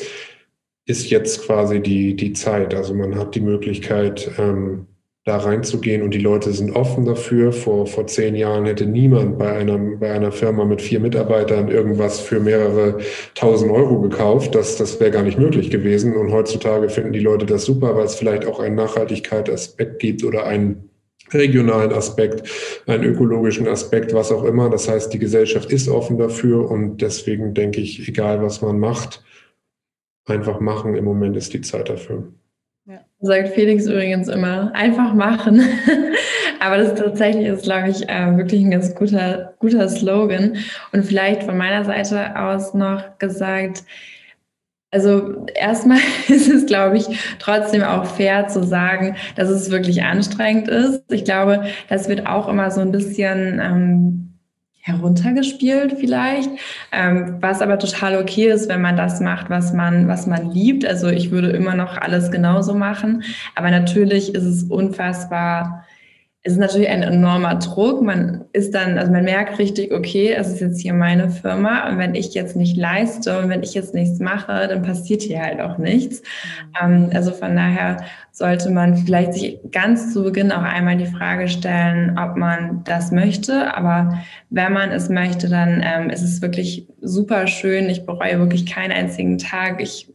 ist 0.87 1.11
jetzt 1.11 1.47
quasi 1.47 1.81
die, 1.81 2.15
die 2.15 2.33
Zeit. 2.33 2.75
Also 2.75 2.95
man 2.95 3.17
hat 3.17 3.35
die 3.35 3.41
Möglichkeit, 3.41 4.31
ähm, 4.39 4.87
da 5.25 5.39
reinzugehen 5.39 6.03
und 6.03 6.13
die 6.13 6.19
Leute 6.19 6.53
sind 6.53 6.77
offen 6.77 7.07
dafür. 7.07 7.51
Vor, 7.53 7.87
vor 7.87 8.07
zehn 8.07 8.35
Jahren 8.35 8.67
hätte 8.67 8.85
niemand 8.85 9.39
bei, 9.39 9.53
einem, 9.53 9.99
bei 9.99 10.13
einer 10.13 10.33
Firma 10.33 10.67
mit 10.67 10.83
vier 10.83 11.01
Mitarbeitern 11.01 11.69
irgendwas 11.69 12.21
für 12.21 12.41
mehrere 12.41 12.99
tausend 13.35 13.73
Euro 13.73 14.03
gekauft. 14.03 14.55
Das, 14.55 14.77
das 14.77 15.01
wäre 15.01 15.11
gar 15.11 15.23
nicht 15.23 15.39
möglich 15.39 15.71
gewesen. 15.71 16.15
Und 16.15 16.31
heutzutage 16.31 16.91
finden 16.91 17.15
die 17.15 17.21
Leute 17.21 17.47
das 17.47 17.65
super, 17.65 17.97
weil 17.97 18.05
es 18.05 18.17
vielleicht 18.17 18.47
auch 18.47 18.61
einen 18.61 18.75
Nachhaltigkeitsaspekt 18.75 19.99
gibt 19.99 20.25
oder 20.25 20.45
einen 20.45 20.91
regionalen 21.33 21.93
Aspekt, 21.93 22.47
einen 22.87 23.05
ökologischen 23.05 23.67
Aspekt, 23.67 24.13
was 24.13 24.31
auch 24.31 24.45
immer. 24.45 24.69
Das 24.69 24.91
heißt, 24.91 25.11
die 25.15 25.19
Gesellschaft 25.19 25.73
ist 25.73 25.89
offen 25.89 26.19
dafür 26.19 26.71
und 26.71 26.99
deswegen 26.99 27.55
denke 27.55 27.81
ich, 27.81 28.07
egal 28.07 28.43
was 28.43 28.61
man 28.61 28.79
macht, 28.79 29.25
einfach 30.27 30.61
machen. 30.61 30.95
Im 30.95 31.05
Moment 31.05 31.37
ist 31.37 31.53
die 31.53 31.61
Zeit 31.61 31.89
dafür. 31.89 32.33
Ja. 32.87 33.01
Sagt 33.21 33.49
Felix 33.51 33.87
übrigens 33.87 34.29
immer, 34.29 34.75
einfach 34.75 35.15
machen. 35.15 35.63
Aber 36.61 36.79
das 36.79 36.95
tatsächlich 36.95 37.47
ist, 37.47 37.65
glaube 37.65 37.91
ich, 37.91 38.09
äh, 38.09 38.37
wirklich 38.37 38.63
ein 38.63 38.71
ganz 38.71 38.95
guter, 38.95 39.55
guter 39.59 39.89
Slogan. 39.89 40.57
Und 40.93 41.05
vielleicht 41.05 41.43
von 41.43 41.57
meiner 41.57 41.85
Seite 41.85 42.39
aus 42.39 42.75
noch 42.75 43.19
gesagt, 43.19 43.85
also 44.91 45.45
erstmal 45.55 45.99
ist 46.29 46.49
es, 46.49 46.67
glaube 46.67 46.97
ich, 46.97 47.07
trotzdem 47.39 47.83
auch 47.83 48.07
fair 48.07 48.49
zu 48.49 48.63
sagen, 48.63 49.17
dass 49.35 49.51
es 49.51 49.71
wirklich 49.71 50.03
anstrengend 50.03 50.69
ist. 50.69 51.03
Ich 51.11 51.25
glaube, 51.25 51.65
das 51.89 52.09
wird 52.09 52.27
auch 52.27 52.49
immer 52.49 52.71
so 52.71 52.81
ein 52.81 52.93
bisschen 52.93 53.61
ähm, 53.63 54.34
heruntergespielt 54.85 55.97
vielleicht, 55.99 56.51
ähm, 56.93 57.39
was 57.41 57.63
aber 57.63 57.79
total 57.79 58.19
okay 58.19 58.49
ist, 58.49 58.69
wenn 58.69 58.83
man 58.83 58.99
das 58.99 59.19
macht, 59.19 59.49
was 59.49 59.73
man, 59.73 60.09
was 60.09 60.27
man 60.27 60.51
liebt. 60.51 60.85
Also 60.85 61.09
ich 61.09 61.31
würde 61.31 61.49
immer 61.53 61.75
noch 61.75 61.97
alles 61.97 62.31
genauso 62.31 62.75
machen, 62.75 63.25
aber 63.55 63.71
natürlich 63.71 64.35
ist 64.35 64.45
es 64.45 64.65
unfassbar 64.65 65.87
es 66.47 66.53
ist 66.53 66.59
natürlich 66.59 66.91
ein 66.91 67.03
enormer 67.03 67.55
Druck. 67.55 68.03
Man 68.03 68.45
ist 68.53 68.75
dann, 68.75 68.99
also 68.99 69.11
man 69.11 69.25
merkt 69.25 69.59
richtig, 69.59 69.95
okay, 69.95 70.31
es 70.31 70.49
ist 70.49 70.61
jetzt 70.61 70.79
hier 70.79 70.93
meine 70.93 71.31
Firma 71.31 71.89
und 71.89 71.97
wenn 71.97 72.15
ich 72.15 72.35
jetzt 72.35 72.55
nicht 72.55 72.77
leiste 72.77 73.39
und 73.39 73.49
wenn 73.49 73.63
ich 73.63 73.73
jetzt 73.73 73.95
nichts 73.95 74.21
mache, 74.21 74.69
dann 74.69 74.83
passiert 74.83 75.23
hier 75.23 75.41
halt 75.41 75.63
auch 75.63 75.79
nichts. 75.79 76.21
Ähm, 76.81 77.09
also 77.15 77.33
von 77.33 77.57
daher 77.57 77.97
sollte 78.31 78.69
man 78.69 78.95
vielleicht 78.95 79.33
sich 79.33 79.59
ganz 79.73 80.13
zu 80.13 80.23
Beginn 80.23 80.53
auch 80.53 80.63
einmal 80.63 80.99
die 80.99 81.07
Frage 81.07 81.49
stellen, 81.49 82.19
ob 82.19 82.37
man 82.37 82.85
das 82.85 83.11
möchte. 83.11 83.75
Aber 83.75 84.19
wenn 84.51 84.75
man 84.75 84.91
es 84.91 85.09
möchte, 85.09 85.49
dann 85.49 85.83
ähm, 85.83 86.11
ist 86.11 86.23
es 86.23 86.43
wirklich 86.43 86.87
super 87.01 87.47
schön. 87.47 87.89
Ich 87.89 88.05
bereue 88.05 88.39
wirklich 88.39 88.67
keinen 88.67 88.93
einzigen 88.93 89.39
Tag. 89.39 89.81
Ich 89.81 90.13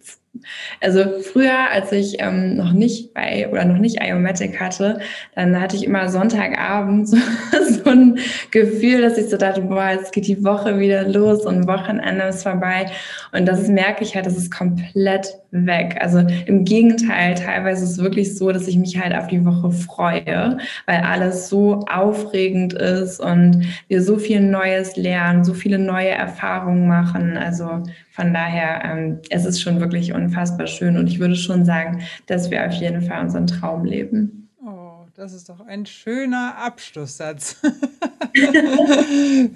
also 0.81 1.03
früher, 1.21 1.69
als 1.71 1.91
ich 1.91 2.17
ähm, 2.19 2.55
noch 2.55 2.71
nicht 2.71 3.13
bei 3.13 3.47
oder 3.51 3.65
noch 3.65 3.77
nicht 3.77 4.01
Iomatic 4.01 4.59
hatte, 4.59 4.99
dann 5.35 5.59
hatte 5.59 5.75
ich 5.75 5.85
immer 5.85 6.09
Sonntagabend 6.09 7.07
so, 7.07 7.17
so 7.83 7.89
ein 7.89 8.19
Gefühl, 8.51 9.01
dass 9.01 9.17
ich 9.17 9.29
so 9.29 9.37
dachte, 9.37 9.61
boah, 9.61 9.91
jetzt 9.91 10.13
geht 10.13 10.27
die 10.27 10.43
Woche 10.43 10.79
wieder 10.79 11.07
los 11.07 11.45
und 11.45 11.67
Wochenende 11.67 12.25
ist 12.25 12.43
vorbei. 12.43 12.87
Und 13.31 13.45
das 13.47 13.67
merke 13.67 14.03
ich 14.03 14.15
halt, 14.15 14.25
das 14.25 14.37
ist 14.37 14.51
komplett 14.51 15.39
weg. 15.51 15.97
Also 15.99 16.19
im 16.45 16.65
Gegenteil, 16.65 17.35
teilweise 17.35 17.83
ist 17.83 17.91
es 17.91 17.97
wirklich 17.97 18.37
so, 18.37 18.51
dass 18.51 18.67
ich 18.67 18.77
mich 18.77 18.99
halt 18.99 19.15
auf 19.15 19.27
die 19.27 19.43
Woche 19.45 19.71
freue, 19.71 20.57
weil 20.85 20.99
alles 21.01 21.49
so 21.49 21.85
aufregend 21.91 22.73
ist 22.73 23.19
und 23.19 23.65
wir 23.87 24.01
so 24.01 24.17
viel 24.17 24.41
Neues 24.41 24.95
lernen, 24.95 25.43
so 25.43 25.53
viele 25.53 25.79
neue 25.79 26.09
Erfahrungen 26.09 26.87
machen. 26.87 27.37
Also 27.37 27.83
von 28.19 28.33
daher, 28.33 28.83
ähm, 28.83 29.19
es 29.29 29.45
ist 29.45 29.61
schon 29.61 29.79
wirklich 29.79 30.13
unfassbar 30.13 30.67
schön 30.67 30.97
und 30.97 31.07
ich 31.07 31.19
würde 31.19 31.37
schon 31.37 31.63
sagen, 31.63 32.01
dass 32.25 32.51
wir 32.51 32.65
auf 32.67 32.73
jeden 32.73 33.01
Fall 33.01 33.21
unseren 33.21 33.47
Traum 33.47 33.85
leben. 33.85 34.49
Oh, 34.61 35.05
das 35.15 35.31
ist 35.31 35.47
doch 35.47 35.61
ein 35.61 35.85
schöner 35.85 36.55
Abschlusssatz. 36.57 37.61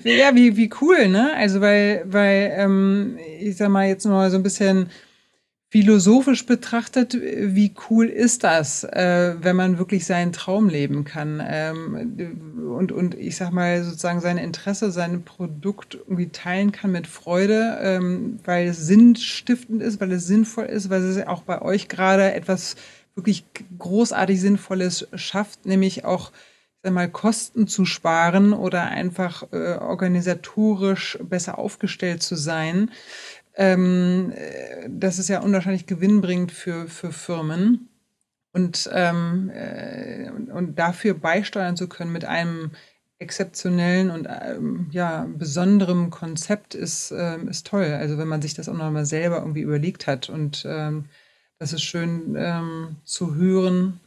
ja, 0.05 0.33
wie, 0.33 0.55
wie 0.55 0.69
cool, 0.79 1.09
ne? 1.09 1.33
Also, 1.35 1.59
weil, 1.59 2.03
weil 2.05 2.53
ähm, 2.55 3.17
ich 3.41 3.57
sag 3.57 3.67
mal 3.67 3.85
jetzt 3.85 4.05
mal 4.05 4.31
so 4.31 4.37
ein 4.37 4.43
bisschen 4.43 4.87
philosophisch 5.73 6.45
betrachtet, 6.45 7.17
wie 7.19 7.73
cool 7.89 8.05
ist 8.05 8.43
das, 8.43 8.83
äh, 8.83 9.33
wenn 9.41 9.55
man 9.55 9.79
wirklich 9.79 10.05
seinen 10.05 10.31
Traum 10.31 10.69
leben 10.69 11.03
kann? 11.03 11.41
Ähm, 11.43 12.75
und, 12.77 12.91
und 12.91 13.15
ich 13.15 13.37
sag 13.37 13.51
mal 13.51 13.83
sozusagen 13.83 14.21
sein 14.21 14.37
Interesse, 14.37 14.91
sein 14.91 15.23
Produkt 15.23 15.95
irgendwie 15.95 16.29
teilen 16.29 16.71
kann 16.71 16.91
mit 16.91 17.07
Freude, 17.07 17.79
ähm, 17.81 18.37
weil 18.45 18.67
es 18.67 18.85
sinnstiftend 18.85 19.81
ist, 19.81 19.99
weil 19.99 20.11
es 20.11 20.27
sinnvoll 20.27 20.65
ist, 20.65 20.91
weil 20.91 21.01
es 21.01 21.25
auch 21.25 21.41
bei 21.41 21.59
euch 21.59 21.87
gerade 21.87 22.33
etwas 22.33 22.75
wirklich 23.15 23.43
großartig 23.79 24.39
Sinnvolles 24.39 25.07
schafft, 25.15 25.65
nämlich 25.65 26.05
auch 26.05 26.31
mal, 26.83 27.09
Kosten 27.09 27.65
zu 27.67 27.85
sparen 27.85 28.53
oder 28.53 28.83
einfach 28.83 29.43
äh, 29.51 29.77
organisatorisch 29.77 31.17
besser 31.23 31.57
aufgestellt 31.57 32.21
zu 32.21 32.35
sein 32.35 32.91
ähm, 33.55 34.31
äh, 34.35 34.89
das 34.89 35.19
ist 35.19 35.29
ja 35.29 35.41
unwahrscheinlich 35.41 35.85
gewinnbringend 35.85 36.51
für, 36.51 36.87
für 36.87 37.11
Firmen. 37.11 37.89
Und, 38.51 38.89
ähm, 38.93 39.49
äh, 39.53 40.29
und 40.29 40.77
dafür 40.77 41.15
beisteuern 41.15 41.75
zu 41.75 41.87
können 41.89 42.11
mit 42.11 42.25
einem 42.25 42.71
exzeptionellen 43.17 44.11
und 44.11 44.27
ähm, 44.29 44.89
ja, 44.91 45.27
besonderem 45.37 46.09
Konzept 46.11 46.75
ist, 46.75 47.11
ähm, 47.17 47.47
ist 47.47 47.65
toll. 47.65 47.85
Also 47.85 48.17
wenn 48.17 48.27
man 48.27 48.41
sich 48.41 48.53
das 48.53 48.69
auch 48.69 48.77
nochmal 48.77 49.05
selber 49.05 49.37
irgendwie 49.39 49.61
überlegt 49.61 50.07
hat. 50.07 50.29
Und 50.29 50.65
ähm, 50.67 51.05
das 51.57 51.73
ist 51.73 51.83
schön 51.83 52.35
ähm, 52.37 52.97
zu 53.05 53.35
hören. 53.35 53.99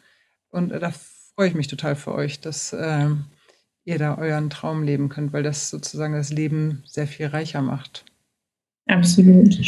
Und 0.51 0.71
äh, 0.71 0.79
da 0.79 0.93
freue 1.35 1.49
ich 1.49 1.55
mich 1.55 1.69
total 1.69 1.97
für 1.97 2.15
euch, 2.15 2.41
dass 2.41 2.73
ihr 2.73 3.99
da 3.99 4.19
euren 4.19 4.49
Traum 4.51 4.83
leben 4.83 5.09
könnt, 5.09 5.33
weil 5.33 5.43
das 5.43 5.71
sozusagen 5.71 6.15
das 6.15 6.31
Leben 6.31 6.83
sehr 6.87 7.07
viel 7.07 7.27
reicher 7.27 7.63
macht. 7.63 8.05
Absolut. 8.87 9.59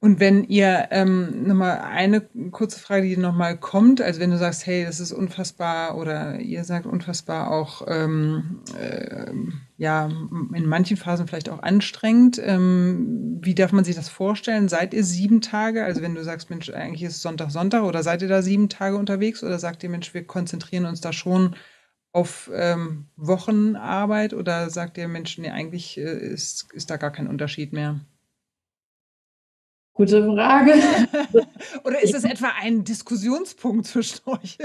Und 0.00 0.18
wenn 0.18 0.42
ihr 0.42 0.88
ähm, 0.90 1.46
nochmal 1.46 1.78
eine 1.78 2.22
kurze 2.50 2.80
Frage, 2.80 3.06
die 3.06 3.16
nochmal 3.16 3.56
kommt, 3.56 4.00
also 4.00 4.18
wenn 4.18 4.32
du 4.32 4.36
sagst, 4.36 4.66
hey, 4.66 4.84
das 4.84 4.98
ist 4.98 5.12
unfassbar 5.12 5.96
oder 5.96 6.40
ihr 6.40 6.64
sagt 6.64 6.86
unfassbar 6.86 7.52
auch, 7.52 7.86
ähm, 7.86 8.62
äh, 8.76 9.32
ja, 9.76 10.06
in 10.06 10.66
manchen 10.66 10.96
Phasen 10.96 11.28
vielleicht 11.28 11.48
auch 11.48 11.62
anstrengend. 11.62 12.42
Ähm, 12.44 13.38
wie 13.42 13.54
darf 13.54 13.70
man 13.70 13.84
sich 13.84 13.94
das 13.94 14.08
vorstellen? 14.08 14.68
Seid 14.68 14.92
ihr 14.92 15.04
sieben 15.04 15.40
Tage? 15.40 15.84
Also 15.84 16.02
wenn 16.02 16.16
du 16.16 16.24
sagst, 16.24 16.50
Mensch, 16.50 16.68
eigentlich 16.70 17.04
ist 17.04 17.22
Sonntag, 17.22 17.52
Sonntag 17.52 17.84
oder 17.84 18.02
seid 18.02 18.22
ihr 18.22 18.28
da 18.28 18.42
sieben 18.42 18.68
Tage 18.68 18.96
unterwegs 18.96 19.44
oder 19.44 19.60
sagt 19.60 19.84
ihr, 19.84 19.88
Mensch, 19.88 20.12
wir 20.14 20.26
konzentrieren 20.26 20.86
uns 20.86 21.00
da 21.00 21.12
schon 21.12 21.54
auf 22.10 22.50
ähm, 22.52 23.06
Wochenarbeit 23.14 24.34
oder 24.34 24.68
sagt 24.68 24.98
ihr, 24.98 25.06
Mensch, 25.06 25.38
nee, 25.38 25.50
eigentlich 25.50 25.96
äh, 25.96 26.02
ist, 26.02 26.72
ist 26.72 26.90
da 26.90 26.96
gar 26.96 27.12
kein 27.12 27.28
Unterschied 27.28 27.72
mehr? 27.72 28.00
Gute 30.02 30.24
Frage. 30.34 30.72
Oder 31.84 32.02
ist 32.02 32.12
es 32.12 32.24
etwa 32.24 32.48
ein 32.60 32.82
Diskussionspunkt 32.82 33.86
zwischen 33.86 34.18
euch? 34.26 34.58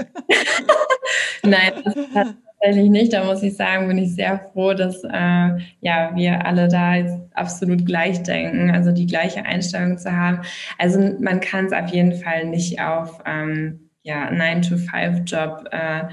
Nein, 1.44 1.74
das 1.84 1.94
tatsächlich 1.94 2.90
nicht. 2.90 3.12
Da 3.12 3.22
muss 3.22 3.44
ich 3.44 3.54
sagen, 3.54 3.86
bin 3.86 3.98
ich 3.98 4.16
sehr 4.16 4.40
froh, 4.52 4.74
dass 4.74 5.04
äh, 5.04 5.58
ja, 5.80 6.10
wir 6.16 6.44
alle 6.44 6.66
da 6.66 6.94
absolut 7.34 7.86
gleich 7.86 8.20
denken, 8.24 8.72
also 8.72 8.90
die 8.90 9.06
gleiche 9.06 9.44
Einstellung 9.44 9.96
zu 9.96 10.10
haben. 10.10 10.40
Also 10.76 10.98
man 11.20 11.38
kann 11.38 11.66
es 11.66 11.72
auf 11.72 11.88
jeden 11.90 12.14
Fall 12.14 12.46
nicht 12.46 12.80
auf 12.80 13.22
ähm, 13.24 13.87
ja, 14.08 14.30
9-to-5-Job 14.30 15.68
äh, 15.70 16.04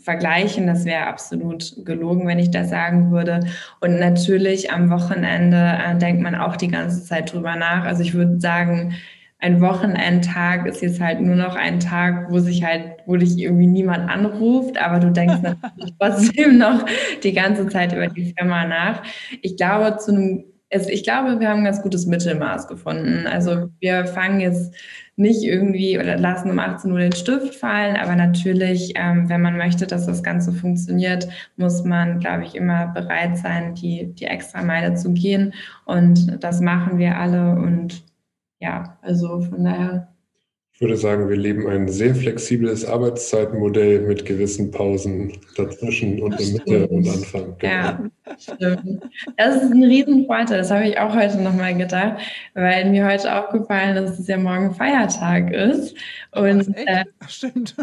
vergleichen. 0.00 0.68
Das 0.68 0.84
wäre 0.84 1.08
absolut 1.08 1.84
gelogen, 1.84 2.28
wenn 2.28 2.38
ich 2.38 2.52
das 2.52 2.70
sagen 2.70 3.10
würde. 3.10 3.40
Und 3.80 3.98
natürlich 3.98 4.70
am 4.70 4.88
Wochenende 4.88 5.56
äh, 5.56 5.98
denkt 5.98 6.22
man 6.22 6.36
auch 6.36 6.56
die 6.56 6.68
ganze 6.68 7.02
Zeit 7.02 7.32
drüber 7.32 7.56
nach. 7.56 7.84
Also 7.84 8.04
ich 8.04 8.14
würde 8.14 8.38
sagen, 8.38 8.94
ein 9.40 9.60
Wochenendtag 9.60 10.66
ist 10.66 10.80
jetzt 10.80 11.00
halt 11.00 11.20
nur 11.20 11.34
noch 11.34 11.56
ein 11.56 11.80
Tag, 11.80 12.30
wo 12.30 12.38
sich 12.38 12.62
halt, 12.62 12.98
wo 13.06 13.16
dich 13.16 13.36
irgendwie 13.36 13.66
niemand 13.66 14.08
anruft, 14.08 14.80
aber 14.80 15.00
du 15.00 15.10
denkst 15.10 15.40
natürlich 15.42 15.94
trotzdem 15.98 16.58
noch 16.58 16.86
die 17.24 17.32
ganze 17.32 17.66
Zeit 17.66 17.92
über 17.92 18.06
die 18.06 18.32
Firma 18.38 18.64
nach. 18.64 19.02
Ich 19.42 19.56
glaube, 19.56 19.96
zu 19.96 20.12
einem 20.12 20.44
also 20.72 20.88
ich 20.88 21.02
glaube, 21.02 21.40
wir 21.40 21.48
haben 21.48 21.58
ein 21.58 21.64
ganz 21.64 21.82
gutes 21.82 22.06
Mittelmaß 22.06 22.68
gefunden. 22.68 23.26
Also 23.26 23.70
wir 23.80 24.06
fangen 24.06 24.40
jetzt 24.40 24.74
nicht 25.16 25.42
irgendwie 25.42 25.98
oder 25.98 26.16
lassen 26.16 26.50
um 26.50 26.58
18 26.58 26.92
Uhr 26.92 26.98
den 26.98 27.12
Stift 27.12 27.54
fallen, 27.54 27.96
aber 27.96 28.16
natürlich, 28.16 28.92
ähm, 28.94 29.28
wenn 29.28 29.42
man 29.42 29.56
möchte, 29.56 29.86
dass 29.86 30.06
das 30.06 30.22
Ganze 30.22 30.52
funktioniert, 30.52 31.28
muss 31.56 31.84
man, 31.84 32.20
glaube 32.20 32.44
ich, 32.44 32.54
immer 32.54 32.86
bereit 32.88 33.36
sein, 33.36 33.74
die, 33.74 34.14
die 34.14 34.24
extra 34.24 34.62
Meile 34.62 34.94
zu 34.94 35.12
gehen. 35.12 35.52
Und 35.84 36.42
das 36.42 36.60
machen 36.60 36.98
wir 36.98 37.18
alle. 37.18 37.56
Und 37.56 38.04
ja, 38.60 38.98
also 39.02 39.40
von 39.40 39.64
daher 39.64 40.08
ich 40.80 40.86
würde 40.86 40.96
sagen, 40.96 41.28
wir 41.28 41.36
leben 41.36 41.66
ein 41.66 41.88
sehr 41.88 42.14
flexibles 42.14 42.86
Arbeitszeitmodell 42.86 44.00
mit 44.00 44.24
gewissen 44.24 44.70
Pausen 44.70 45.36
dazwischen 45.54 46.22
und 46.22 46.40
in 46.40 46.54
Mitte 46.54 46.88
und 46.88 47.06
Anfang. 47.06 47.54
Genau. 47.58 47.74
Ja, 47.74 48.10
stimmt. 48.38 49.02
Das 49.36 49.56
ist 49.56 49.72
ein 49.72 49.84
Riesenvorteil. 49.84 50.56
Das 50.56 50.70
habe 50.70 50.88
ich 50.88 50.98
auch 50.98 51.14
heute 51.14 51.36
nochmal 51.42 51.76
gedacht, 51.76 52.22
weil 52.54 52.90
mir 52.90 53.06
heute 53.06 53.30
aufgefallen 53.30 53.94
ist, 53.98 54.12
dass 54.12 54.18
es 54.20 54.26
ja 54.26 54.38
morgen 54.38 54.74
Feiertag 54.74 55.52
ist. 55.52 55.94
Und 56.30 56.74
äh, 56.78 57.04
Ach, 57.18 57.28
stimmt. 57.28 57.76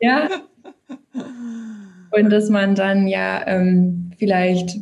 Ja. 0.00 0.28
Und 2.12 2.30
dass 2.30 2.50
man 2.50 2.76
dann 2.76 3.08
ja 3.08 3.44
ähm, 3.48 4.12
vielleicht 4.16 4.76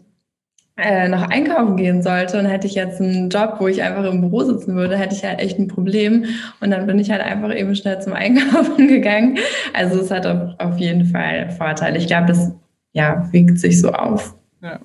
äh, 0.77 1.09
noch 1.09 1.29
einkaufen 1.29 1.77
gehen 1.77 2.03
sollte 2.03 2.39
und 2.39 2.47
hätte 2.47 2.67
ich 2.67 2.75
jetzt 2.75 3.01
einen 3.01 3.29
Job, 3.29 3.57
wo 3.59 3.69
ich 3.69 3.83
einfach 3.83 4.05
im 4.05 4.23
Büro 4.23 4.43
sitzen 4.43 4.75
würde, 4.75 4.97
hätte 4.97 5.15
ich 5.15 5.25
halt 5.25 5.39
echt 5.39 5.59
ein 5.59 5.69
Problem. 5.69 6.25
Und 6.61 6.71
dann 6.71 6.87
bin 6.87 6.99
ich 6.99 7.11
halt 7.11 7.21
einfach 7.21 7.55
eben 7.55 7.75
schnell 7.75 8.01
zum 8.01 8.13
Einkaufen 8.15 8.89
gegangen. 8.89 9.39
Also 9.75 10.01
es 10.01 10.11
hat 10.11 10.27
auf, 10.27 10.79
jeden 10.79 11.07
Fall 11.07 11.51
Vorteile. 11.51 11.99
Ich 11.99 12.07
glaube, 12.07 12.27
das 12.27 12.53
ja, 12.93 13.29
wiegt 13.33 13.59
sich 13.59 13.81
so 13.81 13.93
auf. 13.93 14.35
Ja. 14.63 14.81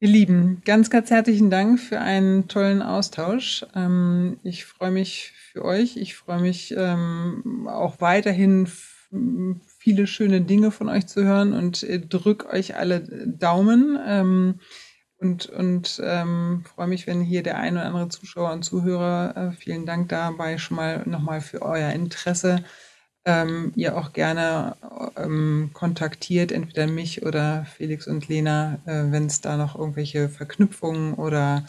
Ihr 0.00 0.08
Lieben, 0.08 0.62
ganz, 0.64 0.90
ganz 0.90 1.10
herzlichen 1.10 1.50
Dank 1.50 1.80
für 1.80 2.00
einen 2.00 2.46
tollen 2.46 2.82
Austausch. 2.82 3.66
Ähm, 3.74 4.38
ich 4.44 4.64
freue 4.64 4.92
mich 4.92 5.32
für 5.34 5.64
euch. 5.64 5.96
Ich 5.96 6.14
freue 6.14 6.40
mich 6.40 6.72
ähm, 6.76 7.68
auch 7.68 8.00
weiterhin 8.00 8.68
viele 9.88 10.06
schöne 10.06 10.42
Dinge 10.42 10.70
von 10.70 10.90
euch 10.90 11.06
zu 11.06 11.24
hören 11.24 11.54
und 11.54 11.82
äh, 11.82 11.98
drück 11.98 12.52
euch 12.52 12.76
alle 12.76 13.00
Daumen. 13.26 13.98
Ähm, 14.06 14.60
und, 15.16 15.46
und 15.46 15.98
ähm, 16.04 16.62
freue 16.66 16.88
mich, 16.88 17.06
wenn 17.06 17.22
hier 17.22 17.42
der 17.42 17.56
ein 17.56 17.72
oder 17.72 17.86
andere 17.86 18.10
Zuschauer 18.10 18.52
und 18.52 18.64
Zuhörer, 18.64 19.34
äh, 19.34 19.52
vielen 19.52 19.86
Dank 19.86 20.10
dabei 20.10 20.58
schon 20.58 20.76
mal 20.76 21.04
nochmal 21.06 21.40
für 21.40 21.62
euer 21.62 21.90
Interesse, 21.92 22.62
ähm, 23.24 23.72
ihr 23.76 23.96
auch 23.96 24.12
gerne 24.12 24.76
ähm, 25.16 25.70
kontaktiert, 25.72 26.52
entweder 26.52 26.86
mich 26.86 27.24
oder 27.24 27.64
Felix 27.64 28.06
und 28.06 28.28
Lena, 28.28 28.80
äh, 28.84 29.10
wenn 29.10 29.24
es 29.24 29.40
da 29.40 29.56
noch 29.56 29.74
irgendwelche 29.74 30.28
Verknüpfungen 30.28 31.14
oder 31.14 31.64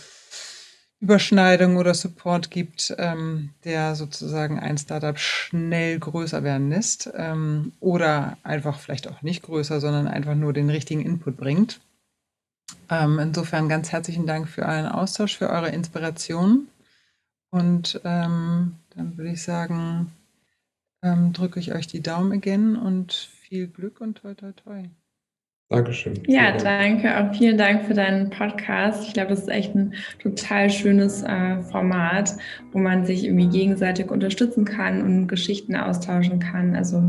Überschneidung 1.02 1.78
oder 1.78 1.94
Support 1.94 2.52
gibt, 2.52 2.94
ähm, 2.98 3.52
der 3.64 3.96
sozusagen 3.96 4.60
ein 4.60 4.78
Startup 4.78 5.18
schnell 5.18 5.98
größer 5.98 6.44
werden 6.44 6.70
lässt 6.70 7.10
ähm, 7.16 7.72
oder 7.80 8.38
einfach 8.44 8.80
vielleicht 8.80 9.08
auch 9.08 9.22
nicht 9.22 9.44
größer, 9.44 9.80
sondern 9.80 10.08
einfach 10.08 10.36
nur 10.36 10.52
den 10.52 10.70
richtigen 10.70 11.02
Input 11.02 11.38
bringt. 11.38 11.80
Ähm, 12.90 13.20
insofern 13.20 13.70
ganz 13.70 13.92
herzlichen 13.92 14.28
Dank 14.28 14.50
für 14.50 14.64
euren 14.64 14.88
Austausch, 14.88 15.38
für 15.38 15.50
eure 15.50 15.70
Inspiration. 15.70 16.68
Und 17.52 18.02
ähm, 18.04 18.76
dann 18.96 19.18
würde 19.18 19.32
ich 19.32 19.42
sagen, 19.42 20.12
ähm, 21.02 21.34
drücke 21.34 21.60
ich 21.60 21.74
euch 21.74 21.88
die 21.88 22.02
Daumen 22.02 22.34
again 22.34 22.76
und 22.76 23.14
viel 23.14 23.68
Glück 23.68 24.02
und 24.02 24.18
toi 24.18 24.34
toi 24.34 24.52
toi. 24.52 24.84
Dankeschön. 25.72 26.16
Ja, 26.26 26.52
danke. 26.58 27.16
Auch 27.16 27.32
vielen 27.36 27.56
Dank 27.56 27.86
für 27.86 27.94
deinen 27.94 28.32
Podcast. 28.32 29.08
Ich 29.08 29.14
glaube, 29.14 29.30
das 29.30 29.42
ist 29.42 29.50
echt 29.50 29.76
ein 29.76 29.94
total 30.22 30.68
schönes 30.72 31.22
äh, 31.22 31.62
Format, 31.62 32.34
wo 32.72 32.80
man 32.80 33.06
sich 33.06 33.24
irgendwie 33.24 33.50
gegenseitig 33.50 34.10
unterstützen 34.10 34.66
kann 34.66 35.04
und 35.04 35.28
Geschichten 35.28 35.76
austauschen 35.76 36.40
kann. 36.40 36.76
Also 36.76 37.04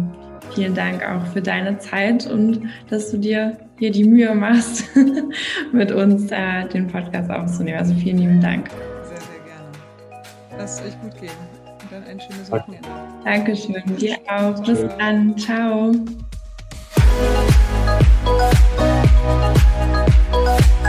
vielen 0.54 0.74
Dank 0.74 1.02
auch 1.08 1.24
für 1.28 1.40
deine 1.40 1.78
Zeit 1.78 2.26
und 2.26 2.68
dass 2.90 3.10
du 3.10 3.16
dir 3.16 3.56
hier 3.78 3.92
die 3.92 4.04
Mühe 4.04 4.34
machst, 4.34 4.84
mit 5.72 5.90
uns 5.90 6.30
äh, 6.30 6.68
den 6.68 6.86
Podcast 6.86 7.30
aufzunehmen. 7.30 7.78
Also 7.78 7.94
vielen 7.94 8.18
lieben 8.18 8.40
Dank. 8.42 8.68
Sehr, 8.68 9.16
sehr 9.16 9.40
gerne. 9.46 9.70
Lass 10.58 10.80
es 10.80 10.86
euch 10.86 11.00
gut 11.00 11.18
gehen. 11.18 11.30
Und 11.64 11.92
dann 11.92 12.04
ein 12.04 12.20
schönes 12.20 12.52
Wochenende. 12.52 12.88
Dankeschön. 13.24 13.82
Dir 13.96 14.18
auch. 14.28 14.62
Bis 14.66 14.84
dann. 14.98 15.34
Ciao. 15.38 15.94
Eu 18.30 18.36
não 18.36 18.60
Música 20.32 20.79